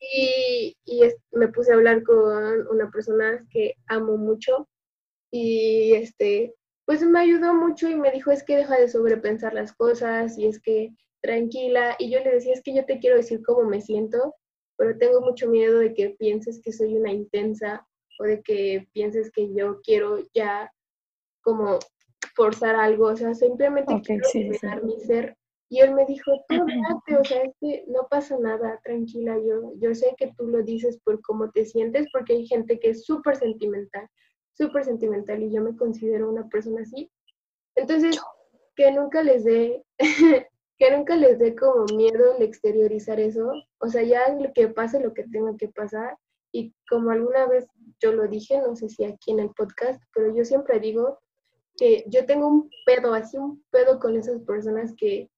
Y, 0.00 0.76
y 0.84 1.00
me 1.32 1.48
puse 1.48 1.72
a 1.72 1.76
hablar 1.76 2.02
con 2.02 2.66
una 2.68 2.90
persona 2.90 3.46
que 3.50 3.74
amo 3.86 4.16
mucho 4.16 4.68
y 5.30 5.92
este, 5.94 6.54
pues 6.86 7.02
me 7.02 7.20
ayudó 7.20 7.54
mucho 7.54 7.88
y 7.88 7.96
me 7.96 8.10
dijo 8.10 8.30
es 8.30 8.42
que 8.42 8.56
deja 8.56 8.78
de 8.78 8.88
sobrepensar 8.88 9.54
las 9.54 9.72
cosas 9.72 10.38
y 10.38 10.46
es 10.46 10.60
que 10.60 10.90
tranquila 11.20 11.96
y 11.98 12.10
yo 12.10 12.20
le 12.20 12.32
decía 12.32 12.54
es 12.54 12.62
que 12.62 12.74
yo 12.74 12.84
te 12.84 12.98
quiero 12.98 13.16
decir 13.16 13.42
cómo 13.42 13.68
me 13.68 13.80
siento, 13.80 14.34
pero 14.76 14.96
tengo 14.96 15.20
mucho 15.20 15.48
miedo 15.48 15.80
de 15.80 15.92
que 15.92 16.10
pienses 16.10 16.60
que 16.62 16.72
soy 16.72 16.96
una 16.96 17.12
intensa 17.12 17.86
o 18.18 18.24
de 18.24 18.42
que 18.42 18.88
pienses 18.92 19.30
que 19.30 19.52
yo 19.54 19.80
quiero 19.82 20.18
ya 20.34 20.72
como 21.42 21.78
forzar 22.34 22.76
algo, 22.76 23.06
o 23.06 23.16
sea, 23.16 23.34
simplemente 23.34 24.00
quiero 24.04 24.24
sí, 24.28 24.50
mi 24.82 25.00
ser 25.00 25.36
y 25.70 25.80
él 25.80 25.94
me 25.94 26.06
dijo, 26.06 26.32
tú 26.48 26.62
o 26.62 27.24
sea, 27.24 27.42
es 27.42 27.54
que 27.60 27.84
no 27.88 28.06
pasa 28.08 28.38
nada, 28.38 28.80
tranquila, 28.84 29.36
yo, 29.38 29.74
yo 29.76 29.94
sé 29.94 30.14
que 30.16 30.32
tú 30.36 30.46
lo 30.48 30.62
dices 30.62 30.98
por 31.04 31.20
cómo 31.20 31.50
te 31.50 31.66
sientes, 31.66 32.06
porque 32.12 32.34
hay 32.34 32.46
gente 32.46 32.78
que 32.80 32.90
es 32.90 33.04
súper 33.04 33.36
sentimental, 33.36 34.08
súper 34.54 34.84
sentimental, 34.84 35.42
y 35.42 35.52
yo 35.52 35.62
me 35.62 35.76
considero 35.76 36.30
una 36.30 36.48
persona 36.48 36.82
así. 36.82 37.10
Entonces, 37.74 38.18
que 38.76 38.90
nunca 38.92 39.22
les 39.22 39.44
dé, 39.44 39.84
que 40.78 40.90
nunca 40.90 41.16
les 41.16 41.38
dé 41.38 41.54
como 41.54 41.84
miedo 41.94 42.36
el 42.36 42.42
exteriorizar 42.42 43.20
eso, 43.20 43.52
o 43.80 43.88
sea, 43.88 44.02
ya 44.02 44.34
lo 44.34 44.50
que 44.54 44.68
pase, 44.68 45.00
lo 45.00 45.12
que 45.12 45.24
tenga 45.24 45.54
que 45.58 45.68
pasar, 45.68 46.16
y 46.50 46.72
como 46.88 47.10
alguna 47.10 47.46
vez 47.46 47.66
yo 48.00 48.12
lo 48.12 48.26
dije, 48.26 48.58
no 48.58 48.74
sé 48.74 48.88
si 48.88 49.04
aquí 49.04 49.32
en 49.32 49.40
el 49.40 49.50
podcast, 49.50 50.02
pero 50.14 50.34
yo 50.34 50.46
siempre 50.46 50.80
digo 50.80 51.18
que 51.76 52.04
yo 52.08 52.24
tengo 52.24 52.48
un 52.48 52.70
pedo, 52.86 53.12
así 53.12 53.36
un 53.36 53.62
pedo 53.70 53.98
con 53.98 54.16
esas 54.16 54.40
personas 54.42 54.94
que 54.96 55.28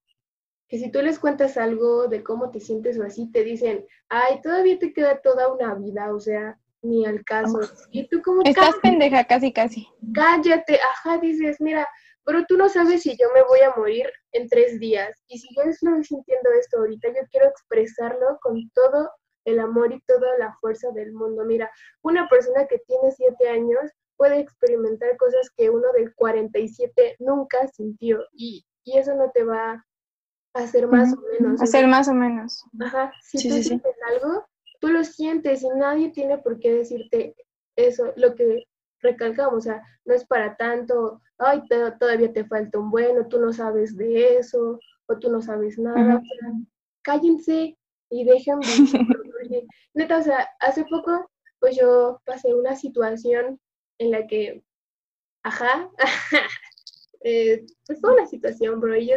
que 0.71 0.79
si 0.79 0.89
tú 0.89 1.01
les 1.01 1.19
cuentas 1.19 1.57
algo 1.57 2.07
de 2.07 2.23
cómo 2.23 2.49
te 2.49 2.61
sientes 2.61 2.97
o 2.97 3.03
así, 3.03 3.29
te 3.29 3.43
dicen, 3.43 3.85
ay, 4.07 4.39
todavía 4.41 4.79
te 4.79 4.93
queda 4.93 5.19
toda 5.19 5.51
una 5.51 5.75
vida, 5.75 6.15
o 6.15 6.19
sea, 6.21 6.57
ni 6.81 7.05
al 7.05 7.25
caso. 7.25 7.59
Y 7.91 8.07
tú 8.07 8.21
como... 8.21 8.41
Estás 8.45 8.75
pendeja, 8.81 9.25
casi, 9.25 9.51
casi. 9.51 9.85
Cállate, 10.13 10.79
ajá, 10.79 11.17
dices, 11.17 11.59
mira, 11.59 11.85
pero 12.23 12.45
tú 12.47 12.55
no 12.55 12.69
sabes 12.69 13.01
si 13.01 13.17
yo 13.17 13.27
me 13.33 13.43
voy 13.43 13.59
a 13.59 13.75
morir 13.75 14.05
en 14.31 14.47
tres 14.47 14.79
días. 14.79 15.21
Y 15.27 15.39
si 15.39 15.53
yo 15.53 15.63
estoy 15.63 16.05
sintiendo 16.05 16.49
esto 16.57 16.77
ahorita, 16.77 17.09
yo 17.09 17.27
quiero 17.29 17.47
expresarlo 17.47 18.39
con 18.41 18.69
todo 18.73 19.11
el 19.43 19.59
amor 19.59 19.91
y 19.91 19.99
toda 20.07 20.37
la 20.37 20.55
fuerza 20.61 20.89
del 20.91 21.11
mundo. 21.11 21.43
Mira, 21.43 21.69
una 22.01 22.29
persona 22.29 22.65
que 22.67 22.79
tiene 22.87 23.11
siete 23.11 23.49
años 23.49 23.91
puede 24.15 24.39
experimentar 24.39 25.17
cosas 25.17 25.49
que 25.57 25.69
uno 25.69 25.91
del 25.97 26.15
47 26.15 27.17
nunca 27.19 27.67
sintió 27.67 28.23
y, 28.31 28.65
y 28.85 28.99
eso 28.99 29.13
no 29.15 29.31
te 29.31 29.43
va 29.43 29.85
hacer 30.53 30.87
más 30.87 31.13
o 31.13 31.21
menos. 31.39 31.61
Hacer 31.61 31.87
más 31.87 32.07
o 32.07 32.13
menos. 32.13 32.63
Ajá, 32.79 33.13
si 33.21 33.49
tú 33.49 33.55
sientes 33.61 33.95
algo, 34.13 34.45
tú 34.79 34.89
lo 34.89 35.03
sientes 35.03 35.63
y 35.63 35.69
nadie 35.69 36.09
tiene 36.09 36.37
por 36.37 36.59
qué 36.59 36.73
decirte 36.73 37.35
eso, 37.75 38.13
lo 38.15 38.35
que 38.35 38.65
recalcamos, 39.01 39.53
o 39.53 39.61
sea, 39.61 39.83
no 40.05 40.13
es 40.13 40.25
para 40.25 40.55
tanto, 40.57 41.21
ay, 41.37 41.63
todavía 41.99 42.31
te 42.31 42.45
falta 42.45 42.79
un 42.79 42.91
bueno, 42.91 43.27
tú 43.27 43.39
no 43.39 43.51
sabes 43.53 43.95
de 43.95 44.37
eso, 44.37 44.79
o 45.07 45.17
tú 45.17 45.31
no 45.31 45.41
sabes 45.41 45.77
nada, 45.77 46.21
cállense 47.01 47.77
y 48.09 48.23
dejen 48.25 48.59
Neta, 49.93 50.17
o 50.17 50.21
sea, 50.21 50.47
hace 50.59 50.85
poco, 50.85 51.29
pues 51.59 51.75
yo 51.75 52.21
pasé 52.25 52.53
una 52.53 52.75
situación 52.75 53.59
en 53.97 54.11
la 54.11 54.27
que, 54.27 54.63
ajá, 55.43 55.89
eh, 57.23 57.65
pues 57.85 58.01
fue 58.01 58.13
una 58.13 58.25
situación, 58.25 58.79
bro, 58.79 58.95
y 58.95 59.09
yo 59.09 59.15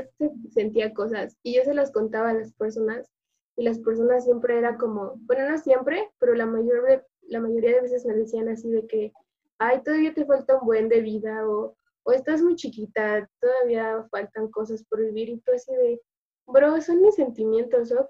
sentía 0.51 0.93
cosas 0.93 1.37
y 1.43 1.57
yo 1.57 1.65
se 1.65 1.75
las 1.75 1.91
contaba 1.91 2.31
a 2.31 2.35
las 2.35 2.53
personas 2.53 3.11
y 3.57 3.65
las 3.65 3.79
personas 3.79 4.25
siempre 4.25 4.59
era 4.59 4.77
como, 4.77 5.15
bueno, 5.21 5.49
no 5.49 5.59
siempre, 5.59 6.11
pero 6.19 6.35
la, 6.35 6.45
mayor, 6.45 7.07
la 7.23 7.41
mayoría 7.41 7.77
de 7.77 7.83
veces 7.83 8.05
me 8.05 8.15
decían 8.15 8.49
así 8.49 8.69
de 8.71 8.87
que, 8.87 9.13
ay, 9.59 9.83
todavía 9.83 10.13
te 10.13 10.27
falta 10.27 10.59
un 10.59 10.67
buen 10.67 10.89
de 10.89 11.01
vida 11.01 11.49
o, 11.49 11.77
o 12.03 12.13
estás 12.13 12.43
muy 12.43 12.57
chiquita, 12.57 13.29
todavía 13.41 14.07
faltan 14.11 14.51
cosas 14.51 14.85
por 14.85 15.01
vivir 15.01 15.31
y 15.31 15.39
tú 15.41 15.53
así 15.53 15.73
de, 15.73 16.01
bro, 16.47 16.81
son 16.83 17.01
mis 17.01 17.15
sentimientos, 17.15 17.93
ok, 17.93 18.09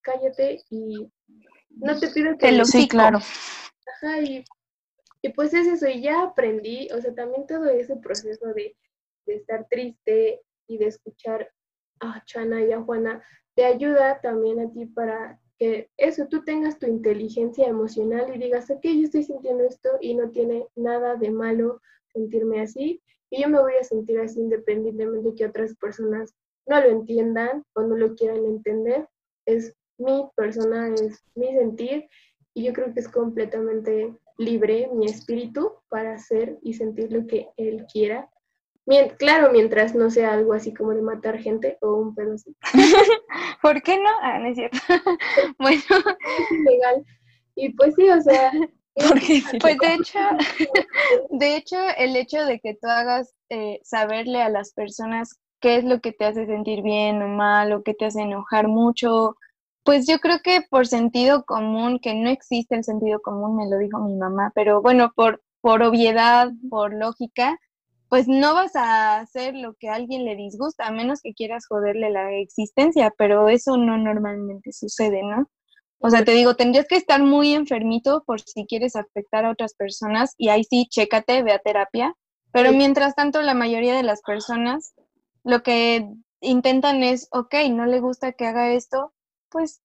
cállate 0.00 0.62
y 0.70 1.10
no 1.70 1.98
te 1.98 2.08
pido 2.08 2.38
que... 2.38 2.52
lo 2.52 2.64
sí, 2.64 2.88
claro. 2.88 3.18
Ajá, 3.96 4.20
y, 4.22 4.44
y 5.22 5.28
pues 5.30 5.52
es 5.52 5.66
eso, 5.66 5.88
y 5.88 6.00
ya 6.00 6.22
aprendí, 6.22 6.88
o 6.92 7.00
sea, 7.00 7.14
también 7.14 7.46
todo 7.46 7.66
ese 7.66 7.96
proceso 7.96 8.46
de 8.54 8.76
de 9.26 9.34
estar 9.34 9.66
triste 9.68 10.42
y 10.66 10.78
de 10.78 10.86
escuchar 10.86 11.50
a 12.00 12.22
Chana 12.24 12.62
y 12.62 12.72
a 12.72 12.82
Juana, 12.82 13.22
te 13.54 13.64
ayuda 13.64 14.20
también 14.20 14.60
a 14.60 14.70
ti 14.72 14.86
para 14.86 15.40
que 15.58 15.88
eso, 15.96 16.26
tú 16.28 16.44
tengas 16.44 16.78
tu 16.78 16.86
inteligencia 16.86 17.66
emocional 17.66 18.34
y 18.34 18.38
digas, 18.38 18.70
ok, 18.70 18.82
yo 18.82 19.04
estoy 19.04 19.22
sintiendo 19.22 19.64
esto 19.64 19.88
y 20.00 20.14
no 20.14 20.30
tiene 20.30 20.66
nada 20.74 21.14
de 21.16 21.30
malo 21.30 21.80
sentirme 22.12 22.60
así 22.60 23.00
y 23.30 23.42
yo 23.42 23.48
me 23.48 23.60
voy 23.60 23.74
a 23.80 23.84
sentir 23.84 24.18
así 24.20 24.40
independientemente 24.40 25.30
de 25.30 25.34
que 25.34 25.46
otras 25.46 25.74
personas 25.76 26.34
no 26.66 26.80
lo 26.80 26.88
entiendan 26.88 27.64
o 27.74 27.82
no 27.82 27.96
lo 27.96 28.14
quieran 28.14 28.44
entender. 28.44 29.08
Es 29.46 29.74
mi 29.98 30.28
persona, 30.36 30.94
es 30.94 31.22
mi 31.34 31.52
sentir 31.52 32.08
y 32.54 32.64
yo 32.64 32.72
creo 32.72 32.92
que 32.92 33.00
es 33.00 33.08
completamente 33.08 34.16
libre 34.38 34.88
mi 34.92 35.06
espíritu 35.06 35.72
para 35.88 36.14
hacer 36.14 36.58
y 36.62 36.74
sentir 36.74 37.12
lo 37.12 37.26
que 37.26 37.48
él 37.56 37.84
quiera 37.92 38.30
claro, 39.18 39.50
mientras 39.52 39.94
no 39.94 40.10
sea 40.10 40.32
algo 40.32 40.52
así 40.52 40.74
como 40.74 40.92
de 40.92 41.02
matar 41.02 41.38
gente 41.38 41.78
o 41.80 41.94
un 41.94 42.14
pedo 42.14 42.34
así. 42.34 42.54
¿Por 43.62 43.82
qué 43.82 43.98
no? 43.98 44.10
Ah, 44.22 44.38
no 44.38 44.48
es 44.48 44.56
cierto. 44.56 44.78
bueno. 45.58 45.80
Es 45.80 46.50
ilegal. 46.50 47.04
Y 47.56 47.72
pues 47.74 47.94
sí, 47.94 48.08
o 48.08 48.20
sea. 48.20 48.50
pues 49.60 49.78
de 49.78 49.94
hecho, 49.94 50.18
de 51.30 51.56
hecho, 51.56 51.76
el 51.98 52.14
hecho 52.16 52.44
de 52.44 52.60
que 52.60 52.74
tú 52.74 52.86
hagas 52.86 53.34
eh, 53.48 53.80
saberle 53.82 54.40
a 54.40 54.48
las 54.48 54.72
personas 54.72 55.40
qué 55.60 55.76
es 55.76 55.84
lo 55.84 56.00
que 56.00 56.12
te 56.12 56.26
hace 56.26 56.46
sentir 56.46 56.82
bien 56.82 57.20
o 57.22 57.28
mal 57.28 57.72
o 57.72 57.82
que 57.82 57.94
te 57.94 58.04
hace 58.04 58.20
enojar 58.20 58.68
mucho, 58.68 59.36
pues 59.82 60.06
yo 60.06 60.18
creo 60.18 60.40
que 60.42 60.60
por 60.68 60.86
sentido 60.86 61.44
común, 61.44 61.98
que 62.00 62.14
no 62.14 62.30
existe 62.30 62.76
el 62.76 62.84
sentido 62.84 63.20
común, 63.20 63.56
me 63.56 63.68
lo 63.68 63.78
dijo 63.78 63.98
mi 63.98 64.14
mamá, 64.14 64.52
pero 64.54 64.80
bueno, 64.80 65.12
por, 65.16 65.42
por 65.60 65.82
obviedad, 65.82 66.52
por 66.70 66.94
lógica, 66.94 67.58
pues 68.14 68.28
no 68.28 68.54
vas 68.54 68.76
a 68.76 69.18
hacer 69.18 69.56
lo 69.56 69.74
que 69.74 69.88
a 69.88 69.96
alguien 69.96 70.24
le 70.24 70.36
disgusta, 70.36 70.86
a 70.86 70.92
menos 70.92 71.20
que 71.20 71.34
quieras 71.34 71.66
joderle 71.66 72.10
la 72.10 72.32
existencia, 72.32 73.12
pero 73.18 73.48
eso 73.48 73.76
no 73.76 73.98
normalmente 73.98 74.70
sucede, 74.70 75.24
¿no? 75.24 75.50
O 75.98 76.10
sea, 76.10 76.24
te 76.24 76.30
digo, 76.30 76.54
tendrías 76.54 76.86
que 76.86 76.94
estar 76.94 77.20
muy 77.20 77.54
enfermito 77.54 78.22
por 78.24 78.40
si 78.40 78.66
quieres 78.66 78.94
afectar 78.94 79.44
a 79.44 79.50
otras 79.50 79.74
personas 79.74 80.36
y 80.38 80.48
ahí 80.48 80.62
sí, 80.62 80.86
chécate, 80.88 81.42
ve 81.42 81.50
a 81.50 81.58
terapia. 81.58 82.14
Pero 82.52 82.70
mientras 82.70 83.16
tanto, 83.16 83.42
la 83.42 83.52
mayoría 83.52 83.96
de 83.96 84.04
las 84.04 84.22
personas 84.22 84.94
lo 85.42 85.64
que 85.64 86.08
intentan 86.40 87.02
es, 87.02 87.26
ok, 87.32 87.52
no 87.72 87.84
le 87.84 87.98
gusta 87.98 88.30
que 88.30 88.46
haga 88.46 88.74
esto, 88.74 89.12
pues 89.48 89.82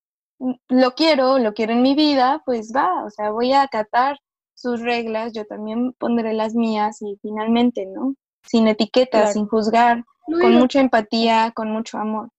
lo 0.67 0.93
quiero, 0.93 1.39
lo 1.39 1.55
quiero 1.55 1.73
en 1.73 1.81
mi 1.81 1.95
vida, 1.95 2.43
pues 2.45 2.73
va, 2.75 3.05
o 3.05 3.09
sea, 3.09 3.31
voy 3.31 3.53
a 3.53 3.63
acatar 3.63 4.19
sus 4.59 4.81
reglas, 4.81 5.33
yo 5.33 5.45
también 5.45 5.93
pondré 5.93 6.33
las 6.33 6.53
mías 6.53 7.01
y 7.01 7.17
finalmente, 7.21 7.85
¿no? 7.85 8.15
Sin 8.43 8.67
etiquetas, 8.67 9.33
sin 9.33 9.47
juzgar, 9.47 10.03
con 10.25 10.53
mucha 10.55 10.81
empatía, 10.81 11.51
con 11.55 11.69
mucho 11.69 11.97
amor. 11.97 12.29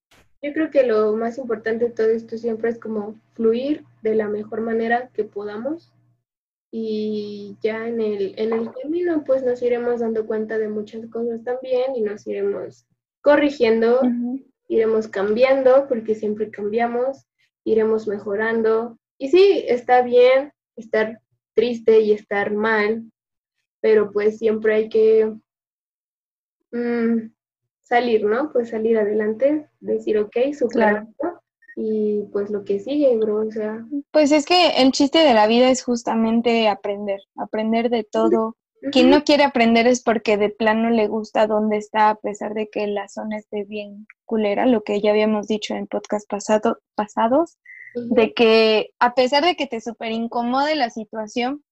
Yo 0.43 0.53
creo 0.53 0.71
que 0.71 0.87
lo 0.87 1.15
más 1.17 1.39
importante 1.39 1.87
de 1.87 1.91
todo 1.91 2.09
esto 2.09 2.37
siempre 2.39 2.71
es 2.71 2.79
como 2.79 3.15
fluir 3.35 3.85
de 4.03 4.15
la 4.15 4.29
mejor 4.29 4.61
manera 4.61 5.09
que 5.13 5.25
podamos 5.25 5.93
y 6.71 7.57
ya 7.63 7.89
en 7.89 8.01
el, 8.01 8.35
en 8.37 8.53
el 8.53 8.71
camino 8.73 9.25
pues 9.25 9.43
nos 9.43 9.61
iremos 9.61 10.01
dando 10.01 10.27
cuenta 10.27 10.57
de 10.57 10.69
muchas 10.69 11.07
cosas 11.07 11.43
también 11.43 11.97
y 11.97 12.01
nos 12.01 12.27
iremos 12.27 12.87
corrigiendo, 13.23 14.01
iremos 14.69 15.09
cambiando 15.09 15.87
porque 15.89 16.15
siempre 16.15 16.51
cambiamos, 16.51 17.27
iremos 17.65 18.07
mejorando 18.07 18.99
y 19.19 19.29
sí, 19.29 19.65
está 19.67 20.03
bien 20.03 20.53
estar 20.77 21.21
triste 21.55 22.01
y 22.01 22.13
estar 22.13 22.53
mal, 22.53 23.11
pero 23.81 24.11
pues 24.13 24.39
siempre 24.39 24.75
hay 24.75 24.89
que 24.89 25.33
mm, 26.73 27.33
salir, 27.81 28.25
¿no? 28.25 28.53
Pues 28.53 28.71
salir 28.71 28.99
adelante, 28.99 29.69
decir, 29.81 30.19
ok, 30.19 30.37
superarlo 30.57 31.43
y 31.77 32.25
pues 32.33 32.51
lo 32.51 32.65
que 32.65 32.79
sigue, 32.79 33.17
bro, 33.17 33.47
o 33.47 33.51
sea. 33.51 33.85
Pues 34.11 34.33
es 34.33 34.45
que 34.45 34.83
el 34.83 34.93
chiste 34.93 35.19
de 35.19 35.35
la 35.35 35.47
vida 35.47 35.71
es 35.71 35.83
justamente 35.83 36.69
aprender, 36.69 37.21
aprender 37.37 37.91
de 37.91 38.05
todo. 38.05 38.57
Quien 38.93 39.11
no 39.11 39.25
quiere 39.25 39.45
aprender 39.45 39.87
es 39.87 40.03
porque 40.03 40.39
de 40.39 40.49
plano 40.49 40.89
le 40.89 41.07
gusta 41.07 41.47
dónde 41.47 41.77
está, 41.77 42.11
a 42.11 42.15
pesar 42.15 42.55
de 42.55 42.71
que 42.71 42.87
la 42.87 43.09
zona 43.09 43.37
esté 43.37 43.65
bien 43.65 44.07
culera, 44.25 44.65
lo 44.65 44.83
que 44.85 45.01
ya 45.03 45.11
habíamos 45.11 45.49
dicho 45.49 45.75
en 45.75 45.87
podcast 45.87 46.29
pasado, 46.29 46.79
pasados, 46.95 47.59
de 47.95 48.33
que 48.35 48.91
a 48.99 49.15
pesar 49.15 49.45
de 49.45 49.57
que 49.57 49.67
te 49.67 49.81
súper 49.81 50.13
incomode 50.13 50.75
la 50.75 50.91
situación, 50.91 51.65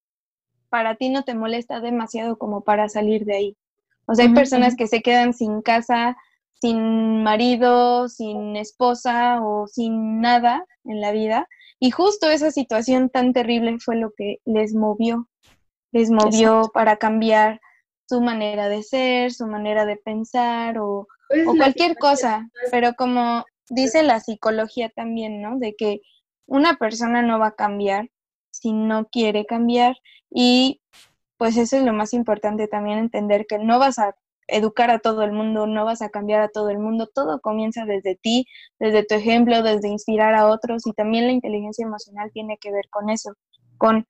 para 0.69 0.97
ti 0.97 1.09
no 1.09 1.25
te 1.25 1.35
molesta 1.35 1.81
demasiado 1.81 2.39
como 2.39 2.62
para 2.62 2.89
salir 2.89 3.25
de 3.25 3.37
ahí. 3.37 3.57
O 4.07 4.14
sea, 4.14 4.25
hay 4.25 4.33
personas 4.33 4.75
que 4.75 4.87
se 4.87 5.03
quedan 5.03 5.35
sin 5.35 5.61
casa, 5.61 6.16
sin 6.61 7.23
marido, 7.23 8.09
sin 8.09 8.57
esposa 8.57 9.41
o 9.43 9.66
sin 9.66 10.21
nada 10.21 10.64
en 10.85 11.01
la 11.01 11.12
vida. 11.12 11.47
Y 11.79 11.91
justo 11.91 12.31
esa 12.31 12.51
situación 12.51 13.11
tan 13.11 13.33
terrible 13.33 13.77
fue 13.79 13.97
lo 13.97 14.12
que 14.16 14.41
les 14.45 14.75
movió, 14.75 15.29
les 15.93 16.11
movió 16.11 16.71
para 16.73 16.97
cambiar 16.97 17.61
su 18.09 18.21
manera 18.21 18.69
de 18.69 18.83
ser, 18.83 19.33
su 19.33 19.47
manera 19.47 19.85
de 19.85 19.97
pensar 19.97 20.79
o, 20.79 21.07
pues 21.29 21.47
o 21.47 21.55
cualquier 21.55 21.97
cosa. 21.97 22.49
Pero 22.71 22.95
como 22.95 23.45
dice 23.71 24.03
la 24.03 24.21
psicología 24.21 24.91
también, 24.91 25.41
¿no? 25.43 25.59
De 25.59 25.75
que 25.77 26.01
una 26.47 26.77
persona 26.77 27.23
no 27.23 27.39
va 27.39 27.49
a 27.49 27.57
cambiar 27.57 28.11
si 28.51 28.73
no 28.73 29.07
quiere 29.07 29.47
cambiar. 29.47 29.97
Y 30.31 30.81
pues 31.37 31.57
eso 31.57 31.77
es 31.77 31.85
lo 31.85 31.93
más 31.93 32.12
importante 32.14 32.69
también 32.69 32.99
entender 32.99 33.47
que 33.47 33.59
no 33.59 33.79
vas 33.79 33.99
a 33.99 34.16
educar 34.49 34.91
a 34.91 34.99
todo 34.99 35.23
el 35.23 35.33
mundo, 35.33 35.66
no 35.66 35.85
vas 35.85 36.03
a 36.03 36.09
cambiar 36.09 36.41
a 36.41 36.49
todo 36.49 36.71
el 36.71 36.79
mundo, 36.79 37.07
todo 37.14 37.41
comienza 37.41 37.85
desde 37.85 38.16
ti, 38.16 38.47
desde 38.79 39.05
tu 39.05 39.14
ejemplo, 39.14 39.62
desde 39.62 39.89
inspirar 39.89 40.35
a 40.35 40.49
otros. 40.49 40.87
Y 40.87 40.93
también 40.93 41.27
la 41.27 41.33
inteligencia 41.33 41.85
emocional 41.85 42.31
tiene 42.33 42.57
que 42.59 42.73
ver 42.73 42.89
con 42.89 43.11
eso, 43.11 43.35
con 43.77 44.07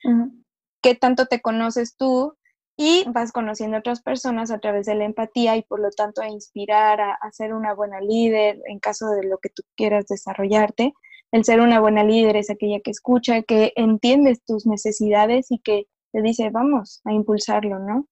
qué 0.81 0.95
tanto 0.95 1.27
te 1.27 1.41
conoces 1.41 1.97
tú 1.97 2.35
y 2.79 3.05
vas 3.09 3.33
conociendo 3.33 3.77
a 3.77 3.81
otras 3.81 4.01
personas 4.01 4.51
a 4.51 4.59
través 4.59 4.87
de 4.87 4.95
la 4.95 5.05
empatía 5.05 5.57
y 5.57 5.63
por 5.63 5.81
lo 5.81 5.91
tanto 5.91 6.23
a 6.23 6.29
inspirar, 6.29 7.01
a, 7.01 7.19
ser 7.33 7.53
una 7.53 7.75
buena 7.75 8.01
líder 8.01 8.63
en 8.67 8.79
caso 8.79 9.11
de 9.11 9.27
lo 9.27 9.37
que 9.39 9.51
tú 9.51 9.63
quieras 9.77 10.07
desarrollarte 10.07 10.95
el 11.31 11.45
ser 11.45 11.61
una 11.61 11.81
buena 11.81 12.05
líder 12.05 12.37
es 12.37 12.51
aquella 12.51 12.81
que 12.81 12.91
escucha, 12.91 13.43
que 13.43 13.73
entiendes 13.77 14.43
tus 14.45 14.67
necesidades 14.67 15.51
y 15.51 15.59
que 15.59 15.87
te 16.13 16.23
dice, 16.23 16.49
vamos 16.51 17.03
a 17.05 17.13
impulsarlo, 17.13 17.79
¿no? 17.79 18.07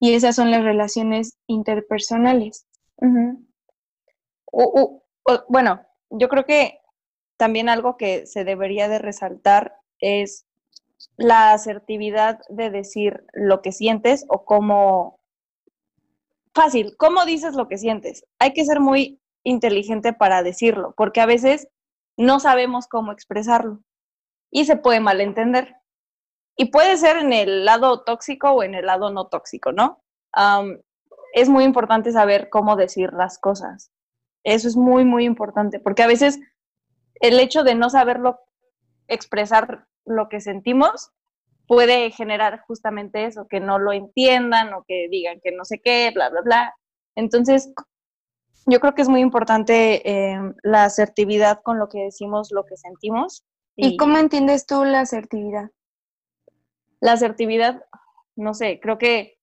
Y 0.00 0.14
esas 0.14 0.34
son 0.34 0.50
las 0.50 0.64
relaciones 0.64 1.38
interpersonales. 1.46 2.66
bueno, 5.48 5.80
yo 6.10 6.28
creo 6.28 6.44
que 6.44 6.80
también 7.36 7.68
algo 7.68 7.96
que 7.96 8.26
se 8.26 8.44
debería 8.44 8.88
de 8.88 8.98
resaltar 8.98 9.76
es 10.00 10.46
la 11.16 11.52
asertividad 11.52 12.40
de 12.48 12.70
decir 12.70 13.24
lo 13.32 13.62
que 13.62 13.72
sientes 13.72 14.24
o 14.28 14.44
cómo... 14.44 15.20
Fácil, 16.54 16.96
¿cómo 16.96 17.24
dices 17.24 17.54
lo 17.54 17.68
que 17.68 17.78
sientes? 17.78 18.24
Hay 18.38 18.52
que 18.52 18.64
ser 18.64 18.80
muy 18.80 19.20
inteligente 19.42 20.12
para 20.12 20.42
decirlo, 20.42 20.94
porque 20.96 21.20
a 21.20 21.26
veces 21.26 21.68
no 22.16 22.40
sabemos 22.40 22.86
cómo 22.86 23.12
expresarlo 23.12 23.80
y 24.50 24.64
se 24.64 24.76
puede 24.76 25.00
malentender. 25.00 25.76
Y 26.56 26.66
puede 26.66 26.96
ser 26.96 27.16
en 27.16 27.32
el 27.32 27.64
lado 27.64 28.04
tóxico 28.04 28.52
o 28.52 28.62
en 28.62 28.74
el 28.74 28.86
lado 28.86 29.10
no 29.10 29.26
tóxico, 29.26 29.72
¿no? 29.72 30.00
es 31.32 31.48
muy 31.48 31.62
importante 31.64 32.10
saber 32.10 32.48
cómo 32.48 32.74
decir 32.74 33.12
las 33.12 33.38
cosas. 33.38 33.92
Eso 34.44 34.66
es 34.66 34.76
muy, 34.76 35.04
muy 35.04 35.24
importante, 35.24 35.78
porque 35.80 36.02
a 36.02 36.08
veces 36.08 36.40
el 37.20 37.38
hecho 37.38 37.62
de 37.62 37.74
no 37.74 37.90
saberlo 37.90 38.40
expresar 39.08 39.86
lo 40.04 40.28
que 40.28 40.40
sentimos 40.40 41.10
puede 41.66 42.10
generar 42.10 42.60
justamente 42.66 43.24
eso, 43.24 43.46
que 43.48 43.60
no 43.60 43.78
lo 43.78 43.92
entiendan 43.92 44.74
o 44.74 44.84
que 44.86 45.08
digan 45.10 45.40
que 45.42 45.52
no 45.52 45.64
sé 45.64 45.80
qué, 45.82 46.10
bla, 46.14 46.28
bla, 46.28 46.42
bla. 46.42 46.74
Entonces, 47.16 47.72
yo 48.66 48.80
creo 48.80 48.94
que 48.94 49.02
es 49.02 49.08
muy 49.08 49.20
importante 49.20 50.08
eh, 50.08 50.38
la 50.62 50.84
asertividad 50.84 51.60
con 51.62 51.78
lo 51.78 51.88
que 51.88 52.04
decimos, 52.04 52.50
lo 52.52 52.64
que 52.64 52.76
sentimos. 52.76 53.44
Y, 53.76 53.96
cómo 53.96 54.18
entiendes 54.18 54.66
tú 54.66 54.84
la 54.84 55.00
asertividad? 55.00 55.70
La 57.00 57.12
asertividad, 57.12 57.84
no 58.36 58.54
sé, 58.54 58.78
creo 58.80 58.98
que 58.98 59.38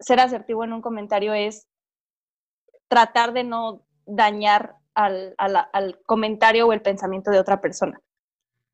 ser 0.00 0.20
asertivo 0.20 0.64
en 0.64 0.72
un 0.72 0.82
comentario 0.82 1.32
es 1.32 1.66
tratar 2.88 3.32
de 3.32 3.44
no 3.44 3.82
dañar 4.06 4.76
al, 4.94 5.34
al, 5.38 6.00
comentario 6.04 6.66
o 6.66 6.72
el 6.72 6.82
pensamiento 6.82 7.30
de 7.30 7.38
otra 7.38 7.60
persona. 7.60 8.00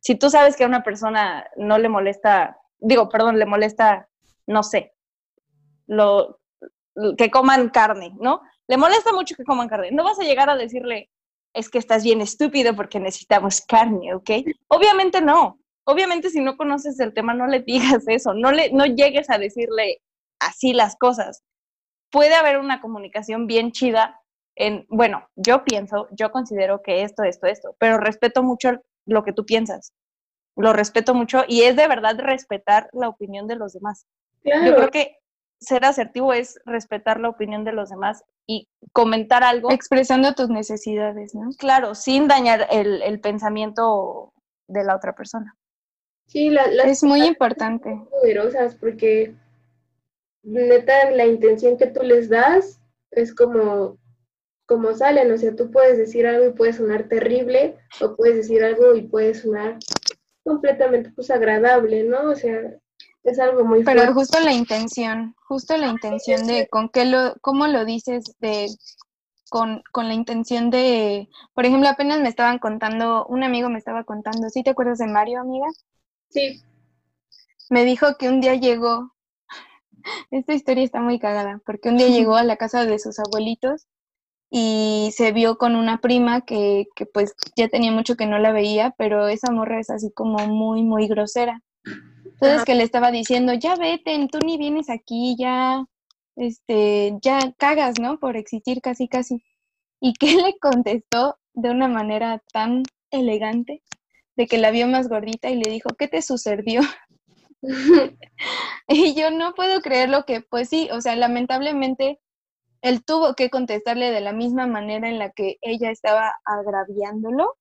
Si 0.05 0.17
tú 0.17 0.29
sabes 0.29 0.57
que 0.57 0.65
a 0.65 0.69
una 0.69 0.83
persona 0.83 1.47
no 1.57 1.79
le 1.79 1.89
molesta, 1.89 2.59
digo, 2.79 3.09
perdón, 3.09 3.39
le 3.39 3.47
molesta, 3.47 4.09
no 4.47 4.63
sé, 4.63 4.95
lo 5.87 6.41
que 7.17 7.31
coman 7.31 7.71
carne, 7.71 8.15
¿no? 8.21 8.43
le 8.67 8.77
molesta 8.77 9.13
mucho 9.13 9.35
que 9.35 9.45
coman 9.45 9.69
carne. 9.69 9.91
No 9.91 10.05
vas 10.05 10.19
a 10.19 10.25
llegar 10.25 10.49
a 10.51 10.57
decirle, 10.57 11.11
es 11.53 11.69
que 11.69 11.79
estás 11.79 12.03
bien 12.03 12.21
estúpido 12.21 12.75
porque 12.75 13.01
necesitamos 13.01 13.61
carne, 13.61 14.15
¿ok? 14.15 14.31
Obviamente 14.69 15.21
no. 15.21 15.59
Obviamente 15.85 16.31
si 16.31 16.41
no 16.41 16.57
conoces 16.57 16.99
el 17.01 17.13
tema 17.13 17.35
no 17.35 17.47
le 17.47 17.61
digas 17.61 18.05
eso, 18.09 18.33
no, 18.35 18.53
le, 18.53 18.73
no 18.73 18.87
llegues 18.87 19.29
a 19.29 19.39
decirle 19.39 20.01
así 20.41 20.73
las 20.73 20.97
cosas. 20.97 21.43
Puede 22.11 22.35
haber 22.35 22.59
una 22.59 22.81
comunicación 22.81 23.47
bien 23.47 23.73
chida 23.73 24.21
en, 24.57 24.87
bueno, 24.89 25.29
yo 25.35 25.65
pienso, 25.65 26.09
yo 26.13 26.31
considero 26.31 26.81
que 26.81 27.03
esto, 27.03 27.25
esto, 27.25 27.47
esto, 27.47 27.77
pero 27.79 27.99
respeto 27.99 28.43
mucho 28.43 28.81
lo 29.07 29.25
que 29.25 29.33
tú 29.33 29.45
piensas. 29.45 29.93
Lo 30.57 30.73
respeto 30.73 31.15
mucho 31.15 31.45
y 31.49 31.63
es 31.63 31.77
de 31.77 31.89
verdad 31.89 32.17
respetar 32.19 32.89
la 32.93 33.09
opinión 33.09 33.47
de 33.47 33.57
los 33.57 33.73
demás. 33.73 34.07
Yo 34.45 34.75
creo 34.77 34.91
que 34.91 35.19
ser 35.61 35.85
asertivo 35.85 36.33
es 36.33 36.61
respetar 36.65 37.21
la 37.21 37.29
opinión 37.29 37.65
de 37.65 37.73
los 37.73 37.91
demás 37.91 38.23
y 38.47 38.69
comentar 38.93 39.43
algo. 39.43 39.71
Expresando 39.71 40.35
tus 40.35 40.49
necesidades, 40.49 41.35
¿no? 41.35 41.51
Claro, 41.59 41.95
sin 41.95 42.29
dañar 42.29 42.69
el, 42.71 43.21
pensamiento 43.21 44.33
de 44.69 44.85
la 44.85 44.97
otra 44.97 45.15
persona. 45.15 45.57
Sí, 46.27 46.51
la, 46.51 46.65
es 46.65 47.03
muy 47.03 47.23
importante. 47.27 48.01
Poderosas 48.11 48.77
porque 48.77 49.35
neta 50.43 51.11
la 51.11 51.27
intención 51.27 51.77
que 51.77 51.87
tú 51.87 52.03
les 52.03 52.29
das 52.29 52.81
es 53.11 53.35
como 53.35 53.99
como 54.67 54.95
salen, 54.95 55.31
o 55.31 55.39
sea, 55.39 55.55
tú 55.55 55.71
puedes 55.71 55.99
decir 55.99 56.27
algo 56.27 56.47
y 56.47 56.53
puede 56.53 56.73
sonar 56.73 57.09
terrible 57.09 57.77
o 58.01 58.17
puedes 58.17 58.37
decir 58.37 58.65
algo 58.65 58.95
y 58.95 59.03
puede 59.03 59.35
sonar 59.35 59.79
completamente 60.43 61.11
pues 61.11 61.31
agradable, 61.31 62.05
¿no? 62.05 62.31
O 62.31 62.35
sea, 62.35 62.61
es 63.25 63.39
algo 63.39 63.65
muy 63.65 63.83
Pero 63.85 64.13
justo 64.15 64.41
la 64.41 64.53
intención, 64.53 65.35
justo 65.49 65.77
la 65.77 65.89
intención 65.89 66.47
de 66.47 66.69
con 66.69 66.89
qué 66.89 67.05
lo, 67.05 67.35
cómo 67.41 67.67
lo 67.67 67.85
dices 67.85 68.25
de 68.41 68.69
con, 69.51 69.83
con, 69.93 70.09
la 70.09 70.15
intención 70.15 70.71
de, 70.71 71.29
por 71.55 71.65
ejemplo, 71.65 71.89
apenas 71.89 72.21
me 72.21 72.29
estaban 72.29 72.59
contando, 72.59 73.25
un 73.27 73.45
amigo 73.45 73.69
me 73.69 73.79
estaba 73.79 74.03
contando, 74.03 74.49
¿sí 74.49 74.65
te 74.65 74.71
acuerdas 74.71 74.99
de 74.99 75.07
Mario, 75.07 75.41
amiga? 75.41 75.67
Sí. 76.31 76.61
Me 77.71 77.85
dijo 77.85 78.17
que 78.19 78.29
un 78.29 78.41
día 78.41 78.57
llegó 78.57 79.13
esta 80.31 80.55
historia 80.55 80.85
está 80.85 81.01
muy 81.01 81.21
cagada, 81.21 81.61
porque 81.65 81.91
un 81.91 81.99
día 81.99 82.09
llegó 82.09 82.37
a 82.37 82.43
la 82.43 82.57
casa 82.57 82.85
de 82.85 82.99
sus 82.99 83.19
abuelitos 83.21 83.87
y 84.51 85.11
se 85.17 85.33
vio 85.33 85.59
con 85.59 85.75
una 85.75 86.01
prima 86.01 86.43
que, 86.43 86.87
que 86.95 87.07
pues 87.07 87.35
ya 87.57 87.69
tenía 87.69 87.91
mucho 87.91 88.17
que 88.17 88.27
no 88.27 88.39
la 88.39 88.53
veía, 88.53 88.95
pero 88.97 89.29
esa 89.29 89.51
morra 89.53 89.81
es 89.81 89.91
así 89.91 90.13
como 90.13 90.47
muy, 90.47 90.83
muy 90.83 91.09
grosera. 91.09 91.61
Entonces 92.25 92.65
que 92.65 92.75
le 92.75 92.83
estaba 92.83 93.11
diciendo, 93.11 93.53
ya 93.55 93.77
vete, 93.77 94.29
tú 94.31 94.39
ni 94.45 94.59
vienes 94.59 94.91
aquí, 94.91 95.37
ya, 95.39 95.85
este, 96.37 97.17
ya 97.23 97.53
cagas, 97.59 97.99
¿no? 98.01 98.19
Por 98.19 98.37
existir 98.37 98.81
casi, 98.81 99.09
casi. 99.09 99.43
Y 100.01 100.13
que 100.15 100.27
le 100.37 100.59
contestó 100.59 101.39
de 101.55 101.71
una 101.71 101.89
manera 101.89 102.43
tan 102.53 102.83
elegante, 103.11 103.83
de 104.37 104.47
que 104.47 104.59
la 104.59 104.71
vio 104.71 104.89
más 104.89 105.09
gordita 105.09 105.51
y 105.51 105.57
le 105.57 105.71
dijo, 105.71 105.91
¿qué 105.97 106.09
te 106.09 106.23
sucedió? 106.23 106.81
y 108.89 109.15
yo 109.15 109.31
no 109.31 109.55
puedo 109.55 109.81
creer 109.81 110.09
lo 110.09 110.25
que, 110.25 110.41
pues 110.41 110.69
sí, 110.69 110.89
o 110.93 111.01
sea, 111.01 111.17
lamentablemente 111.17 112.21
él 112.85 113.03
tuvo 113.03 113.35
que 113.35 113.49
contestarle 113.49 114.11
de 114.11 114.21
la 114.21 114.35
misma 114.35 114.67
manera 114.67 115.09
en 115.09 115.19
la 115.19 115.31
que 115.31 115.57
ella 115.63 115.91
estaba 115.91 116.35
agraviándolo, 116.45 117.57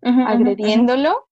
agrediéndolo, 0.00 1.26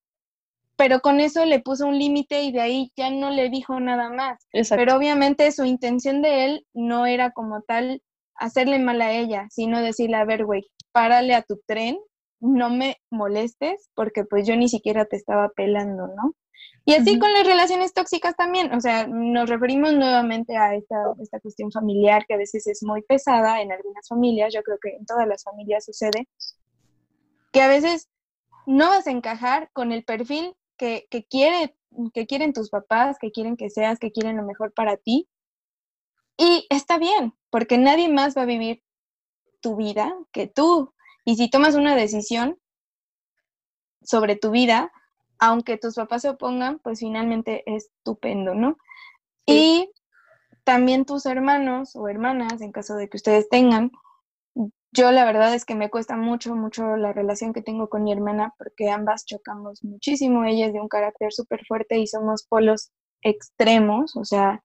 pero 0.74 0.98
con 0.98 1.20
eso 1.20 1.44
le 1.44 1.60
puso 1.60 1.86
un 1.86 1.96
límite 1.96 2.42
y 2.42 2.50
de 2.50 2.60
ahí 2.60 2.92
ya 2.96 3.08
no 3.08 3.30
le 3.30 3.48
dijo 3.48 3.78
nada 3.78 4.10
más. 4.10 4.44
Pero 4.70 4.96
obviamente 4.96 5.52
su 5.52 5.64
intención 5.64 6.22
de 6.22 6.44
él 6.44 6.66
no 6.74 7.06
era 7.06 7.30
como 7.30 7.62
tal 7.62 8.02
hacerle 8.34 8.80
mal 8.80 9.00
a 9.00 9.12
ella, 9.12 9.46
sino 9.50 9.80
decirle, 9.80 10.16
a 10.16 10.24
ver, 10.24 10.44
güey, 10.44 10.66
párale 10.90 11.34
a 11.36 11.42
tu 11.42 11.60
tren, 11.66 12.00
no 12.40 12.70
me 12.70 12.96
molestes, 13.10 13.90
porque 13.94 14.24
pues 14.24 14.46
yo 14.46 14.56
ni 14.56 14.68
siquiera 14.68 15.04
te 15.04 15.16
estaba 15.16 15.48
pelando, 15.50 16.08
¿no? 16.08 16.34
Y 16.84 16.94
así 16.94 17.18
con 17.18 17.32
las 17.32 17.46
relaciones 17.46 17.94
tóxicas 17.94 18.34
también, 18.36 18.72
o 18.74 18.80
sea, 18.80 19.06
nos 19.06 19.48
referimos 19.48 19.92
nuevamente 19.94 20.56
a 20.56 20.74
esta, 20.74 20.96
esta 21.20 21.38
cuestión 21.40 21.70
familiar 21.70 22.24
que 22.26 22.34
a 22.34 22.38
veces 22.38 22.66
es 22.66 22.82
muy 22.82 23.02
pesada 23.02 23.60
en 23.60 23.70
algunas 23.70 24.08
familias, 24.08 24.52
yo 24.52 24.62
creo 24.62 24.78
que 24.80 24.96
en 24.96 25.06
todas 25.06 25.26
las 25.26 25.44
familias 25.44 25.84
sucede, 25.84 26.28
que 27.52 27.62
a 27.62 27.68
veces 27.68 28.08
no 28.66 28.88
vas 28.88 29.06
a 29.06 29.10
encajar 29.10 29.70
con 29.72 29.92
el 29.92 30.04
perfil 30.04 30.54
que, 30.76 31.06
quiere, 31.28 31.76
que 32.14 32.26
quieren 32.26 32.52
tus 32.52 32.70
papás, 32.70 33.18
que 33.20 33.30
quieren 33.30 33.56
que 33.56 33.68
seas, 33.68 33.98
que 33.98 34.12
quieren 34.12 34.36
lo 34.36 34.44
mejor 34.44 34.72
para 34.72 34.96
ti. 34.96 35.28
Y 36.38 36.66
está 36.70 36.98
bien, 36.98 37.34
porque 37.50 37.76
nadie 37.76 38.08
más 38.08 38.36
va 38.36 38.42
a 38.42 38.46
vivir 38.46 38.82
tu 39.60 39.76
vida 39.76 40.14
que 40.32 40.46
tú. 40.46 40.94
Y 41.24 41.36
si 41.36 41.50
tomas 41.50 41.74
una 41.74 41.96
decisión 41.96 42.58
sobre 44.02 44.36
tu 44.36 44.50
vida, 44.50 44.90
aunque 45.38 45.78
tus 45.78 45.94
papás 45.94 46.22
se 46.22 46.30
opongan, 46.30 46.78
pues 46.78 47.00
finalmente 47.00 47.62
es 47.66 47.86
estupendo, 47.86 48.54
¿no? 48.54 48.76
Y 49.46 49.90
también 50.64 51.04
tus 51.04 51.26
hermanos 51.26 51.96
o 51.96 52.08
hermanas, 52.08 52.60
en 52.60 52.72
caso 52.72 52.94
de 52.96 53.08
que 53.08 53.16
ustedes 53.16 53.48
tengan, 53.48 53.90
yo 54.92 55.12
la 55.12 55.24
verdad 55.24 55.54
es 55.54 55.64
que 55.64 55.74
me 55.74 55.88
cuesta 55.88 56.16
mucho, 56.16 56.56
mucho 56.56 56.96
la 56.96 57.12
relación 57.12 57.52
que 57.52 57.62
tengo 57.62 57.88
con 57.88 58.02
mi 58.02 58.12
hermana 58.12 58.54
porque 58.58 58.90
ambas 58.90 59.24
chocamos 59.24 59.84
muchísimo. 59.84 60.44
Ella 60.44 60.66
es 60.66 60.72
de 60.72 60.80
un 60.80 60.88
carácter 60.88 61.32
súper 61.32 61.64
fuerte 61.66 61.98
y 61.98 62.06
somos 62.06 62.44
polos 62.44 62.90
extremos, 63.22 64.16
o 64.16 64.24
sea, 64.24 64.62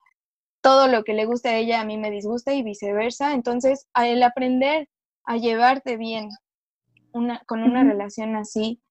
todo 0.62 0.88
lo 0.88 1.04
que 1.04 1.14
le 1.14 1.26
gusta 1.26 1.50
a 1.50 1.58
ella 1.58 1.82
a 1.82 1.86
mí 1.86 1.98
me 1.98 2.10
disgusta 2.10 2.54
y 2.54 2.64
viceversa. 2.64 3.34
Entonces, 3.34 3.88
el 3.96 4.24
aprender 4.24 4.90
a 5.26 5.38
llevarte 5.38 5.96
bien 5.98 6.30
una, 7.16 7.42
con 7.46 7.64
una 7.64 7.84
relación 7.84 8.36
así, 8.36 8.82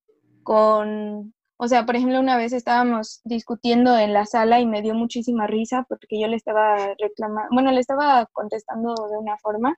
con, 0.43 1.35
o 1.57 1.69
sea, 1.69 1.87
por 1.87 1.97
ejemplo, 1.97 2.21
una 2.21 2.37
vez 2.37 2.53
estábamos 2.53 3.21
discutiendo 3.25 3.97
en 3.97 4.13
la 4.13 4.27
sala 4.27 4.61
y 4.61 4.67
me 4.67 4.83
dio 4.83 4.95
muchísima 4.95 5.47
risa 5.47 5.85
porque 5.89 6.21
yo 6.21 6.27
le 6.27 6.37
estaba 6.37 6.95
reclamando, 6.99 7.49
bueno, 7.53 7.71
le 7.71 7.81
estaba 7.81 8.27
contestando 8.33 8.95
de 8.95 9.19
una 9.19 9.37
forma 9.39 9.77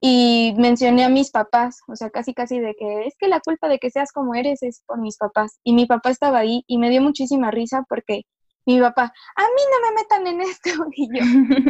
y 0.00 0.54
mencioné 0.58 1.04
a 1.04 1.08
mis 1.08 1.30
papás, 1.30 1.80
o 1.88 1.96
sea, 1.96 2.10
casi 2.10 2.34
casi 2.34 2.60
de 2.60 2.74
que 2.74 3.06
es 3.06 3.14
que 3.18 3.28
la 3.28 3.40
culpa 3.40 3.68
de 3.68 3.78
que 3.78 3.90
seas 3.90 4.12
como 4.12 4.34
eres 4.34 4.62
es 4.62 4.82
por 4.86 4.98
mis 4.98 5.16
papás. 5.16 5.60
Y 5.64 5.72
mi 5.72 5.86
papá 5.86 6.10
estaba 6.10 6.40
ahí 6.40 6.62
y 6.66 6.76
me 6.76 6.90
dio 6.90 7.00
muchísima 7.00 7.50
risa 7.50 7.84
porque 7.88 8.24
mi 8.66 8.80
papá, 8.80 9.04
a 9.36 9.42
mí 9.42 9.62
no 9.72 9.88
me 9.88 9.94
metan 9.94 10.26
en 10.26 10.40
esto. 10.42 10.70
Y 10.96 11.08
yo, 11.08 11.24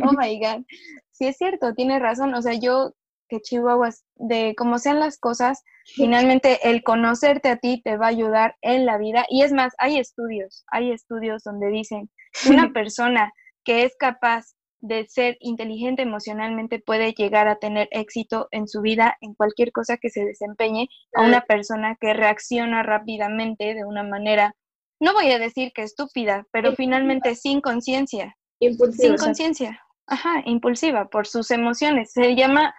oh 0.08 0.12
my 0.18 0.38
God, 0.40 0.64
sí 1.12 1.26
es 1.26 1.36
cierto, 1.36 1.74
tiene 1.74 2.00
razón. 2.00 2.34
O 2.34 2.42
sea, 2.42 2.54
yo 2.54 2.92
que 3.28 3.40
Chihuahuas, 3.40 4.04
de 4.16 4.54
cómo 4.56 4.78
sean 4.78 5.00
las 5.00 5.18
cosas, 5.18 5.62
finalmente 5.94 6.68
el 6.68 6.82
conocerte 6.82 7.48
a 7.48 7.56
ti 7.56 7.82
te 7.82 7.96
va 7.96 8.06
a 8.06 8.10
ayudar 8.10 8.56
en 8.62 8.86
la 8.86 8.98
vida. 8.98 9.26
Y 9.28 9.42
es 9.42 9.52
más, 9.52 9.74
hay 9.78 9.98
estudios, 9.98 10.64
hay 10.68 10.92
estudios 10.92 11.42
donde 11.42 11.68
dicen 11.68 12.10
una 12.48 12.72
persona 12.72 13.32
que 13.64 13.84
es 13.84 13.96
capaz 13.98 14.54
de 14.80 15.06
ser 15.06 15.38
inteligente 15.40 16.02
emocionalmente 16.02 16.78
puede 16.78 17.14
llegar 17.14 17.48
a 17.48 17.56
tener 17.56 17.88
éxito 17.90 18.48
en 18.50 18.68
su 18.68 18.82
vida, 18.82 19.16
en 19.22 19.32
cualquier 19.32 19.72
cosa 19.72 19.96
que 19.96 20.10
se 20.10 20.26
desempeñe, 20.26 20.88
a 21.14 21.22
una 21.22 21.40
persona 21.40 21.96
que 21.98 22.12
reacciona 22.12 22.82
rápidamente 22.82 23.72
de 23.72 23.84
una 23.86 24.02
manera, 24.02 24.54
no 25.00 25.14
voy 25.14 25.30
a 25.30 25.38
decir 25.38 25.72
que 25.74 25.82
estúpida, 25.82 26.46
pero 26.52 26.74
finalmente 26.74 27.34
sin 27.34 27.62
conciencia. 27.62 28.36
Sin 28.60 29.16
conciencia. 29.16 29.80
Ajá, 30.06 30.42
impulsiva 30.44 31.08
por 31.08 31.26
sus 31.26 31.50
emociones. 31.50 32.12
Se 32.12 32.36
llama, 32.36 32.74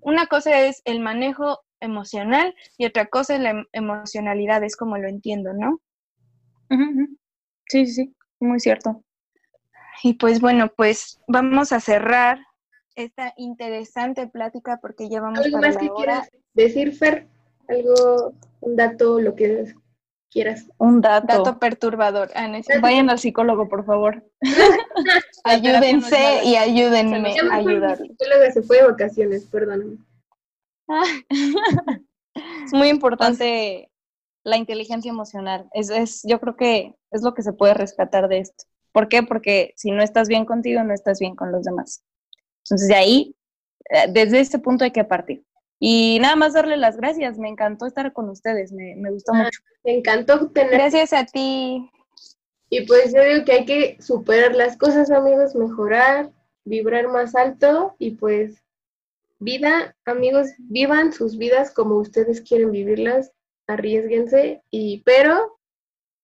una 0.00 0.26
cosa 0.26 0.60
es 0.60 0.82
el 0.84 1.00
manejo 1.00 1.60
emocional 1.80 2.54
y 2.78 2.86
otra 2.86 3.06
cosa 3.06 3.34
es 3.34 3.40
la 3.40 3.50
em, 3.50 3.64
emocionalidad, 3.72 4.62
es 4.64 4.76
como 4.76 4.98
lo 4.98 5.08
entiendo, 5.08 5.52
¿no? 5.52 5.80
Sí, 7.68 7.86
sí, 7.86 7.94
sí, 7.94 8.16
muy 8.40 8.60
cierto. 8.60 9.02
Y 10.02 10.14
pues 10.14 10.40
bueno, 10.40 10.70
pues 10.76 11.20
vamos 11.26 11.72
a 11.72 11.80
cerrar 11.80 12.38
esta 12.96 13.34
interesante 13.36 14.26
plática 14.26 14.78
porque 14.80 15.08
ya 15.08 15.20
vamos 15.20 15.40
¿Algo 15.40 15.58
más 15.58 15.76
que 15.76 15.90
quieras 15.90 16.30
decir, 16.54 16.94
Fer? 16.94 17.28
¿Algo, 17.68 18.34
un 18.60 18.76
dato, 18.76 19.20
lo 19.20 19.34
que 19.34 19.74
quieras? 20.36 20.66
Un 20.76 21.00
dato. 21.00 21.26
Dato 21.26 21.58
perturbador. 21.58 22.30
Ah, 22.34 22.52
Vayan 22.82 23.08
al 23.08 23.18
psicólogo, 23.18 23.68
por 23.68 23.86
favor. 23.86 24.22
Ayúdense 25.44 26.44
y 26.44 26.56
ayúdenme 26.56 27.34
a 27.50 27.54
ayudar. 27.54 27.96
psicóloga 27.96 28.50
se 28.52 28.62
fue 28.62 28.76
de 28.78 28.86
vacaciones, 28.88 29.46
perdóname. 29.46 29.96
es 32.66 32.72
muy 32.72 32.88
importante 32.88 33.90
la 34.44 34.58
inteligencia 34.58 35.10
emocional. 35.10 35.68
Es, 35.72 35.88
es, 35.88 36.20
yo 36.24 36.38
creo 36.38 36.56
que 36.56 36.94
es 37.10 37.22
lo 37.22 37.32
que 37.32 37.42
se 37.42 37.54
puede 37.54 37.72
rescatar 37.72 38.28
de 38.28 38.40
esto. 38.40 38.64
¿Por 38.92 39.08
qué? 39.08 39.22
Porque 39.22 39.72
si 39.76 39.90
no 39.90 40.02
estás 40.02 40.28
bien 40.28 40.44
contigo, 40.44 40.82
no 40.84 40.92
estás 40.92 41.18
bien 41.18 41.34
con 41.34 41.50
los 41.50 41.64
demás. 41.64 42.04
Entonces, 42.64 42.88
de 42.88 42.94
ahí, 42.94 43.36
eh, 43.90 44.06
desde 44.10 44.40
este 44.40 44.58
punto 44.58 44.84
hay 44.84 44.90
que 44.90 45.04
partir. 45.04 45.44
Y 45.78 46.18
nada 46.20 46.36
más 46.36 46.54
darle 46.54 46.76
las 46.76 46.96
gracias. 46.96 47.38
Me 47.38 47.48
encantó 47.48 47.86
estar 47.86 48.12
con 48.12 48.28
ustedes. 48.28 48.72
Me, 48.72 49.10
gustó 49.10 49.32
ah, 49.34 49.44
mucho. 49.44 49.60
Me 49.84 49.98
encantó 49.98 50.48
tener. 50.50 50.72
Gracias 50.72 51.12
a 51.12 51.24
ti. 51.24 51.90
Y 52.70 52.86
pues 52.86 53.14
yo 53.14 53.22
digo 53.22 53.44
que 53.44 53.52
hay 53.52 53.64
que 53.64 53.96
superar 54.00 54.54
las 54.54 54.76
cosas, 54.76 55.10
amigos, 55.10 55.54
mejorar, 55.54 56.32
vibrar 56.64 57.08
más 57.08 57.34
alto 57.36 57.94
y 57.98 58.12
pues 58.12 58.64
vida, 59.38 59.94
amigos, 60.04 60.48
vivan 60.58 61.12
sus 61.12 61.38
vidas 61.38 61.70
como 61.70 61.96
ustedes 61.96 62.40
quieren 62.40 62.72
vivirlas, 62.72 63.32
arriesguense 63.68 64.62
y 64.70 65.02
pero 65.04 65.58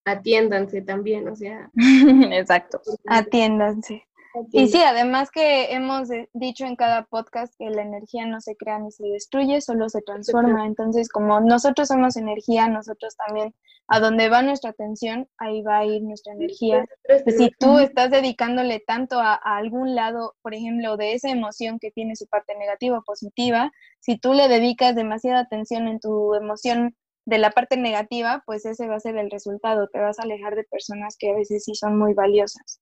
atiéndanse 0.05 0.83
también, 0.83 1.29
o 1.29 1.37
sea. 1.37 1.71
Exacto. 2.33 2.81
Atiéndanse. 3.07 4.05
Y 4.53 4.69
sí, 4.69 4.83
además 4.83 5.31
que 5.31 5.73
hemos 5.73 6.09
dicho 6.33 6.65
en 6.65 6.77
cada 6.77 7.05
podcast 7.05 7.55
que 7.59 7.71
la 7.71 7.83
energía 7.83 8.27
no 8.27 8.41
se 8.41 8.57
crea 8.57 8.79
ni 8.79 8.91
se 8.91 9.05
destruye, 9.05 9.61
solo 9.61 9.89
se 9.89 10.03
transforma. 10.03 10.67
Entonces, 10.67 11.09
como 11.09 11.41
nosotros 11.41 11.89
somos 11.89 12.17
energía, 12.17 12.69
nosotros 12.69 13.17
también, 13.17 13.55
a 13.89 14.01
donde 14.01 14.29
va 14.29 14.43
nuestra 14.43 14.71
atención, 14.71 15.29
ahí 15.39 15.63
va 15.63 15.79
a 15.79 15.85
ir 15.85 16.03
nuestra 16.03 16.33
energía. 16.33 16.85
Si 17.27 17.51
tú 17.59 17.79
estás 17.79 18.11
dedicándole 18.11 18.81
tanto 18.81 19.19
a, 19.21 19.35
a 19.35 19.57
algún 19.57 19.95
lado, 19.95 20.35
por 20.43 20.55
ejemplo, 20.55 20.97
de 20.97 21.15
esa 21.15 21.31
emoción 21.31 21.79
que 21.79 21.91
tiene 21.91 22.17
su 22.17 22.27
parte 22.27 22.57
negativa 22.57 22.99
o 22.99 23.05
positiva, 23.05 23.71
si 24.01 24.19
tú 24.19 24.33
le 24.33 24.49
dedicas 24.49 24.95
demasiada 24.95 25.41
atención 25.41 25.89
en 25.89 26.01
tu 26.01 26.35
emoción 26.35 26.97
de 27.25 27.39
la 27.39 27.51
parte 27.51 27.77
negativa, 27.77 28.43
pues 28.47 28.67
ese 28.67 28.89
va 28.89 28.97
a 28.97 29.01
ser 29.01 29.17
el 29.17 29.31
resultado, 29.31 29.89
te 29.89 30.01
vas 30.01 30.19
a 30.19 30.23
alejar 30.23 30.57
de 30.57 30.65
personas 30.65 31.17
que 31.17 31.31
a 31.31 31.35
veces 31.35 31.65
sí 31.65 31.75
son 31.75 31.99
muy 31.99 32.15
valiosas. 32.15 32.81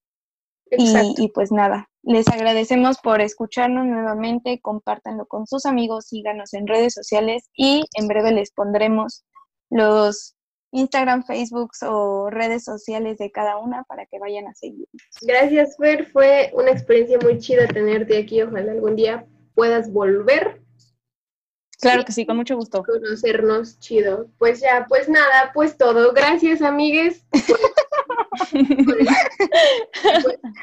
Y, 0.77 1.29
pues 1.29 1.51
nada, 1.53 1.89
les 2.03 2.29
agradecemos 2.29 2.99
por 2.99 3.21
escucharnos 3.21 3.87
nuevamente, 3.87 4.61
compártanlo 4.61 5.27
con 5.27 5.47
sus 5.47 5.67
amigos, 5.67 6.07
síganos 6.07 6.55
en 6.55 6.67
redes 6.67 6.95
sociales 6.95 7.51
y 7.55 7.85
en 7.95 8.09
breve 8.09 8.33
les 8.33 8.53
pondremos 8.53 9.25
los 9.71 10.37
Instagram, 10.73 11.25
Facebook 11.25 11.73
o 11.89 12.31
redes 12.31 12.65
sociales 12.65 13.19
de 13.19 13.33
cada 13.33 13.59
una 13.59 13.83
para 13.85 14.07
que 14.07 14.21
vayan 14.21 14.47
a 14.47 14.55
seguir. 14.55 14.87
Gracias, 15.23 15.77
Fer, 15.77 16.07
fue 16.07 16.53
una 16.55 16.71
experiencia 16.71 17.19
muy 17.21 17.39
chida 17.39 17.67
tenerte 17.67 18.19
aquí, 18.19 18.41
ojalá 18.43 18.73
algún 18.73 18.95
día 18.95 19.27
puedas 19.55 19.93
volver 19.93 20.61
Claro 21.81 22.05
que 22.05 22.13
sí, 22.13 22.27
con 22.27 22.37
mucho 22.37 22.57
gusto. 22.57 22.83
Conocernos, 22.85 23.79
chido. 23.79 24.29
Pues 24.39 24.61
ya, 24.61 24.87
pues 24.89 25.09
nada, 25.09 25.51
pues 25.55 25.79
todo. 25.79 26.13
Gracias, 26.13 26.61
amigues. 26.61 27.25
Pues, 27.31 27.45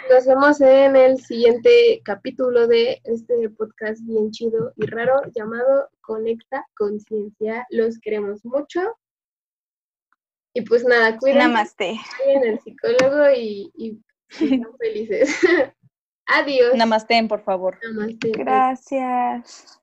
nos 0.09 0.25
vemos 0.25 0.61
en 0.61 0.95
el 0.95 1.17
siguiente 1.19 2.01
capítulo 2.03 2.67
de 2.67 3.01
este 3.03 3.49
podcast 3.51 4.01
bien 4.03 4.32
chido 4.32 4.73
y 4.75 4.86
raro 4.88 5.21
llamado 5.36 5.89
Conecta 6.01 6.65
Conciencia. 6.75 7.65
Los 7.69 7.99
queremos 7.99 8.43
mucho. 8.45 8.82
Y 10.53 10.61
pues 10.61 10.84
nada, 10.84 11.17
cuídense. 11.17 11.47
Namaste. 11.47 11.99
Vayan 12.25 12.53
al 12.53 12.59
psicólogo 12.59 13.32
y, 13.36 13.71
y 13.75 13.99
sean 14.30 14.67
felices. 14.80 15.39
Adiós. 16.28 16.75
Namaste, 16.75 17.23
por 17.28 17.43
favor. 17.43 17.78
Namaste. 17.84 18.32
Gracias. 18.32 19.80